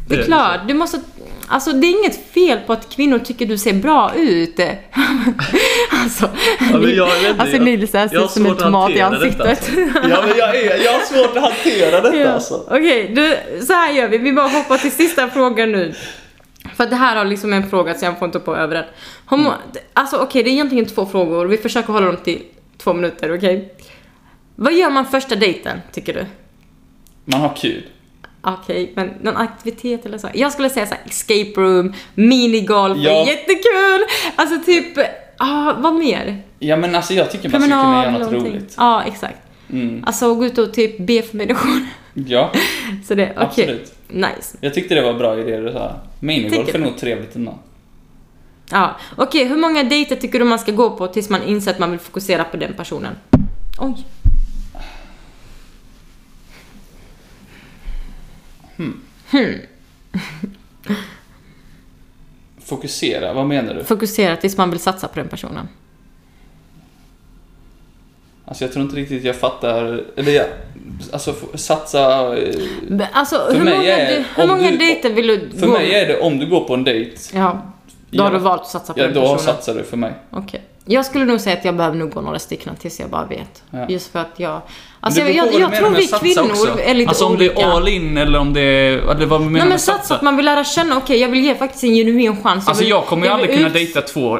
[0.08, 1.00] Det är är klart, du måste,
[1.48, 4.60] alltså det är inget fel på att kvinnor tycker du ser bra ut.
[5.90, 6.30] alltså,
[6.72, 9.70] Ja, men jag inte, alltså Nils ser ut som en tomat i hantera detta, ansiktet.
[9.94, 12.28] Ja, men jag, är, jag har svårt att hantera detta Ja.
[12.30, 12.64] alltså.
[12.70, 13.36] Okej, du,
[13.66, 14.18] så här gör vi.
[14.18, 15.94] Vi bara hoppar till sista frågan nu.
[16.76, 18.84] För det här har liksom en fråga så jag får inte på över den.
[19.26, 19.52] Homo,
[19.92, 21.46] Alltså okej, det är egentligen två frågor.
[21.46, 22.42] Vi försöker hålla dem till
[22.78, 23.74] två minuter, okej?
[24.56, 26.26] Vad gör man första dejten, tycker du?
[27.24, 27.82] Man har kul.
[28.48, 30.28] Okej, men någon aktivitet eller så?
[30.34, 33.26] Jag skulle säga så här, escape room, minigolf, Ja.
[33.26, 34.00] jättekul!
[34.36, 34.98] Alltså typ,
[35.36, 36.42] ah, vad mer?
[36.58, 38.52] Ja, men alltså jag tycker man ska kunna göra något någonting.
[38.52, 38.74] roligt.
[38.78, 39.38] Ja, exakt.
[39.72, 40.04] Mm.
[40.06, 41.70] Alltså gå ut och typ be för människor.
[42.14, 42.52] Ja,
[43.08, 43.44] Så det, okej.
[43.46, 43.92] absolut.
[44.08, 44.56] Nice.
[44.60, 45.92] Jag tyckte det var bra idéer du sa.
[46.20, 47.58] Minigolf är nog trevligt ändå.
[48.70, 51.78] Ja, okej, hur många dejter tycker du man ska gå på tills man inser att
[51.78, 53.12] man vill fokusera på den personen?
[53.78, 53.94] Oj.
[62.64, 63.84] Fokusera, vad menar du?
[63.84, 65.68] Fokusera tills man vill satsa på den personen.
[68.44, 70.46] Alltså jag tror inte riktigt jag fattar, eller jag,
[71.12, 72.16] alltså satsa,
[73.12, 75.94] Alltså, För hur mig många, är- hur många du- dejter vill du för gå mig
[75.94, 77.62] är det om du går på en dejt, Ja,
[78.10, 78.38] då har Ja.
[78.38, 79.38] du valt att satsa på ja den då personen.
[79.38, 80.12] satsar du för mig.
[80.30, 80.62] Okej.
[80.88, 83.62] Jag skulle nog säga att jag behöver nog gå några stycken tills jag bara vet.
[83.70, 83.86] Ja.
[83.88, 84.60] Just för att jag...
[85.00, 86.78] Alltså det jag, jag, jag tror vi kvinnor också.
[86.80, 87.60] är lite Alltså om det olika.
[87.66, 90.22] är all in eller om det är, eller vad menar Nej men med satsa att
[90.22, 92.68] man vill lära känna, okej jag vill ge faktiskt en genuin chans.
[92.68, 94.38] Alltså vill, jag kommer ju aldrig kunna ut- dejta två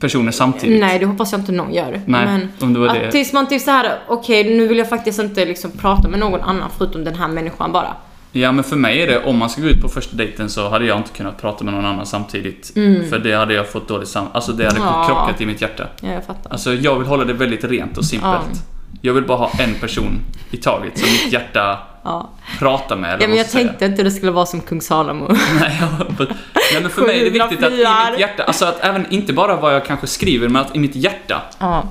[0.00, 0.80] personer samtidigt.
[0.80, 1.90] Nej, det hoppas jag inte någon gör.
[2.06, 3.10] Nej, men om det var att det.
[3.10, 6.40] tills man typ så här, okej nu vill jag faktiskt inte liksom prata med någon
[6.40, 7.94] annan förutom den här människan bara.
[8.32, 10.68] Ja men för mig är det, om man ska gå ut på första dejten så
[10.68, 12.70] hade jag inte kunnat prata med någon annan samtidigt.
[13.10, 14.26] För det hade jag fått dåligt sam...
[14.32, 14.88] Alltså det hade Mm.
[14.88, 15.04] Ja.
[15.06, 15.86] krockat i mitt hjärta.
[16.00, 16.50] Ja, jag fattar.
[16.52, 18.32] Alltså jag vill hålla det väldigt rent och simpelt.
[18.52, 18.58] Ja.
[19.02, 20.20] Jag vill bara ha en person
[20.50, 23.10] i taget som mitt hjärta Ja, pratar med.
[23.10, 23.66] eller ja men jag ska säga.
[23.68, 25.28] tänkte inte det skulle vara som kung Salomo.
[25.60, 26.26] Nej, jag-
[26.72, 27.76] Nej men för mig är det viktigt att i
[28.10, 30.96] mitt hjärta, alltså att även inte bara vad jag kanske skriver, men att i mitt
[30.96, 31.42] hjärta.
[31.58, 31.82] ja.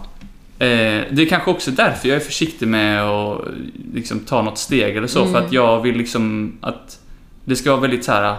[0.59, 3.41] Eh, det är kanske också därför jag är försiktig med att
[3.93, 6.99] liksom, ta något steg eller så, för att jag vill liksom att
[7.45, 8.37] det ska vara väldigt så här.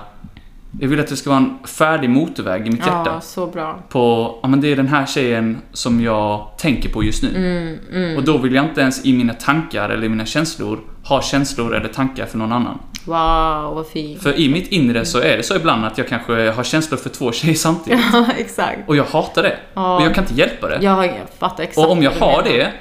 [0.80, 3.20] Jag vill att det ska vara en färdig motorväg i mitt ja, hjärta.
[3.20, 3.82] så bra.
[3.88, 7.28] På, ja men det är den här tjejen som jag tänker på just nu.
[7.28, 8.16] Mm, mm.
[8.16, 11.74] Och då vill jag inte ens i mina tankar eller i mina känslor ha känslor
[11.74, 12.78] eller tankar för någon annan.
[13.04, 14.22] Wow, vad fint.
[14.22, 17.10] För i mitt inre så är det så ibland att jag kanske har känslor för
[17.10, 18.00] två tjejer samtidigt.
[18.12, 18.88] Ja, exakt.
[18.88, 19.56] Och jag hatar det.
[19.74, 19.96] Ja.
[19.96, 20.78] Och jag kan inte hjälpa det.
[20.80, 22.72] Jag, jag fattar exakt och om jag har det,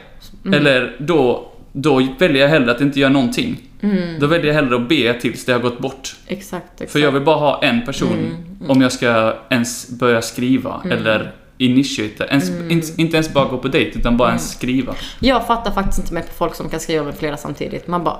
[0.56, 3.69] eller då, då väljer jag hellre att inte göra någonting.
[3.82, 4.20] Mm.
[4.20, 6.16] Då väljer jag hellre att be tills det har gått bort.
[6.28, 6.92] Exakt, exakt.
[6.92, 11.34] För jag vill bara ha en person Mm, om jag ska ens börja skriva eller
[11.58, 12.26] initiata.
[12.28, 12.72] Ens, Mm.
[12.98, 14.96] inte, ens bara gå på dejt utan bara ens skriva.
[15.20, 17.88] Jag fattar faktiskt inte mig på folk som kan skriva med flera samtidigt.
[17.88, 18.18] Man bara,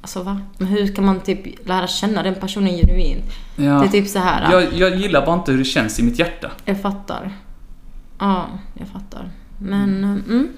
[0.00, 0.40] alltså va?
[0.58, 3.24] Men hur kan man typ lära känna den personen genuint?
[3.56, 3.62] Ja.
[3.64, 4.52] Det är typ så här.
[4.52, 6.50] Jag, Jag, jag gillar bara inte hur det känns i mitt hjärta.
[6.82, 7.30] fattar.
[8.18, 8.46] Ja,
[8.78, 9.30] jag fattar.
[9.60, 10.48] Men, mm.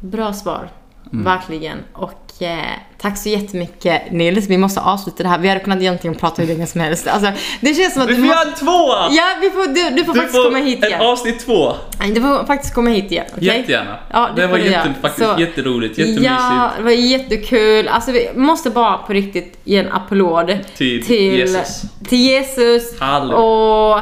[0.00, 0.70] Bra svar.
[1.12, 1.24] Mm.
[1.24, 1.78] Verkligen.
[1.92, 2.58] Och eh,
[3.00, 4.48] tack så jättemycket Nils.
[4.48, 5.38] Vi måste avsluta det här.
[5.38, 7.06] Vi hade kunnat egentligen prata hur länge som helst.
[7.06, 8.38] Alltså, det känns som att Vi du får måste...
[8.40, 9.08] göra en tvåa!
[9.10, 11.00] Ja, vi får, du, du får Du faktiskt komma hit igen.
[11.00, 11.72] avsnitt två.
[12.14, 13.24] Du får faktiskt komma hit igen.
[13.32, 13.44] okej?
[13.46, 13.98] Jättegärna.
[14.12, 16.24] Ja, det det får var jätte, faktiskt Så- jätteroligt, jättemysigt.
[16.26, 17.88] Ja, det var jättekul.
[17.88, 21.82] Alltså vi måste bara på riktigt ge en applåd Till till Jesus.
[22.08, 23.00] Till Jesus.
[23.00, 23.38] Halleluja.
[23.38, 24.00] Och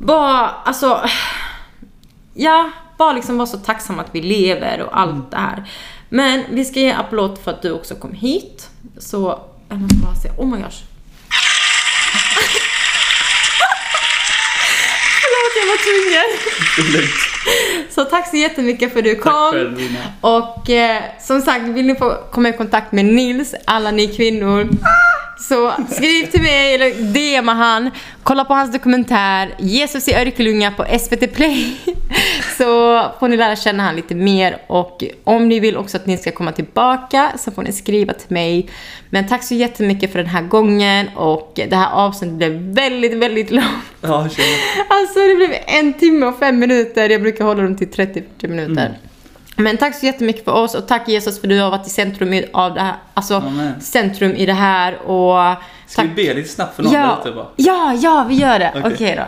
[0.00, 1.00] bara, alltså...
[2.34, 5.24] Ja, bara liksom vara så tacksam att vi lever och allt Mm.
[5.30, 5.64] det här.
[6.08, 8.68] Men vi ska ge applåd för att du också kom hit.
[8.98, 10.30] Så, jag måste bara se.
[10.36, 10.64] Oh my gosh.
[15.20, 17.08] Förlåt, jag var tvungen.
[17.90, 19.32] Så tack så jättemycket för att du kom.
[19.32, 19.98] Tack själv Lina.
[20.20, 24.68] Och eh, som sagt, vill ni få komma i kontakt med Nils, alla ni kvinnor,
[25.38, 26.90] så skriv till mig eller
[27.40, 27.90] DMa han.
[28.22, 31.76] Kolla på hans dokumentär Jesus i Örkelljunga på SVT Play.
[32.58, 36.16] Så får ni lära känna han lite mer och om ni vill också att ni
[36.16, 38.68] ska komma tillbaka så får ni skriva till mig.
[39.10, 43.50] Men tack så jättemycket för den här gången och det här avsnittet blev väldigt, väldigt
[43.50, 43.66] långt.
[44.00, 44.48] Ja, tjena.
[44.88, 47.10] Alltså det blev en timme och fem minuter.
[47.10, 48.86] Jag brukar hålla dem till 30-40 minuter.
[48.86, 48.92] Mm.
[49.56, 52.42] Men tack så jättemycket för oss och tack Jesus för du har varit i centrum
[52.52, 52.94] av det här.
[53.14, 53.80] Alltså Amen.
[53.80, 55.54] centrum i det här och...
[55.86, 56.10] Ska tack.
[56.16, 57.46] vi be lite snabbt för någon ja, ute bara?
[57.56, 58.72] ja, ja, vi gör det.
[58.76, 59.16] Okej Okej.
[59.16, 59.24] då.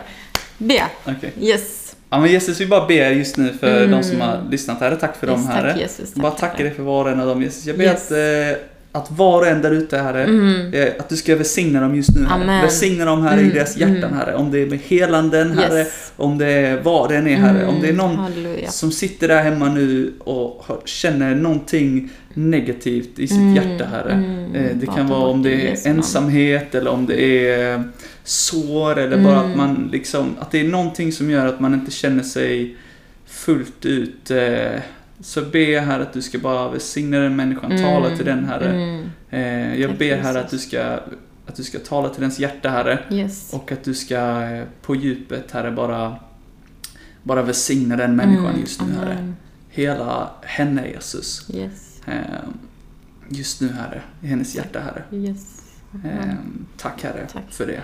[0.65, 0.83] Be.
[1.05, 1.33] Okej.
[1.41, 1.95] Yes.
[2.09, 4.95] Ja men Jesus, vi bara ber just nu för de som har lyssnat här.
[4.95, 5.39] Tack för Mm.
[5.39, 5.79] Yes, dem tack, Herre.
[5.79, 6.13] Jesus.
[6.13, 6.67] bara Tack, tackar Herre.
[6.67, 7.65] dig för var och en av dem Jesus.
[7.65, 8.05] Jag ber Yes.
[8.05, 10.23] att, eh, att var och en där ute Herre,
[10.73, 12.35] eh, att du ska välsigna dem just nu Herre.
[12.35, 12.49] Mm.
[12.49, 12.61] Amen.
[12.61, 14.35] Välsigna dem Herre i deras hjärtan Herre.
[14.35, 16.11] Om det är med helanden Herre, Yes.
[16.17, 17.65] om det är vad det än är Herre.
[17.67, 18.69] Om det är någon Mm, halleluja.
[18.71, 24.11] som sitter där hemma nu och känner någonting negativt i sitt hjärta Herre.
[24.13, 24.55] mm.
[24.55, 27.83] Eh, det kan vara om det är ensamhet eller om det är
[28.23, 29.51] sår eller bara Mm.
[29.51, 32.75] att man liksom, att det är någonting som gör att man inte känner sig
[33.27, 34.31] fullt ut.
[34.31, 34.79] Eh,
[35.21, 38.69] så ber jag här att du ska bara välsigna den människan, tala till den Herre.
[38.73, 39.09] Mm.
[39.29, 40.23] Eh, jag Tack, ber Jesus.
[40.25, 40.99] här att du ska
[41.45, 42.99] att du ska tala till dens hjärta Herre.
[43.11, 43.53] Yes.
[43.53, 46.15] Och att du ska eh, på djupet Herre bara
[47.23, 49.11] bara välsigna den människan Mm, just nu Herre.
[49.13, 49.35] amen.
[49.69, 51.49] Hela henne Jesus.
[51.53, 52.01] Yes.
[52.07, 52.13] Eh,
[53.29, 55.03] just nu Herre, i hennes hjärta Herre.
[55.27, 55.61] Yes.
[56.05, 56.33] Eh,
[56.77, 57.43] tack Herre Tack.
[57.51, 57.81] för det.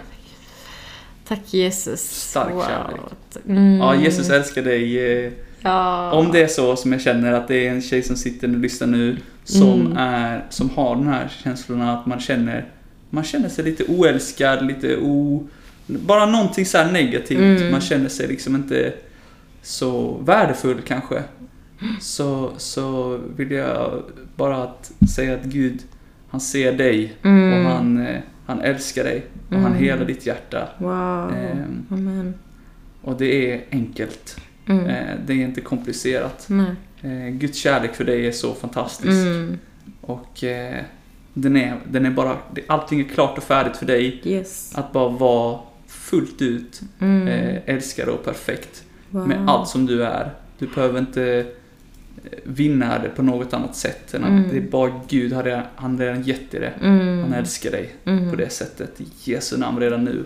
[1.28, 2.02] Tack Jesus.
[2.30, 3.02] Stark kärlek.
[3.48, 3.78] Mm.
[3.78, 5.38] Ja, Jesus älskar dig.
[5.62, 6.12] Ja.
[6.12, 8.58] Om det är så som jag känner att det är en tjej som sitter och
[8.58, 9.98] lyssnar nu som, Mm.
[9.98, 12.66] är, som har de här känslorna att man känner
[13.10, 15.48] man känner sig lite oälskad, lite o...
[15.88, 17.40] Bara någonting så här negativt.
[17.40, 17.72] Mm.
[17.72, 18.94] Man känner sig liksom inte
[19.62, 21.24] så värdefull kanske.
[22.02, 24.04] Så, så vill jag
[24.36, 25.80] bara att säga att Gud,
[26.30, 27.66] han ser dig Mm.
[27.66, 28.08] och han,
[28.46, 29.84] han älskar dig och han Mm.
[29.84, 30.68] helar ditt hjärta.
[30.78, 31.34] Wow.
[31.36, 32.34] Ehm, Amen.
[33.02, 34.38] Och det är enkelt.
[34.70, 34.86] Mm.
[34.86, 36.46] Eh, Det är inte komplicerat.
[36.50, 36.72] Nej.
[37.02, 39.08] Eh, Guds kärlek för dig är så fantastisk.
[39.28, 39.58] Mm.
[40.02, 40.84] Och eh,
[41.34, 42.38] den är, den är bara,
[42.68, 44.22] allting är klart och färdigt för dig.
[44.24, 44.72] Yes.
[44.76, 47.58] Att bara vara fullt ut Mm.
[47.66, 48.84] älskad och perfekt.
[49.10, 49.28] wow.
[49.28, 50.32] Med allt som du är.
[50.60, 51.46] Du behöver inte
[52.44, 54.14] vinna det på något annat sätt.
[54.14, 54.50] Än att Mm.
[54.52, 56.74] Det är bara Gud, redan- han redan gett dig det.
[56.86, 57.20] Mm.
[57.24, 58.30] Han älskar dig Mm.
[58.30, 59.02] på det sättet.
[59.02, 60.26] I Jesu namn redan nu.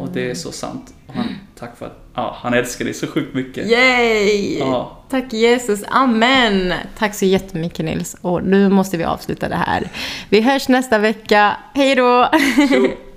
[0.00, 0.94] Och det är så sant.
[1.06, 1.26] Och han,
[1.58, 3.66] tack för att ja, han älskar dig så sjukt mycket.
[3.70, 4.58] Yay!
[4.58, 4.96] Ja.
[5.10, 6.72] Tack Jesus, amen!
[6.98, 8.16] Tack så jättemycket Nils.
[8.20, 9.88] Och nu måste vi avsluta det här.
[10.28, 11.56] Vi hörs nästa vecka.
[11.74, 12.30] Hej då!